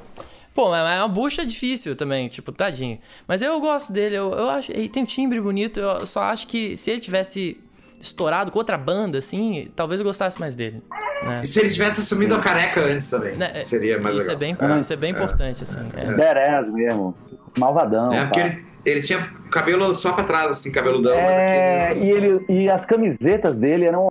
Pô, 0.55 0.71
mas 0.71 0.99
é 0.99 0.99
uma 0.99 1.09
bucha 1.09 1.47
difícil 1.47 1.95
também, 1.95 2.27
tipo, 2.27 2.51
tadinho. 2.51 2.99
Mas 3.29 3.41
eu 3.41 3.61
gosto 3.61 3.93
dele, 3.93 4.17
eu, 4.17 4.33
eu 4.33 4.51
acho. 4.51 4.73
Ele 4.73 4.89
tem 4.89 5.05
um 5.05 5.07
timbre 5.07 5.41
bonito, 5.41 5.79
eu 5.79 6.05
só 6.05 6.23
acho 6.23 6.49
que 6.49 6.77
se 6.77 6.91
ele 6.91 7.01
tivesse 7.01 7.57
estourado 8.01 8.51
com 8.51 8.59
outra 8.59 8.77
banda, 8.77 9.19
assim, 9.19 9.71
talvez 9.77 10.01
eu 10.01 10.05
gostasse 10.05 10.41
mais 10.41 10.57
dele. 10.57 10.83
Né? 11.23 11.43
E 11.45 11.47
se 11.47 11.61
ele 11.61 11.71
tivesse 11.71 12.01
assumido 12.01 12.35
a 12.35 12.41
careca 12.41 12.81
antes 12.81 13.09
também, 13.09 13.37
né? 13.37 13.61
seria 13.61 14.01
mais 14.01 14.17
isso 14.17 14.29
legal. 14.29 14.51
É 14.51 14.69
bem, 14.69 14.81
isso 14.81 14.93
é 14.93 14.97
bem 14.97 15.11
importante, 15.13 15.63
assim. 15.63 15.81
É. 15.97 16.13
Berez 16.13 16.73
mesmo, 16.73 17.17
malvadão. 17.57 18.13
É, 18.13 18.25
porque 18.25 18.41
ele, 18.41 18.67
ele, 18.85 19.03
tinha 19.03 19.31
cabelo 19.51 19.95
só 19.95 20.13
pra 20.13 20.25
trás, 20.25 20.51
assim, 20.51 20.73
cabeludão. 20.73 21.15
É, 21.15 21.89
aqui... 21.89 22.01
e, 22.01 22.11
ele, 22.11 22.45
e 22.49 22.71
as 22.71 22.85
camisetas 22.85 23.57
dele 23.57 23.85
eram... 23.85 24.11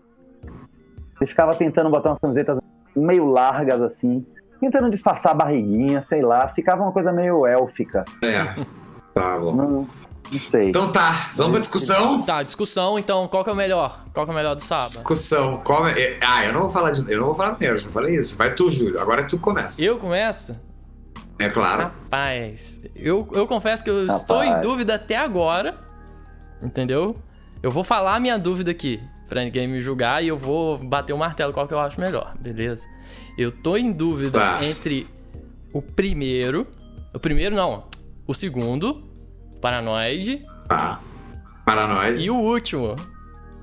Ele 1.20 1.30
ficava 1.30 1.55
tentando 1.55 1.89
botar 1.89 2.09
umas 2.09 2.20
camisetas 2.20 2.59
meio 2.95 3.26
largas, 3.26 3.82
assim, 3.82 4.26
tentando 4.59 4.89
disfarçar 4.89 5.32
a 5.32 5.36
barriguinha, 5.36 6.01
sei 6.01 6.22
lá, 6.22 6.47
ficava 6.47 6.84
uma 6.84 6.91
coisa 6.91 7.11
meio 7.11 7.45
élfica. 7.45 8.05
É, 8.24 8.43
tá 9.13 9.38
bom. 9.39 9.55
Não, 9.55 9.88
não 10.32 10.39
sei. 10.39 10.70
Então 10.70 10.91
tá, 10.91 11.30
vamos 11.36 11.51
pra 11.53 11.59
discussão? 11.61 12.22
Tá, 12.24 12.43
discussão, 12.43 12.99
então, 12.99 13.28
qual 13.28 13.43
que 13.43 13.49
é 13.49 13.53
o 13.53 13.55
melhor? 13.55 14.03
Qual 14.13 14.26
que 14.26 14.32
é 14.32 14.34
o 14.34 14.36
melhor 14.36 14.55
do 14.55 14.61
sábado? 14.61 14.91
Discussão, 14.91 15.57
qual 15.63 15.88
é... 15.88 15.99
é 15.99 16.20
ah, 16.22 16.45
eu 16.45 16.53
não 16.53 16.61
vou 16.61 16.70
falar 16.70 16.91
de... 16.91 17.11
Eu 17.11 17.20
não 17.20 17.28
vou 17.28 17.36
falar 17.36 17.55
primeiro, 17.55 17.80
já 17.80 17.89
falei 17.89 18.15
isso. 18.15 18.36
Vai 18.36 18.53
tu, 18.53 18.70
Júlio, 18.70 18.99
agora 18.99 19.24
tu 19.24 19.38
começa. 19.39 19.82
Eu 19.82 19.97
começo? 19.97 20.66
É 21.40 21.50
claro. 21.50 21.84
Rapaz, 21.84 22.82
eu, 22.96 23.28
eu 23.34 23.48
confesso 23.48 23.84
que 23.84 23.90
eu 23.90 24.02
Rapaz. 24.02 24.22
estou 24.22 24.44
em 24.44 24.60
dúvida 24.62 24.96
até 24.96 25.16
agora, 25.16 25.76
entendeu? 26.62 27.16
Eu 27.62 27.72
vou 27.72 27.84
falar 27.84 28.16
a 28.16 28.20
minha 28.20 28.38
dúvida 28.38 28.72
aqui, 28.72 29.00
pra 29.28 29.44
ninguém 29.44 29.68
me 29.68 29.82
julgar, 29.82 30.24
e 30.24 30.28
eu 30.28 30.38
vou 30.38 30.78
bater 30.78 31.14
o 31.14 31.18
martelo 31.18 31.54
qual 31.54 31.68
que 31.68 31.74
eu 31.74 31.80
acho 31.80 32.00
melhor, 32.00 32.34
beleza? 32.40 32.86
Eu 33.38 33.52
tô 33.52 33.78
em 33.78 33.92
dúvida 33.92 34.40
tá. 34.40 34.66
entre 34.66 35.08
o 35.72 35.82
primeiro. 35.82 36.66
O 37.14 37.20
primeiro 37.20 37.56
não. 37.56 37.86
O 38.26 38.34
segundo. 38.34 39.04
Paranoide. 39.62 40.44
Tá. 40.68 41.00
Paranoide. 41.66 42.26
E 42.26 42.32
o 42.32 42.36
último. 42.36 42.96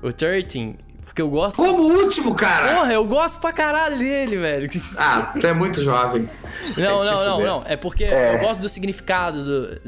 O 0.01 0.13
13. 0.13 0.77
Porque 1.15 1.21
eu 1.21 1.29
gosto. 1.29 1.55
Como 1.55 1.81
o 1.81 2.03
último, 2.03 2.35
cara? 2.35 2.75
Porra, 2.75 2.91
eu 2.91 3.05
gosto 3.05 3.39
pra 3.39 3.53
caralho 3.53 3.97
dele, 3.97 4.37
velho. 4.37 4.69
Ah, 4.97 5.31
tu 5.39 5.47
é 5.47 5.53
muito 5.53 5.81
jovem. 5.81 6.29
Não, 6.75 7.01
é 7.01 7.05
não, 7.05 7.25
não, 7.25 7.41
não. 7.41 7.63
É 7.65 7.77
porque 7.77 8.03
é. 8.03 8.35
eu 8.35 8.39
gosto 8.39 8.59
do 8.59 8.67
significado 8.67 9.45
do. 9.45 9.81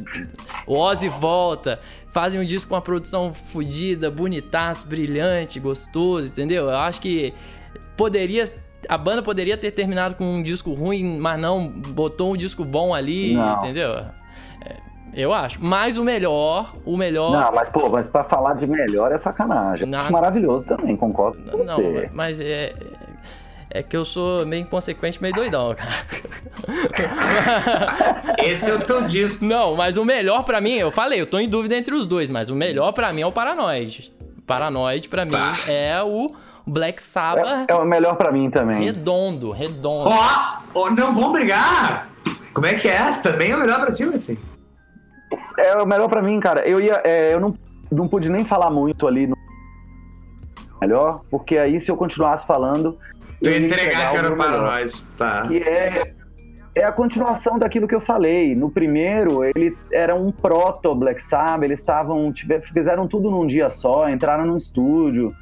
O 0.66 0.78
Ozzy 0.78 1.10
volta. 1.10 1.82
Fazem 2.14 2.40
um 2.40 2.46
disco 2.46 2.70
com 2.70 2.76
uma 2.76 2.82
produção 2.82 3.34
fodida, 3.34 4.10
bonitaço, 4.10 4.88
brilhante, 4.88 5.60
gostoso, 5.60 6.28
entendeu? 6.28 6.70
Eu 6.70 6.78
acho 6.78 7.02
que 7.02 7.34
poderia 7.98 8.46
a 8.88 8.98
banda 8.98 9.22
poderia 9.22 9.58
ter 9.58 9.72
terminado 9.72 10.16
com 10.16 10.24
um 10.24 10.42
disco 10.42 10.72
ruim, 10.72 11.20
mas 11.20 11.38
não 11.40 11.68
botou 11.68 12.34
um 12.34 12.38
disco 12.38 12.64
bom 12.64 12.96
ali, 12.96 13.34
não. 13.34 13.60
entendeu? 13.60 14.06
Eu 15.18 15.34
acho. 15.34 15.57
Mas 15.59 15.97
o 15.97 16.03
melhor, 16.03 16.76
o 16.86 16.95
melhor. 16.95 17.32
Não, 17.32 17.51
mas 17.51 17.72
pô, 17.72 17.89
mas 17.89 18.07
pra 18.07 18.24
falar 18.24 18.53
de 18.53 18.68
melhor 18.68 19.11
é 19.11 19.18
sacanagem. 19.18 19.89
Na... 19.89 20.11
Maravilhoso 20.11 20.68
também, 20.68 20.95
concordo 20.95 21.41
com 21.51 21.63
não, 21.63 21.78
você. 21.78 22.09
mas 22.13 22.39
é. 22.39 22.72
É 23.70 23.84
que 23.84 23.97
eu 23.97 24.05
sou 24.05 24.45
meio 24.45 24.61
inconsequente, 24.61 25.22
meio 25.22 25.34
doidão, 25.34 25.76
cara. 25.76 25.91
Esse 28.45 28.70
é 28.70 28.74
o 28.74 28.80
teu 28.80 29.01
disco. 29.07 29.43
Não, 29.43 29.76
mas 29.76 29.97
o 29.97 30.05
melhor 30.05 30.43
para 30.43 30.61
mim, 30.61 30.76
eu 30.76 30.89
falei, 30.89 31.20
eu 31.20 31.28
tô 31.28 31.38
em 31.38 31.49
dúvida 31.49 31.76
entre 31.76 31.93
os 31.93 32.07
dois, 32.07 32.30
mas 32.30 32.49
o 32.49 32.55
melhor 32.55 32.93
para 32.93 33.11
mim 33.11 33.22
é 33.22 33.28
o 33.28 33.32
Paranoid. 33.32 34.13
Paranoid, 34.45 35.09
para 35.09 35.26
mim, 35.26 35.32
tá. 35.32 35.57
é 35.68 36.01
o 36.01 36.32
Black 36.65 37.01
Sabbath. 37.01 37.70
É, 37.70 37.74
é 37.74 37.76
o 37.76 37.84
melhor 37.84 38.15
para 38.15 38.32
mim 38.32 38.49
também. 38.49 38.86
Redondo, 38.86 39.51
redondo. 39.51 40.11
Ó, 40.11 40.15
oh, 40.74 40.82
oh, 40.84 40.89
não 40.91 41.13
vão 41.13 41.34
brigar! 41.34 42.07
Como 42.53 42.65
é 42.65 42.76
que 42.76 42.88
é? 42.88 43.13
Também 43.22 43.51
é 43.51 43.55
o 43.55 43.59
melhor 43.59 43.82
pra 43.82 43.91
ti, 43.91 44.03
assim? 44.03 44.38
É 45.58 45.76
o 45.76 45.86
melhor 45.86 46.08
para 46.08 46.22
mim, 46.22 46.39
cara. 46.39 46.68
Eu 46.68 46.80
ia. 46.80 47.01
É, 47.03 47.34
eu 47.34 47.39
não, 47.39 47.53
não 47.91 48.08
pude 48.08 48.30
nem 48.30 48.45
falar 48.45 48.70
muito 48.70 49.08
ali 49.08 49.28
no. 49.28 49.36
Melhor, 50.80 51.22
porque 51.32 51.58
aí 51.58 51.82
se 51.82 51.89
eu 51.89 51.97
continuasse 51.97 52.45
falando. 52.45 52.97
Tu 53.41 53.49
ia 53.49 53.58
entregar 53.58 54.12
que 54.12 54.18
era 54.18 54.36
para 54.36 54.58
nós, 54.58 55.14
tá? 55.18 55.43
Que 55.47 55.58
é, 55.58 56.14
é 56.76 56.84
a 56.84 56.91
continuação 56.91 57.58
daquilo 57.58 57.88
que 57.88 57.95
eu 57.95 58.01
falei. 58.01 58.55
No 58.55 58.70
primeiro, 58.70 59.43
ele 59.43 59.76
era 59.91 60.16
um 60.16 60.32
proto 60.32 60.93
Black 60.93 61.22
Sabbath, 61.22 61.64
eles 61.64 61.80
estavam. 61.80 62.32
Fizeram 62.74 63.08
tudo 63.08 63.32
num 63.32 63.47
dia 63.47 63.70
só, 63.70 64.10
entraram 64.10 64.45
num 64.45 64.58
estúdio 64.58 65.36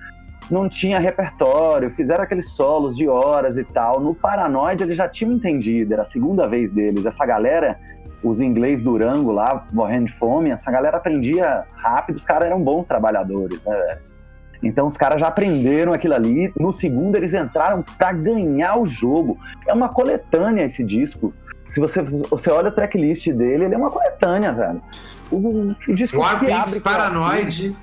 não 0.49 0.69
tinha 0.69 0.99
repertório, 0.99 1.89
fizeram 1.91 2.23
aqueles 2.23 2.51
solos 2.51 2.95
de 2.95 3.07
horas 3.07 3.57
e 3.57 3.63
tal. 3.63 3.99
No 3.99 4.13
Paranoid 4.13 4.83
eles 4.83 4.95
já 4.95 5.07
tinham 5.07 5.33
entendido, 5.33 5.93
era 5.93 6.03
a 6.03 6.05
segunda 6.05 6.47
vez 6.47 6.69
deles. 6.69 7.05
Essa 7.05 7.25
galera, 7.25 7.79
os 8.25 8.41
inglês 8.41 8.81
Durango 8.81 9.31
lá, 9.31 9.65
morrendo 9.71 10.07
de 10.07 10.13
fome, 10.13 10.49
essa 10.49 10.71
galera 10.71 10.97
aprendia 10.97 11.63
rápido, 11.77 12.15
os 12.15 12.25
caras 12.25 12.45
eram 12.45 12.61
bons 12.61 12.87
trabalhadores, 12.87 13.63
né, 13.63 13.75
velho? 13.75 14.15
Então 14.63 14.87
os 14.87 14.97
caras 14.97 15.19
já 15.19 15.27
aprenderam 15.27 15.93
aquilo 15.93 16.15
ali. 16.15 16.51
No 16.59 16.71
segundo 16.71 17.15
eles 17.15 17.33
entraram 17.33 17.83
para 17.97 18.11
ganhar 18.13 18.77
o 18.79 18.85
jogo. 18.85 19.37
É 19.67 19.73
uma 19.73 19.89
coletânea 19.89 20.63
esse 20.63 20.83
disco. 20.83 21.33
Se 21.67 21.79
você, 21.79 22.01
você 22.01 22.49
olha 22.49 22.69
o 22.69 22.71
tracklist 22.71 23.27
dele, 23.27 23.65
ele 23.65 23.75
é 23.75 23.77
uma 23.77 23.91
coletânea, 23.91 24.53
velho. 24.53 24.81
O, 25.29 25.75
o 25.87 25.95
disco 25.95 26.17
War 26.17 26.39
que 26.39 26.51
abre 26.51 26.79
Paranoid. 26.79 27.75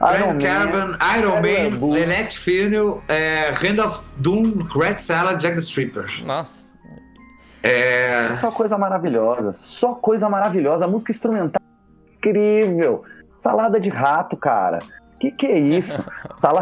Iron 0.00 0.38
Caravan, 0.38 0.98
Iron 1.18 1.36
Man, 1.42 1.96
Elect 1.96 2.38
Funeral, 2.38 3.02
é, 3.06 3.50
Hand 3.50 3.84
of 3.84 4.08
Doom, 4.16 4.66
Red 4.74 4.96
Salad, 4.96 5.40
Jack 5.40 5.56
the 5.56 5.60
Stripper. 5.60 6.06
Nossa. 6.24 6.69
É... 7.62 8.32
Só 8.34 8.50
coisa 8.50 8.78
maravilhosa. 8.78 9.52
Só 9.54 9.94
coisa 9.94 10.28
maravilhosa. 10.28 10.84
A 10.84 10.88
música 10.88 11.12
instrumental 11.12 11.60
incrível. 12.16 13.04
Salada 13.36 13.80
de 13.80 13.88
rato, 13.88 14.36
cara. 14.36 14.78
Que 15.18 15.30
que 15.30 15.46
é 15.46 15.58
isso? 15.58 16.04
Sala... 16.36 16.60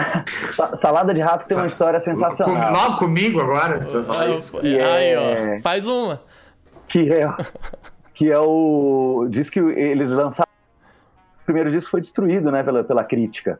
Salada 0.76 1.14
de 1.14 1.20
rato 1.20 1.46
tem 1.46 1.56
uma 1.56 1.66
história 1.66 2.00
sensacional. 2.00 2.72
Logo 2.72 2.98
comigo 2.98 3.40
agora. 3.40 3.80
Que 4.60 4.78
é... 4.78 4.84
Aí, 4.84 5.56
ó. 5.56 5.60
Faz 5.60 5.86
uma. 5.86 6.22
Que 6.88 7.12
é, 7.12 7.28
que 8.14 8.30
é 8.32 8.38
o. 8.38 9.26
Diz 9.28 9.50
que 9.50 9.60
eles 9.60 10.10
lançaram 10.10 10.48
primeiro 11.48 11.70
disco 11.70 11.90
foi 11.90 12.02
destruído, 12.02 12.52
né, 12.52 12.62
pela, 12.62 12.84
pela 12.84 13.02
crítica. 13.02 13.58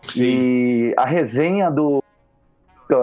Sim. 0.00 0.24
E 0.24 0.94
a 0.96 1.04
resenha 1.04 1.70
do 1.70 2.02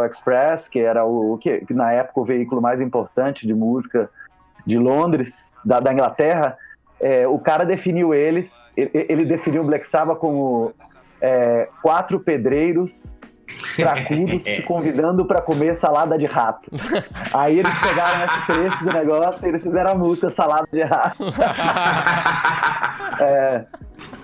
Express, 0.05 0.67
que 0.67 0.79
era 0.79 1.05
o 1.05 1.37
que 1.37 1.65
na 1.73 1.91
época 1.91 2.21
o 2.21 2.25
veículo 2.25 2.61
mais 2.61 2.81
importante 2.81 3.45
de 3.45 3.53
música 3.53 4.09
de 4.65 4.77
Londres, 4.77 5.51
da, 5.63 5.79
da 5.79 5.91
Inglaterra, 5.91 6.57
é, 6.99 7.27
o 7.27 7.37
cara 7.37 7.65
definiu 7.65 8.13
eles, 8.13 8.71
ele, 8.77 8.91
ele 8.93 9.25
definiu 9.25 9.61
o 9.61 9.65
Black 9.65 9.85
Sabbath 9.85 10.19
como 10.19 10.73
é, 11.21 11.67
quatro 11.81 12.19
pedreiros 12.19 13.13
cracudos 13.75 14.43
te 14.45 14.61
convidando 14.61 15.25
para 15.25 15.41
comer 15.41 15.75
salada 15.75 16.17
de 16.17 16.25
rato. 16.25 16.71
Aí 17.33 17.59
eles 17.59 17.73
pegaram 17.79 18.25
esse 18.25 18.45
trecho 18.45 18.83
do 18.85 18.93
negócio 18.93 19.45
e 19.45 19.49
eles 19.49 19.61
fizeram 19.61 19.91
a 19.91 19.95
música 19.95 20.29
Salada 20.29 20.67
de 20.71 20.81
Rato. 20.81 21.23
é, 23.19 23.65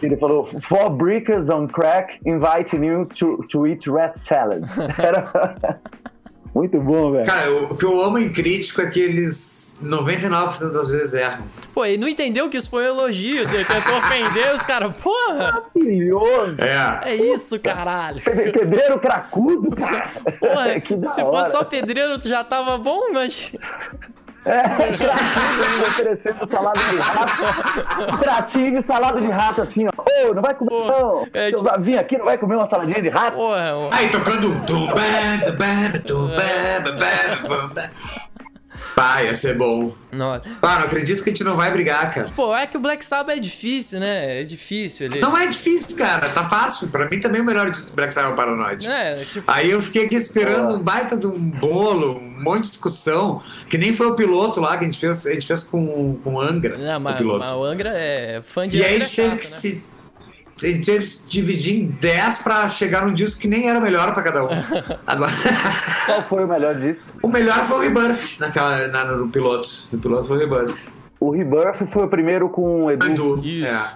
ele 0.01 0.17
falou: 0.17 0.45
Four 0.61 0.89
brickers 0.91 1.49
on 1.49 1.67
crack 1.67 2.19
inviting 2.25 2.85
you 2.85 3.05
to, 3.05 3.37
to 3.49 3.67
eat 3.67 3.89
rat 3.89 4.15
salad. 4.17 4.63
Era. 4.97 5.79
Muito 6.53 6.79
bom, 6.81 7.11
velho. 7.11 7.25
Cara, 7.25 7.51
o 7.51 7.77
que 7.77 7.85
eu 7.85 8.01
amo 8.01 8.17
em 8.17 8.31
crítico 8.31 8.81
é 8.81 8.87
que 8.89 8.99
eles 8.99 9.77
99% 9.83 10.71
das 10.71 10.89
vezes 10.89 11.13
erram. 11.13 11.43
Pô, 11.73 11.85
ele 11.85 11.97
não 11.99 12.07
entendeu 12.07 12.49
que 12.49 12.57
isso 12.57 12.69
foi 12.69 12.83
um 12.85 12.87
elogio, 12.87 13.47
tentou 13.47 13.97
ofender 13.97 14.55
os 14.55 14.61
caras. 14.63 14.91
Porra! 14.97 15.63
Maravilhoso! 15.75 16.59
É. 16.59 17.11
É 17.11 17.15
isso, 17.15 17.59
caralho. 17.59 18.21
Pedreiro 18.23 18.99
cracudo, 18.99 19.75
cara. 19.75 20.09
Porra, 20.39 20.81
se 21.13 21.21
hora. 21.21 21.43
fosse 21.43 21.51
só 21.51 21.63
pedreiro, 21.63 22.17
tu 22.17 22.27
já 22.27 22.43
tava 22.43 22.77
bom, 22.79 23.13
mas. 23.13 23.55
É, 24.45 24.61
tratinho 24.61 25.81
oferecendo 25.81 26.47
salada 26.47 26.79
de 26.79 26.97
rato. 26.97 28.17
Tratinho 28.19 28.71
de 28.71 28.81
salada 28.81 29.21
de 29.21 29.27
rato, 29.27 29.61
assim, 29.61 29.85
ó. 29.87 29.89
Ô, 30.01 30.29
oh, 30.29 30.33
não 30.33 30.41
vai 30.41 30.53
comer, 30.53 30.69
Pô, 30.69 30.87
não. 30.87 31.27
É, 31.33 31.51
tipo... 31.51 31.81
Vim 31.81 31.95
aqui, 31.95 32.17
não 32.17 32.25
vai 32.25 32.37
comer 32.37 32.55
uma 32.55 32.65
saladinha 32.65 33.01
de 33.01 33.09
rato? 33.09 33.35
Porra, 33.35 33.89
Aí, 33.91 34.09
tocando... 34.09 34.49
Pá, 38.95 39.23
ia 39.23 39.35
ser 39.35 39.57
bom. 39.57 39.93
Nossa. 40.11 40.43
Pá, 40.61 40.79
não 40.79 40.85
acredito 40.85 41.23
que 41.23 41.29
a 41.29 41.33
gente 41.33 41.43
não 41.43 41.55
vai 41.55 41.71
brigar, 41.71 42.13
cara. 42.13 42.31
Pô, 42.35 42.55
é 42.55 42.65
que 42.65 42.77
o 42.77 42.79
Black 42.79 43.03
Sabbath 43.05 43.37
é 43.37 43.39
difícil, 43.39 43.99
né? 43.99 44.41
É 44.41 44.43
difícil. 44.43 45.07
Ele... 45.07 45.19
Não 45.19 45.37
é 45.37 45.47
difícil, 45.47 45.95
cara. 45.95 46.29
Tá 46.29 46.47
fácil. 46.47 46.87
Pra 46.87 47.07
mim 47.09 47.19
também 47.19 47.41
o 47.41 47.43
melhor 47.43 47.69
de 47.71 47.81
Black 47.91 48.13
Sabbath 48.13 48.31
é 48.31 48.33
o 48.33 48.35
Paranoid. 48.35 48.87
É, 48.87 49.25
tipo... 49.25 49.51
Aí 49.51 49.69
eu 49.69 49.81
fiquei 49.81 50.05
aqui 50.05 50.15
esperando 50.15 50.75
um 50.75 50.79
baita 50.79 51.15
de 51.15 51.27
um 51.27 51.51
bolo, 51.51 52.17
um 52.17 52.43
monte 52.43 52.65
de 52.65 52.71
discussão, 52.71 53.41
que 53.69 53.77
nem 53.77 53.93
foi 53.93 54.07
o 54.07 54.15
piloto 54.15 54.59
lá 54.59 54.77
que 54.77 54.83
a 54.83 54.87
gente 54.87 54.99
fez, 54.99 55.25
a 55.25 55.33
gente 55.33 55.47
fez 55.47 55.63
com, 55.63 56.17
com 56.23 56.35
o 56.35 56.41
Angra. 56.41 56.77
Não, 56.77 56.99
mas, 56.99 57.15
o, 57.15 57.17
piloto. 57.17 57.39
mas 57.39 57.53
o 57.53 57.63
Angra 57.63 57.91
é 57.93 58.41
fã 58.43 58.67
de 58.67 58.77
E 58.77 58.79
Angra 58.79 58.91
aí 58.91 59.01
a 59.01 59.03
gente 59.03 59.15
teve 59.15 59.37
que 59.37 59.47
né? 59.47 59.51
se 59.51 59.83
ele 60.61 60.83
teve 60.83 61.05
que 61.05 61.29
dividir 61.29 61.81
em 61.81 61.87
10 61.87 62.39
pra 62.39 62.67
chegar 62.69 63.05
num 63.05 63.13
disco 63.13 63.39
que 63.39 63.47
nem 63.47 63.69
era 63.69 63.79
o 63.79 63.81
melhor 63.81 64.13
pra 64.13 64.23
cada 64.23 64.43
um. 64.43 64.49
Agora... 65.07 65.31
Qual 66.05 66.23
foi 66.23 66.45
o 66.45 66.47
melhor 66.47 66.75
disso? 66.75 67.13
O 67.21 67.27
melhor 67.27 67.65
foi 67.65 67.77
o 67.77 67.81
Rebirth 67.81 68.39
naquela, 68.39 68.87
na, 68.87 69.05
no 69.05 69.29
piloto. 69.29 69.69
No 69.91 69.99
piloto 69.99 70.27
foi 70.27 70.37
o 70.37 70.39
Rebirth. 70.39 70.89
O 71.19 71.31
Rebirth 71.31 71.87
foi 71.91 72.05
o 72.05 72.07
primeiro 72.07 72.49
com 72.49 72.85
o 72.85 72.91
Edu. 72.91 73.05
Edu, 73.05 73.41
Isso. 73.43 73.65
é. 73.65 73.93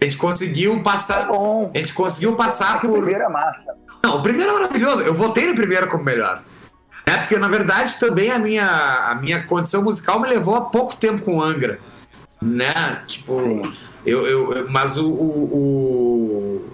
A 0.00 0.04
gente 0.04 0.16
conseguiu 0.16 0.82
passar. 0.82 1.26
Tá 1.26 1.32
bom. 1.32 1.70
A 1.72 1.78
gente 1.78 1.94
conseguiu 1.94 2.34
passar 2.34 2.80
por. 2.80 2.90
O 2.90 2.94
primeiro 2.94 3.22
é 3.22 3.28
massa. 3.28 3.74
Não, 4.02 4.18
o 4.18 4.22
primeiro 4.22 4.50
é 4.50 4.54
maravilhoso. 4.54 5.02
Eu 5.02 5.14
votei 5.14 5.46
no 5.46 5.54
primeiro 5.54 5.88
como 5.88 6.02
melhor. 6.02 6.42
É 7.06 7.16
porque, 7.18 7.38
na 7.38 7.48
verdade, 7.48 7.98
também 8.00 8.30
a 8.30 8.38
minha, 8.38 8.66
a 8.66 9.14
minha 9.14 9.44
condição 9.44 9.82
musical 9.82 10.20
me 10.20 10.28
levou 10.28 10.56
a 10.56 10.62
pouco 10.62 10.96
tempo 10.96 11.22
com 11.22 11.40
Angra. 11.40 11.78
Né? 12.40 13.02
Tipo, 13.06 13.40
Sim. 13.40 13.62
Eu, 14.04 14.26
eu, 14.26 14.70
mas 14.70 14.98
o, 14.98 15.08
o, 15.10 16.64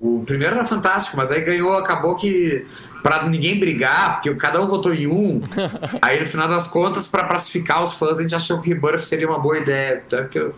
o, 0.00 0.16
o, 0.18 0.24
primeiro 0.24 0.56
era 0.56 0.64
fantástico, 0.64 1.16
mas 1.16 1.30
aí 1.30 1.40
ganhou, 1.40 1.74
acabou 1.74 2.16
que 2.16 2.66
para 3.02 3.28
ninguém 3.28 3.58
brigar, 3.58 4.14
porque 4.14 4.34
cada 4.34 4.60
um 4.60 4.66
votou 4.66 4.92
em 4.92 5.06
um. 5.06 5.40
aí 6.02 6.20
no 6.20 6.26
final 6.26 6.48
das 6.48 6.66
contas, 6.66 7.06
para 7.06 7.24
pacificar 7.24 7.82
os 7.84 7.92
fãs, 7.92 8.18
a 8.18 8.22
gente 8.22 8.34
achou 8.34 8.60
que 8.60 8.70
o 8.70 8.74
Rebirth 8.74 9.04
seria 9.04 9.28
uma 9.28 9.38
boa 9.38 9.58
ideia. 9.58 10.02
Tá? 10.08 10.18
Porque 10.18 10.40
o 10.40 10.54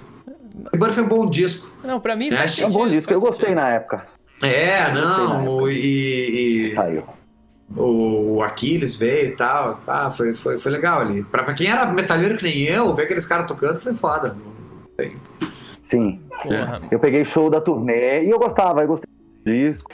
Rebirth 0.73 0.99
é 0.99 1.03
um 1.03 1.09
bom 1.09 1.29
disco. 1.29 1.73
Não, 1.83 2.01
para 2.01 2.17
mim 2.17 2.31
né? 2.31 2.47
é 2.59 2.67
um 2.67 2.71
bom 2.71 2.89
disco, 2.89 3.13
eu 3.13 3.21
gostei 3.21 3.49
sentido. 3.49 3.61
na 3.61 3.69
época. 3.71 4.07
É, 4.43 4.91
não, 4.93 5.71
e, 5.71 6.67
e, 6.67 6.71
Saiu. 6.73 7.05
O 7.77 8.43
Aquiles 8.43 8.95
veio 8.97 9.29
e 9.29 9.31
tal. 9.31 9.81
Ah, 9.87 10.11
foi, 10.11 10.35
foi, 10.35 10.59
foi 10.59 10.71
legal 10.71 11.01
ali. 11.01 11.23
Pra, 11.25 11.43
pra 11.43 11.55
quem 11.55 11.69
era 11.69 11.87
metalheiro 11.87 12.37
que 12.37 12.45
nem 12.45 12.65
eu, 12.65 12.95
ver 12.95 13.05
aqueles 13.05 13.27
caras 13.27 13.47
tocando 13.47 13.81
foi 13.81 13.95
foda. 13.95 14.37
Tem. 14.97 15.17
Sim. 15.85 16.19
Porra. 16.43 16.81
Eu 16.91 16.99
peguei 16.99 17.27
show 17.27 17.51
da 17.51 17.61
turnê 17.61 18.25
e 18.25 18.31
eu 18.31 18.39
gostava, 18.39 18.81
eu 18.81 18.89
gostei 18.89 19.11
do 19.45 19.53
disco. 19.53 19.91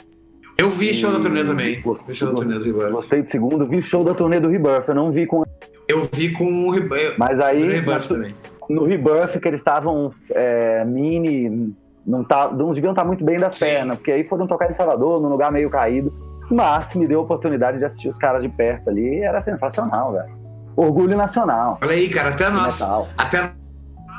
Eu 0.57 0.69
vi 0.69 0.93
show 0.93 1.11
da 1.11 1.19
turnê 1.19 1.43
também. 1.43 1.81
Gostei, 1.81 2.15
show 2.15 2.29
da 2.29 2.35
turnê 2.35 2.57
do 2.57 2.63
Rebirth. 2.63 2.91
Gostei 2.91 3.21
do 3.21 3.27
segundo, 3.27 3.67
vi 3.67 3.81
show 3.81 4.01
da 4.01 4.13
turnê 4.13 4.39
do 4.39 4.47
Rebirth, 4.47 4.87
eu 4.87 4.95
não 4.95 5.11
vi 5.11 5.25
com. 5.25 5.43
Eu 5.89 6.07
vi 6.13 6.31
com 6.31 6.65
o 6.65 6.71
Rebirth. 6.71 7.15
Mas 7.17 7.41
aí. 7.41 7.67
Rebirth 7.67 8.07
também. 8.07 8.33
No 8.69 8.85
Rebirth, 8.85 9.37
que 9.37 9.47
eles 9.49 9.59
estavam 9.59 10.13
é, 10.33 10.85
mini. 10.85 11.75
Não, 12.07 12.23
tá, 12.23 12.49
não 12.49 12.71
deviam 12.71 12.91
estar 12.91 13.03
muito 13.03 13.25
bem 13.25 13.37
das 13.37 13.55
Sim. 13.55 13.65
pernas, 13.65 13.97
porque 13.97 14.13
aí 14.13 14.25
foram 14.25 14.47
tocar 14.47 14.71
em 14.71 14.73
Salvador, 14.73 15.21
num 15.21 15.27
lugar 15.27 15.51
meio 15.51 15.69
caído. 15.69 16.13
Mas 16.49 16.95
me 16.95 17.05
deu 17.05 17.19
a 17.19 17.23
oportunidade 17.23 17.79
de 17.79 17.83
assistir 17.83 18.07
os 18.07 18.17
caras 18.17 18.41
de 18.41 18.47
perto 18.47 18.89
ali, 18.89 19.19
era 19.19 19.41
sensacional, 19.41 20.13
velho. 20.13 20.39
Orgulho 20.73 21.17
nacional. 21.17 21.77
Olha 21.81 21.91
aí, 21.91 22.07
cara, 22.07 22.29
até 22.29 22.49
nós. 22.49 22.81
Até 23.17 23.51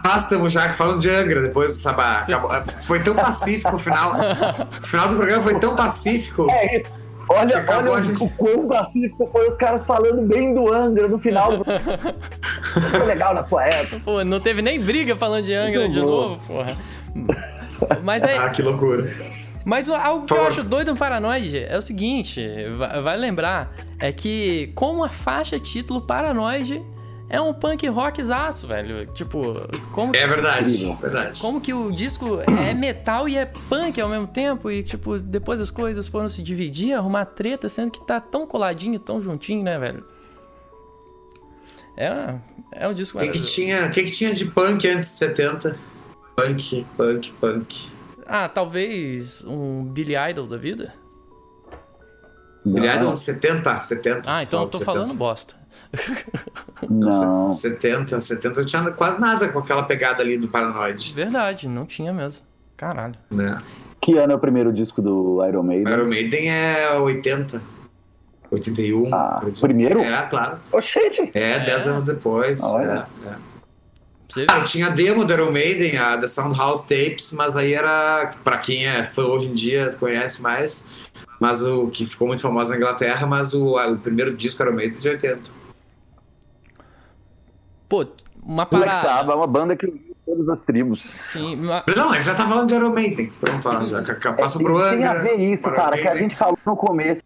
nós 0.05 0.23
estamos 0.23 0.53
já 0.53 0.73
falando 0.73 1.01
de 1.01 1.11
Angra 1.11 1.43
depois 1.43 1.71
do 1.71 1.77
Sabá. 1.77 2.27
Foi 2.83 3.03
tão 3.03 3.15
pacífico 3.15 3.77
o 3.77 3.79
final. 3.79 4.15
O 4.83 4.87
final 4.87 5.09
do 5.09 5.17
programa 5.17 5.43
foi 5.43 5.59
tão 5.59 5.77
pacífico. 5.77 6.51
É 6.51 6.81
isso. 6.81 7.03
Olha, 7.29 7.65
olha 7.69 8.03
gente... 8.03 8.23
o 8.23 8.29
quão 8.31 8.67
pacífico 8.67 9.29
foi 9.31 9.49
os 9.49 9.57
caras 9.57 9.85
falando 9.87 10.23
bem 10.23 10.55
do 10.55 10.73
Angra 10.73 11.09
no 11.09 11.19
final. 11.19 11.57
Do... 11.57 11.65
foi 12.91 13.07
legal 13.07 13.35
na 13.35 13.43
sua 13.43 13.65
época. 13.65 14.03
Pô, 14.05 14.25
não 14.25 14.41
teve 14.41 14.61
nem 14.61 14.81
briga 14.81 15.17
falando 15.17 15.45
de 15.45 15.55
Angra 15.55 15.89
de 15.89 16.01
novo, 16.01 16.41
porra. 16.47 16.77
Mas 18.03 18.23
é. 18.23 18.37
Ah, 18.37 18.51
que 18.51 18.61
loucura. 18.61 19.15
Mas 19.65 19.89
algo 19.89 20.27
que 20.27 20.35
eu 20.35 20.47
acho 20.47 20.65
doido 20.65 20.91
no 20.93 20.97
Paranoid 20.97 21.65
é 21.65 21.77
o 21.77 21.83
seguinte, 21.83 22.45
vai 23.03 23.17
lembrar, 23.17 23.73
é 23.99 24.11
que 24.11 24.73
com 24.75 25.05
a 25.05 25.09
faixa 25.09 25.59
título 25.59 26.01
Paranoid 26.01 26.83
é 27.33 27.41
um 27.41 27.55
punk 27.55 27.89
rockzaço, 27.89 28.67
velho. 28.67 29.07
Tipo, 29.07 29.55
como 29.91 30.15
É 30.15 30.29
verdade, 30.29 30.95
verdade. 31.01 31.41
Como 31.41 31.63
que 31.63 31.73
o 31.73 31.91
disco 31.91 32.41
é 32.43 32.75
metal 32.75 33.27
e 33.27 33.39
é 33.39 33.47
punk 33.47 33.99
ao 33.99 34.09
mesmo 34.11 34.27
tempo 34.27 34.71
e 34.71 34.83
tipo, 34.83 35.19
depois 35.19 35.59
as 35.59 35.71
coisas 35.71 36.07
foram 36.07 36.29
se 36.29 36.43
dividir, 36.43 36.93
arrumar 36.93 37.25
treta, 37.25 37.71
sendo 37.71 37.91
que 37.91 38.07
tá 38.07 38.21
tão 38.21 38.47
coladinho, 38.47 38.99
tão 38.99 39.19
juntinho, 39.19 39.65
né, 39.65 39.79
velho? 39.79 40.05
É, 41.97 42.35
é 42.73 42.87
um 42.87 42.93
disco 42.93 43.17
O 43.17 43.21
que, 43.23 43.29
que 43.29 43.43
tinha, 43.43 43.89
que, 43.89 44.05
que 44.05 44.13
tinha 44.13 44.35
de 44.35 44.45
punk 44.45 44.87
antes 44.87 45.09
de 45.09 45.15
70? 45.15 45.79
Punk, 46.37 46.87
punk, 46.99 47.33
punk. 47.41 47.89
Ah, 48.27 48.47
talvez 48.47 49.43
um 49.47 49.85
Billy 49.87 50.15
Idol 50.31 50.47
da 50.47 50.59
vida? 50.59 50.93
Billy 52.63 52.89
Idol 52.89 53.17
70, 53.17 53.81
70. 53.81 54.23
Ah, 54.31 54.43
então 54.43 54.61
eu 54.61 54.69
tô 54.69 54.79
70. 54.79 54.85
falando 54.93 55.15
bosta. 55.15 55.62
Não. 56.89 57.49
70, 57.49 58.21
70 58.21 58.61
não 58.61 58.67
tinha 58.67 58.91
quase 58.93 59.21
nada 59.21 59.49
com 59.49 59.59
aquela 59.59 59.83
pegada 59.83 60.23
ali 60.23 60.37
do 60.37 60.49
Paranoid. 60.49 61.13
Verdade, 61.13 61.69
não 61.69 61.87
tinha 61.87 62.13
mesmo. 62.13 62.41
Caralho. 62.77 63.15
Né? 63.31 63.61
Que 64.01 64.17
ano 64.19 64.33
é 64.33 64.37
o 64.37 64.39
primeiro 64.39 64.73
disco 64.73 65.01
do 65.01 65.45
Iron 65.47 65.63
Maiden? 65.63 65.93
Iron 65.93 66.07
Maiden 66.07 66.51
é 66.51 66.93
80. 66.93 67.63
81. 68.51 69.15
Ah, 69.15 69.43
primeiro? 69.61 70.01
É, 70.01 70.23
claro. 70.29 70.59
Oxente! 70.73 71.31
É, 71.33 71.61
10 71.61 71.87
é. 71.87 71.91
anos 71.91 72.05
depois. 72.05 72.63
Olha. 72.63 73.07
É, 73.25 73.29
é. 73.29 74.47
Ah, 74.49 74.65
tinha 74.65 74.87
a 74.87 74.91
demo 74.91 75.25
do 75.25 75.33
Iron 75.33 75.53
Maiden, 75.53 75.99
a 75.99 76.17
The 76.17 76.27
Soundhouse 76.27 76.89
Tapes, 76.89 77.33
mas 77.33 77.57
aí 77.57 77.75
era, 77.75 78.35
pra 78.43 78.57
quem 78.57 78.87
é 78.87 79.05
fã 79.05 79.25
hoje 79.25 79.49
em 79.49 79.55
dia, 79.55 79.95
conhece 80.01 80.41
mais, 80.41 80.89
mas 81.39 81.63
o 81.63 81.89
que 81.89 82.07
ficou 82.07 82.27
muito 82.27 82.41
famoso 82.41 82.71
na 82.71 82.77
Inglaterra, 82.77 83.27
mas 83.27 83.53
o, 83.53 83.77
o 83.77 83.99
primeiro 83.99 84.35
disco 84.35 84.63
Iron 84.63 84.73
Maiden 84.73 84.99
de 84.99 85.09
80. 85.09 85.62
Pô, 87.93 88.07
uma 88.43 88.65
parada. 88.65 88.91
Black 88.91 89.07
Sabbath 89.07 89.29
é 89.29 89.35
uma 89.35 89.47
banda 89.47 89.77
que 89.77 89.87
todas 90.25 90.49
as 90.49 90.63
tribos. 90.63 91.03
Sim, 91.05 91.57
uma... 91.57 91.85
Não, 91.95 92.09
a 92.09 92.15
gente 92.15 92.25
já 92.25 92.35
tá 92.35 92.49
falando 92.49 92.69
de 92.69 92.75
Iron 92.75 92.89
Maiden. 92.89 93.31
Vamos 93.43 93.63
falar 93.63 93.85
já. 93.85 94.03
Passa 94.33 94.59
é, 94.59 94.63
pro 94.63 94.79
Angra. 94.79 94.97
Tem 94.97 95.05
a 95.05 95.15
ver 95.15 95.35
isso, 95.41 95.71
cara, 95.71 95.99
que 95.99 96.09
a 96.09 96.17
gente 96.17 96.35
falou 96.35 96.57
no 96.65 96.75
começo. 96.75 97.23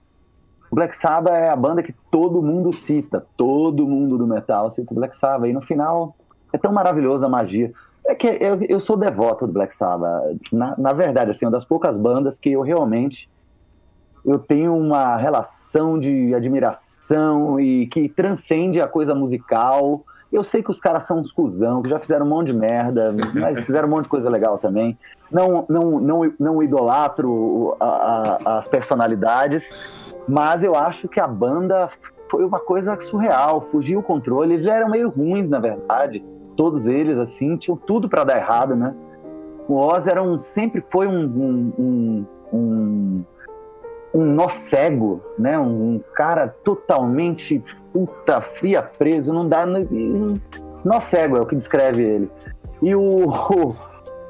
O 0.69 0.75
Black 0.75 0.97
Sabbath 0.97 1.33
é 1.33 1.51
a 1.51 1.55
banda 1.55 1.85
que 1.85 1.95
todo 2.11 2.43
mundo 2.43 2.73
cita. 2.73 3.25
Todo 3.37 3.87
mundo 3.87 4.19
do 4.19 4.27
metal 4.27 4.69
cita 4.69 4.93
o 4.93 4.97
Black 4.97 5.15
Sabbath. 5.15 5.49
E 5.49 5.53
no 5.53 5.63
final 5.63 6.17
é 6.53 6.59
tão 6.59 6.73
maravilhosa 6.73 7.27
a 7.27 7.29
magia. 7.29 7.73
É 8.05 8.17
que 8.17 8.27
eu, 8.27 8.59
eu 8.69 8.81
sou 8.81 8.97
devoto 8.97 9.47
do 9.47 9.53
Black 9.53 9.73
Sabbath. 9.73 10.25
Na, 10.53 10.75
na 10.77 10.93
verdade, 10.93 11.31
assim, 11.31 11.47
uma 11.47 11.53
das 11.53 11.65
poucas 11.65 11.97
bandas 11.97 12.41
que 12.41 12.51
eu 12.51 12.63
realmente 12.63 13.31
eu 14.25 14.41
tenho 14.41 14.77
uma 14.77 15.17
relação 15.17 15.97
de 15.97 16.35
admiração 16.35 17.61
e 17.61 17.87
que 17.87 18.09
transcende 18.09 18.81
a 18.81 18.89
coisa 18.89 19.15
musical 19.15 20.05
eu 20.33 20.43
sei 20.43 20.63
que 20.63 20.71
os 20.71 20.81
caras 20.81 21.05
são 21.05 21.19
uns 21.19 21.31
cuzão, 21.31 21.83
que 21.83 21.89
já 21.89 21.99
fizeram 21.99 22.27
um 22.27 22.29
monte 22.29 22.49
de 22.49 22.55
merda, 22.55 23.15
mas 23.35 23.59
fizeram 23.59 23.89
um 23.89 23.91
monte 23.91 24.05
de 24.05 24.11
coisa 24.11 24.29
legal 24.29 24.59
também. 24.59 24.99
Não, 25.31 25.65
não, 25.69 26.01
não, 26.01 26.33
não 26.39 26.63
idolatro 26.63 27.77
a, 27.81 28.39
a, 28.45 28.59
as 28.59 28.69
personalidades, 28.69 29.77
mas 30.29 30.63
eu 30.63 30.75
acho 30.75 31.09
que 31.09 31.21
a 31.21 31.27
banda 31.27 31.89
foi 32.29 32.45
uma 32.45 32.59
coisa 32.59 32.99
surreal, 33.01 33.61
fugiu 33.61 34.01
o 34.01 34.03
controle. 34.03 34.55
Eles 34.55 34.67
eram 34.67 34.91
meio 34.91 35.09
ruins, 35.09 35.49
na 35.49 35.59
verdade. 35.59 36.25
Todos 36.57 36.87
eles, 36.87 37.19
assim, 37.19 37.57
tinham 37.57 37.77
tudo 37.77 38.09
para 38.09 38.25
dar 38.25 38.37
errado, 38.37 38.75
né? 38.75 38.95
O 39.69 39.75
Oz 39.75 40.07
era 40.07 40.23
um, 40.23 40.39
sempre 40.39 40.81
foi 40.81 41.07
um, 41.07 41.25
um, 41.25 41.73
um, 41.79 42.27
um 42.53 43.25
um 44.17 44.25
nó 44.25 44.49
cego, 44.49 45.21
né? 45.39 45.59
Um, 45.59 45.97
um, 45.97 46.01
cara 46.15 46.49
totalmente 46.49 47.63
puta 47.93 48.41
fria 48.41 48.83
preso, 48.83 49.33
não 49.33 49.47
dá 49.47 49.67
um 49.67 50.35
nó 50.83 51.01
cego 51.01 51.37
é 51.37 51.41
o 51.41 51.47
que 51.47 51.55
descreve 51.55 52.03
ele. 52.03 52.31
E 52.81 52.95
o, 52.95 53.29
o, 53.29 53.77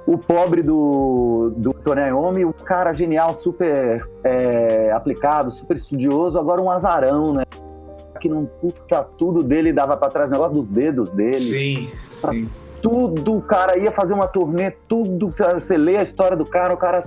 o 0.06 0.18
pobre 0.18 0.62
do, 0.62 1.52
do 1.56 1.72
Tony 1.72 2.00
Iommi, 2.00 2.44
o 2.44 2.52
cara 2.52 2.92
genial, 2.92 3.32
super 3.32 4.04
é, 4.24 4.90
aplicado, 4.92 5.50
super 5.52 5.76
estudioso, 5.76 6.38
agora 6.38 6.60
um 6.60 6.70
azarão, 6.70 7.32
né? 7.32 7.44
Que 8.20 8.28
não 8.28 8.44
puta 8.44 9.04
tudo 9.16 9.42
dele 9.42 9.72
dava 9.72 9.96
para 9.96 10.10
trás, 10.10 10.30
negócio 10.32 10.54
dos 10.54 10.68
dedos 10.68 11.10
dele. 11.10 11.34
Sim, 11.34 11.90
sim. 12.10 12.48
Tudo, 12.82 13.36
o 13.36 13.42
cara 13.42 13.78
ia 13.78 13.92
fazer 13.92 14.14
uma 14.14 14.26
turnê, 14.26 14.72
tudo, 14.88 15.30
você 15.30 15.76
lê 15.76 15.96
a 15.96 16.02
história 16.02 16.36
do 16.36 16.44
cara, 16.44 16.74
o 16.74 16.76
cara 16.76 17.00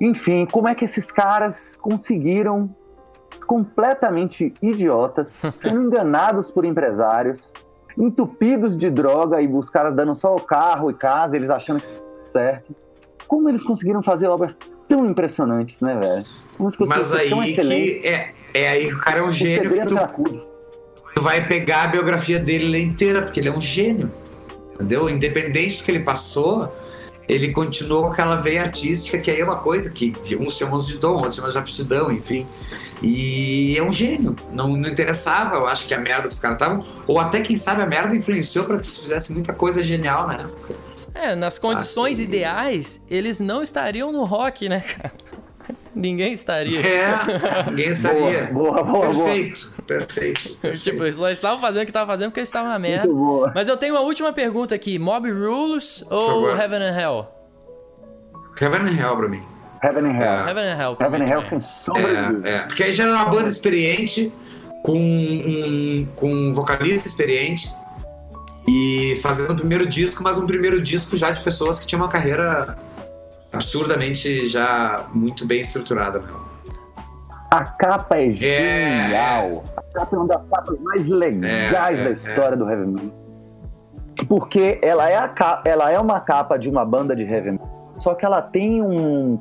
enfim, 0.00 0.46
como 0.46 0.68
é 0.68 0.74
que 0.74 0.84
esses 0.84 1.10
caras 1.10 1.76
conseguiram 1.76 2.74
completamente 3.46 4.52
idiotas, 4.62 5.42
sendo 5.54 5.82
enganados 5.82 6.50
por 6.50 6.64
empresários, 6.64 7.52
entupidos 7.96 8.76
de 8.76 8.90
droga 8.90 9.40
e 9.40 9.46
os 9.46 9.70
caras 9.70 9.94
dando 9.94 10.14
só 10.14 10.34
o 10.34 10.40
carro 10.40 10.90
e 10.90 10.94
casa, 10.94 11.36
eles 11.36 11.50
achando 11.50 11.80
que 11.80 11.86
é 11.86 12.24
certo. 12.24 12.74
Como 13.28 13.48
eles 13.48 13.64
conseguiram 13.64 14.02
fazer 14.02 14.28
obras 14.28 14.58
tão 14.88 15.06
impressionantes, 15.06 15.80
né, 15.80 15.96
velho? 15.96 16.24
Mas 16.86 17.12
aí 17.12 17.54
que 17.54 18.06
é, 18.06 18.32
é 18.52 18.68
aí 18.68 18.86
que 18.86 18.94
o 18.94 19.00
cara 19.00 19.18
é 19.18 19.22
um 19.22 19.32
gênio. 19.32 19.72
Que 19.72 19.86
tu, 19.86 19.96
tu 21.14 21.22
vai 21.22 21.46
pegar 21.46 21.84
a 21.84 21.86
biografia 21.88 22.38
dele 22.38 22.80
inteira, 22.80 23.22
porque 23.22 23.40
ele 23.40 23.48
é 23.48 23.52
um 23.52 23.60
gênio. 23.60 24.10
Entendeu? 24.74 25.08
Independente 25.08 25.78
do 25.78 25.84
que 25.84 25.90
ele 25.90 26.04
passou, 26.04 26.72
ele 27.28 27.52
continuou 27.52 28.04
com 28.04 28.08
aquela 28.08 28.36
veia 28.36 28.62
artística, 28.62 29.18
que 29.18 29.30
aí 29.30 29.40
é 29.40 29.44
uma 29.44 29.56
coisa 29.56 29.90
que 29.92 30.14
uns 30.38 30.56
chamam 30.56 30.78
de 30.78 30.98
dom, 30.98 31.16
outros 31.16 31.36
chamam 31.36 31.50
de 31.50 31.58
aptidão, 31.58 32.12
enfim. 32.12 32.46
E 33.02 33.76
é 33.76 33.82
um 33.82 33.92
gênio. 33.92 34.36
Não, 34.52 34.68
não 34.68 34.88
interessava, 34.88 35.56
eu 35.56 35.66
acho 35.66 35.86
que 35.86 35.94
a 35.94 35.98
merda 35.98 36.28
que 36.28 36.34
os 36.34 36.40
caras 36.40 36.60
estavam. 36.60 36.84
Ou 37.06 37.18
até, 37.18 37.40
quem 37.40 37.56
sabe, 37.56 37.82
a 37.82 37.86
merda 37.86 38.14
influenciou 38.14 38.64
para 38.64 38.78
que 38.78 38.86
se 38.86 39.00
fizesse 39.00 39.32
muita 39.32 39.52
coisa 39.52 39.82
genial 39.82 40.26
na 40.26 40.34
época. 40.34 40.74
É, 41.14 41.34
nas 41.34 41.58
condições 41.58 42.18
ideais, 42.18 43.00
eles 43.08 43.38
não 43.40 43.62
estariam 43.62 44.10
no 44.10 44.24
rock, 44.24 44.68
né, 44.68 44.80
cara? 44.80 45.12
Ninguém 45.94 46.32
estaria. 46.32 46.80
É, 46.80 47.70
ninguém 47.70 47.88
estaria. 47.88 48.46
Boa, 48.52 48.82
boa, 48.82 49.12
boa. 49.12 49.26
Perfeito, 49.26 49.70
boa. 49.70 49.82
perfeito, 49.86 50.56
perfeito. 50.60 50.82
Tipo, 50.82 51.04
eles 51.04 51.18
estavam 51.18 51.60
fazendo 51.60 51.82
o 51.82 51.84
que 51.84 51.90
estavam 51.90 52.08
fazendo 52.08 52.28
porque 52.30 52.40
eles 52.40 52.48
estavam 52.48 52.70
na 52.70 52.78
merda. 52.78 53.08
Mas 53.54 53.68
eu 53.68 53.76
tenho 53.76 53.94
uma 53.94 54.00
última 54.00 54.32
pergunta 54.32 54.74
aqui: 54.74 54.98
Mob 54.98 55.30
Rules 55.30 56.04
ou 56.10 56.50
Heaven 56.50 56.82
and 56.82 57.00
Hell? 57.00 57.28
Heaven 58.60 58.80
and 58.82 59.00
Hell 59.00 59.16
pra 59.16 59.28
mim. 59.28 59.42
Heaven 59.82 60.04
and 60.06 60.16
Hell. 60.16 60.22
É. 60.22 60.50
Heaven 60.50 60.64
and 60.64 60.80
Hell. 60.80 60.96
Heaven 60.98 61.22
and 61.22 61.28
Hell 61.28 61.44
sem 61.44 61.60
sombra 61.60 62.40
é, 62.44 62.50
é, 62.50 62.58
Porque 62.60 62.82
aí 62.82 62.92
já 62.92 63.04
era 63.04 63.12
uma 63.12 63.26
banda 63.26 63.48
experiente, 63.48 64.32
com 64.82 64.96
um, 64.96 66.08
com 66.16 66.32
um 66.32 66.54
vocalista 66.54 67.06
experiente, 67.06 67.68
e 68.66 69.18
fazendo 69.22 69.52
o 69.52 69.56
primeiro 69.56 69.86
disco, 69.86 70.22
mas 70.22 70.38
um 70.38 70.46
primeiro 70.46 70.80
disco 70.80 71.16
já 71.16 71.30
de 71.30 71.42
pessoas 71.42 71.80
que 71.80 71.86
tinham 71.86 72.00
uma 72.00 72.08
carreira 72.08 72.76
absurdamente 73.54 74.46
já 74.46 75.06
muito 75.12 75.46
bem 75.46 75.60
estruturada. 75.60 76.20
Meu. 76.20 76.44
A 77.50 77.64
capa 77.64 78.18
é, 78.18 78.28
é 78.28 78.32
genial. 78.32 79.44
É. 79.44 79.62
A 79.76 79.82
capa 80.00 80.16
é 80.16 80.18
uma 80.18 80.28
das 80.28 80.46
capas 80.48 80.80
mais 80.80 81.06
legais 81.06 82.00
é, 82.00 82.04
da 82.04 82.10
história 82.10 82.56
do 82.56 82.68
heavy 82.68 82.86
metal. 82.86 83.24
Porque 84.28 84.78
ela 84.82 85.08
é, 85.08 85.16
a 85.16 85.28
capa, 85.28 85.68
ela 85.68 85.90
é 85.90 85.98
uma 85.98 86.20
capa 86.20 86.56
de 86.56 86.68
uma 86.68 86.84
banda 86.84 87.14
de 87.14 87.22
heavy 87.22 87.52
metal, 87.52 87.94
só 87.98 88.14
que 88.14 88.24
ela 88.24 88.42
tem 88.42 88.82
um 88.82 89.38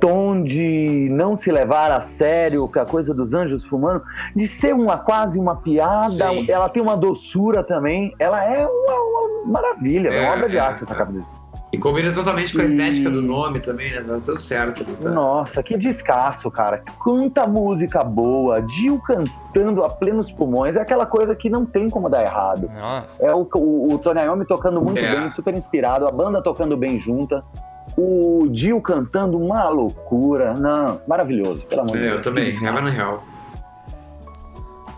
tom 0.00 0.42
de 0.42 1.08
não 1.10 1.36
se 1.36 1.50
levar 1.50 1.90
a 1.90 2.00
sério, 2.00 2.70
que 2.70 2.78
é 2.78 2.82
a 2.82 2.86
coisa 2.86 3.14
dos 3.14 3.32
anjos 3.32 3.64
fumando, 3.64 4.02
de 4.34 4.46
ser 4.46 4.74
uma 4.74 4.98
quase 4.98 5.38
uma 5.38 5.56
piada, 5.56 6.08
Sim. 6.08 6.46
ela 6.50 6.68
tem 6.68 6.82
uma 6.82 6.96
doçura 6.96 7.62
também, 7.62 8.14
ela 8.18 8.44
é 8.44 8.66
uma, 8.66 8.94
uma 8.94 9.52
maravilha, 9.52 10.08
é, 10.08 10.22
uma 10.22 10.34
obra 10.34 10.48
de 10.48 10.58
arte 10.58 10.82
essa 10.82 10.94
capa 10.94 11.12
desse 11.12 11.26
e 11.74 11.78
combina 11.78 12.12
totalmente 12.12 12.54
com 12.54 12.62
a 12.62 12.64
estética 12.64 13.08
e... 13.08 13.12
do 13.12 13.20
nome 13.20 13.58
também, 13.58 13.90
né? 13.90 14.00
Tá 14.00 14.20
tudo 14.24 14.40
certo. 14.40 14.84
Tá? 14.84 15.10
Nossa, 15.10 15.62
que 15.62 15.76
descasso, 15.76 16.48
cara. 16.50 16.82
Quanta 17.02 17.46
música 17.46 18.04
boa. 18.04 18.62
Dio 18.62 19.00
cantando 19.00 19.82
a 19.84 19.90
plenos 19.90 20.30
pulmões. 20.30 20.76
É 20.76 20.80
aquela 20.80 21.04
coisa 21.04 21.34
que 21.34 21.50
não 21.50 21.66
tem 21.66 21.90
como 21.90 22.08
dar 22.08 22.22
errado. 22.22 22.70
Nossa. 22.72 23.22
É 23.22 23.34
o, 23.34 23.48
o, 23.54 23.94
o 23.94 23.98
Tony 23.98 24.20
Iommi 24.20 24.46
tocando 24.46 24.80
muito 24.80 25.00
é. 25.00 25.20
bem, 25.20 25.28
super 25.30 25.52
inspirado. 25.54 26.06
A 26.06 26.12
banda 26.12 26.40
tocando 26.40 26.76
bem 26.76 26.96
juntas. 26.98 27.50
O 27.96 28.46
Dio 28.50 28.80
cantando 28.80 29.36
uma 29.36 29.68
loucura. 29.68 30.54
Não, 30.54 31.00
maravilhoso, 31.08 31.66
pelo 31.66 31.82
amor 31.82 31.96
é, 31.96 31.98
de 31.98 32.04
Deus. 32.04 32.16
Eu 32.16 32.22
também, 32.22 32.48
Heaven 32.48 32.90
Real. 32.90 33.22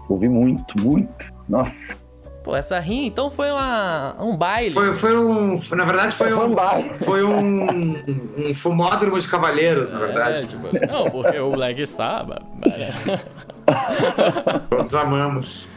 Ouvi 0.09 0.29
muito, 0.29 0.79
muito. 0.81 1.33
Nossa. 1.49 1.97
Pô, 2.47 2.55
essa 2.55 2.79
rinha 2.79 3.09
então 3.09 3.29
foi 3.29 3.51
uma, 3.51 4.15
um 4.21 4.37
baile. 4.37 4.71
Foi, 4.71 4.95
foi 4.95 5.19
um. 5.19 5.61
Na 5.73 5.85
verdade, 5.85 6.15
foi, 6.15 6.31
foi 6.31 6.47
um. 6.47 6.55
baile. 6.55 6.93
Foi 7.01 7.25
um, 7.25 7.97
um 8.39 8.55
fumódromo 8.55 9.19
de 9.19 9.27
cavalheiros, 9.27 9.93
na 9.93 9.99
verdade. 9.99 10.45
É, 10.45 10.47
tipo, 10.47 10.69
não, 10.87 11.11
porque 11.11 11.37
o 11.41 11.51
Black 11.51 11.85
Sabbath. 11.89 12.45
Todos 14.71 14.95
amamos. 14.95 15.73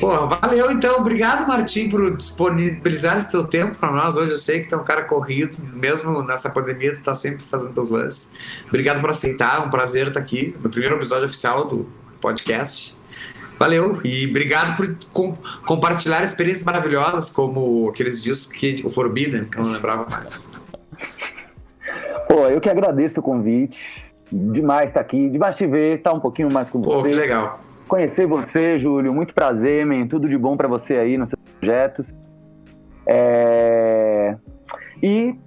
Pô, 0.00 0.26
valeu 0.26 0.72
então. 0.72 0.96
Obrigado, 0.96 1.46
Martim, 1.46 1.88
por 1.88 2.16
disponibilizar 2.16 3.18
esse 3.18 3.30
teu 3.30 3.44
tempo 3.44 3.76
para 3.76 3.92
nós. 3.92 4.16
Hoje 4.16 4.32
eu 4.32 4.38
sei 4.38 4.58
que 4.58 4.68
tu 4.68 4.74
é 4.74 4.78
um 4.78 4.84
cara 4.84 5.04
corrido, 5.04 5.56
mesmo 5.72 6.20
nessa 6.24 6.50
pandemia, 6.50 6.96
tu 6.96 7.02
tá 7.04 7.14
sempre 7.14 7.44
fazendo 7.44 7.72
teus 7.72 7.90
lances. 7.90 8.32
Obrigado 8.66 9.00
por 9.00 9.10
aceitar, 9.10 9.64
um 9.64 9.70
prazer 9.70 10.08
estar 10.08 10.18
aqui 10.18 10.52
no 10.60 10.68
primeiro 10.68 10.96
episódio 10.96 11.26
oficial 11.26 11.64
do 11.64 11.88
podcast. 12.20 13.03
Valeu 13.58 14.00
e 14.04 14.26
obrigado 14.28 14.76
por 14.76 14.96
com, 15.12 15.36
compartilhar 15.66 16.24
experiências 16.24 16.64
maravilhosas 16.64 17.30
como 17.30 17.88
aqueles 17.88 18.22
discos 18.22 18.52
que 18.52 18.82
o 18.84 18.90
Forbidden, 18.90 19.44
que 19.44 19.58
eu 19.58 19.64
não 19.64 19.72
lembrava 19.72 20.08
mais. 20.10 20.50
Pô, 22.28 22.48
eu 22.48 22.60
que 22.60 22.68
agradeço 22.68 23.20
o 23.20 23.22
convite. 23.22 24.12
Demais 24.32 24.90
estar 24.90 25.00
aqui, 25.00 25.28
demais 25.28 25.56
te 25.56 25.66
ver, 25.66 25.98
estar 25.98 26.10
tá 26.10 26.16
um 26.16 26.20
pouquinho 26.20 26.52
mais 26.52 26.68
com 26.68 26.80
Pô, 26.80 26.96
você. 26.96 27.08
que 27.08 27.14
legal. 27.14 27.60
Conhecer 27.86 28.26
você, 28.26 28.78
Júlio, 28.78 29.12
muito 29.12 29.34
prazer, 29.34 29.86
man. 29.86 30.06
Tudo 30.08 30.28
de 30.28 30.36
bom 30.36 30.56
para 30.56 30.66
você 30.66 30.96
aí 30.96 31.16
nos 31.16 31.30
seus 31.30 31.42
projetos. 31.60 32.12
É... 33.06 34.36
E 35.02 35.38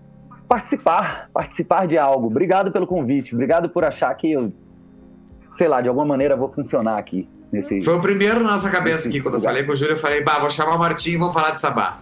participar, 0.48 1.30
participar 1.34 1.88
de 1.88 1.98
algo. 1.98 2.28
Obrigado 2.28 2.72
pelo 2.72 2.88
convite, 2.88 3.34
obrigado 3.34 3.70
por 3.70 3.84
achar 3.84 4.14
que 4.16 4.32
eu, 4.32 4.54
sei 5.50 5.68
lá, 5.68 5.82
de 5.82 5.90
alguma 5.90 6.06
maneira 6.06 6.38
vou 6.38 6.50
funcionar 6.50 6.98
aqui. 6.98 7.28
Nesse, 7.52 7.82
Foi 7.82 7.96
o 7.96 8.02
primeiro 8.02 8.42
na 8.42 8.52
nossa 8.52 8.70
cabeça 8.70 9.08
aqui, 9.08 9.22
quando 9.22 9.36
lugar. 9.36 9.50
eu 9.50 9.54
falei 9.54 9.64
com 9.64 9.72
o 9.72 9.76
Júlio, 9.76 9.94
eu 9.94 9.98
falei, 9.98 10.22
bah, 10.22 10.40
vou 10.40 10.50
chamar 10.50 10.76
o 10.76 10.80
Martim 10.80 11.12
e 11.12 11.18
vamos 11.18 11.34
falar 11.34 11.52
de 11.52 11.62
sabá. 11.62 12.00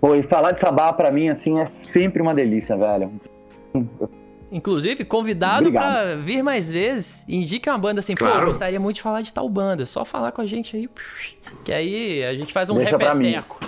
Pô, 0.00 0.14
e 0.14 0.22
falar 0.22 0.52
de 0.52 0.60
sabá 0.60 0.92
pra 0.92 1.10
mim, 1.10 1.28
assim, 1.28 1.58
é 1.60 1.66
sempre 1.66 2.22
uma 2.22 2.34
delícia, 2.34 2.76
velho. 2.76 3.12
Inclusive, 4.50 5.04
convidado 5.04 5.70
para 5.70 6.16
vir 6.16 6.42
mais 6.42 6.70
vezes. 6.72 7.24
Indica 7.28 7.70
uma 7.70 7.78
banda 7.78 8.00
assim, 8.00 8.14
claro. 8.14 8.40
pô, 8.40 8.46
gostaria 8.46 8.80
muito 8.80 8.96
de 8.96 9.02
falar 9.02 9.20
de 9.20 9.32
tal 9.32 9.48
banda. 9.48 9.84
Só 9.84 10.04
falar 10.04 10.32
com 10.32 10.40
a 10.40 10.46
gente 10.46 10.76
aí. 10.76 10.88
Que 11.64 11.72
aí 11.72 12.24
a 12.24 12.34
gente 12.34 12.52
faz 12.52 12.70
um 12.70 12.76
deixa 12.76 12.96
repeteco. 12.96 13.60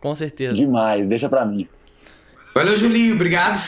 Com 0.00 0.14
certeza. 0.14 0.54
Demais, 0.54 1.06
deixa 1.06 1.28
pra 1.28 1.44
mim. 1.46 1.66
Valeu, 2.54 2.76
Julinho, 2.76 3.14
obrigado. 3.14 3.58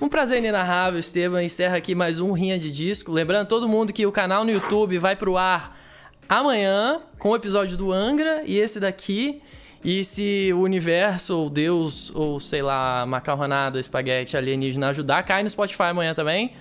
Um 0.00 0.08
prazer 0.08 0.38
inenarrável, 0.38 0.98
Esteban. 0.98 1.44
Encerra 1.44 1.76
aqui 1.76 1.94
mais 1.94 2.20
um 2.20 2.32
Rinha 2.32 2.58
de 2.58 2.72
Disco. 2.72 3.12
Lembrando 3.12 3.48
todo 3.48 3.68
mundo 3.68 3.92
que 3.92 4.06
o 4.06 4.10
canal 4.10 4.46
no 4.46 4.50
YouTube 4.50 4.96
vai 4.96 5.14
pro 5.14 5.36
ar 5.36 5.78
amanhã 6.26 7.02
com 7.18 7.28
o 7.28 7.36
episódio 7.36 7.76
do 7.76 7.92
Angra 7.92 8.42
e 8.46 8.58
esse 8.58 8.80
daqui. 8.80 9.42
E 9.84 10.02
se 10.02 10.52
o 10.54 10.60
universo, 10.60 11.36
ou 11.36 11.50
Deus, 11.50 12.10
ou 12.14 12.40
sei 12.40 12.62
lá, 12.62 13.04
macarronada, 13.04 13.78
espaguete 13.78 14.38
alienígena 14.38 14.88
ajudar, 14.88 15.22
cai 15.22 15.42
no 15.42 15.50
Spotify 15.50 15.82
amanhã 15.90 16.14
também. 16.14 16.54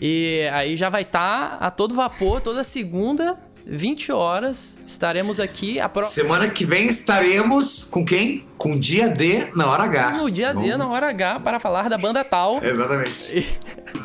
E 0.00 0.48
aí 0.52 0.76
já 0.76 0.88
vai 0.88 1.02
estar 1.02 1.58
tá 1.58 1.66
a 1.66 1.72
todo 1.72 1.96
vapor, 1.96 2.40
toda 2.40 2.62
segunda 2.62 3.36
20 3.66 4.12
horas, 4.12 4.76
estaremos 4.86 5.40
aqui. 5.40 5.80
A 5.80 5.88
pro... 5.88 6.04
Semana 6.04 6.48
que 6.48 6.64
vem 6.64 6.86
estaremos 6.86 7.84
com 7.84 8.04
quem? 8.04 8.46
Com 8.58 8.78
dia 8.78 9.08
D 9.08 9.50
na 9.54 9.66
hora 9.66 9.84
H. 9.84 10.10
No 10.12 10.30
dia. 10.30 10.52
D 10.52 10.76
na 10.76 10.86
hora 10.86 11.08
H 11.08 11.40
para 11.40 11.58
falar 11.58 11.88
da 11.88 11.96
banda 11.96 12.22
tal. 12.22 12.62
Exatamente. 12.62 13.38
E... 13.38 13.46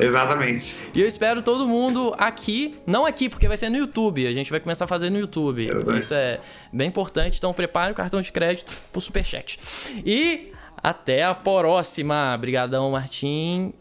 Exatamente. 0.02 0.88
E 0.94 1.00
eu 1.00 1.06
espero 1.06 1.42
todo 1.42 1.68
mundo 1.68 2.14
aqui, 2.18 2.78
não 2.86 3.04
aqui 3.04 3.28
porque 3.28 3.46
vai 3.46 3.56
ser 3.56 3.68
no 3.68 3.76
YouTube. 3.76 4.26
A 4.26 4.32
gente 4.32 4.50
vai 4.50 4.60
começar 4.60 4.86
a 4.86 4.88
fazer 4.88 5.10
no 5.10 5.18
YouTube. 5.18 5.68
Exatamente. 5.68 6.04
Isso 6.04 6.14
é 6.14 6.40
bem 6.72 6.88
importante, 6.88 7.36
então 7.36 7.52
prepare 7.52 7.92
o 7.92 7.94
cartão 7.94 8.20
de 8.20 8.32
crédito 8.32 8.72
pro 8.90 9.00
superchat. 9.00 9.58
E 10.04 10.52
até 10.82 11.22
a 11.22 11.34
próxima. 11.34 12.34
Obrigadão, 12.34 12.90
Martim. 12.90 13.74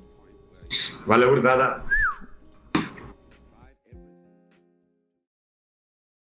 Valeu, 1.08 1.30
gurizada. 1.30 1.84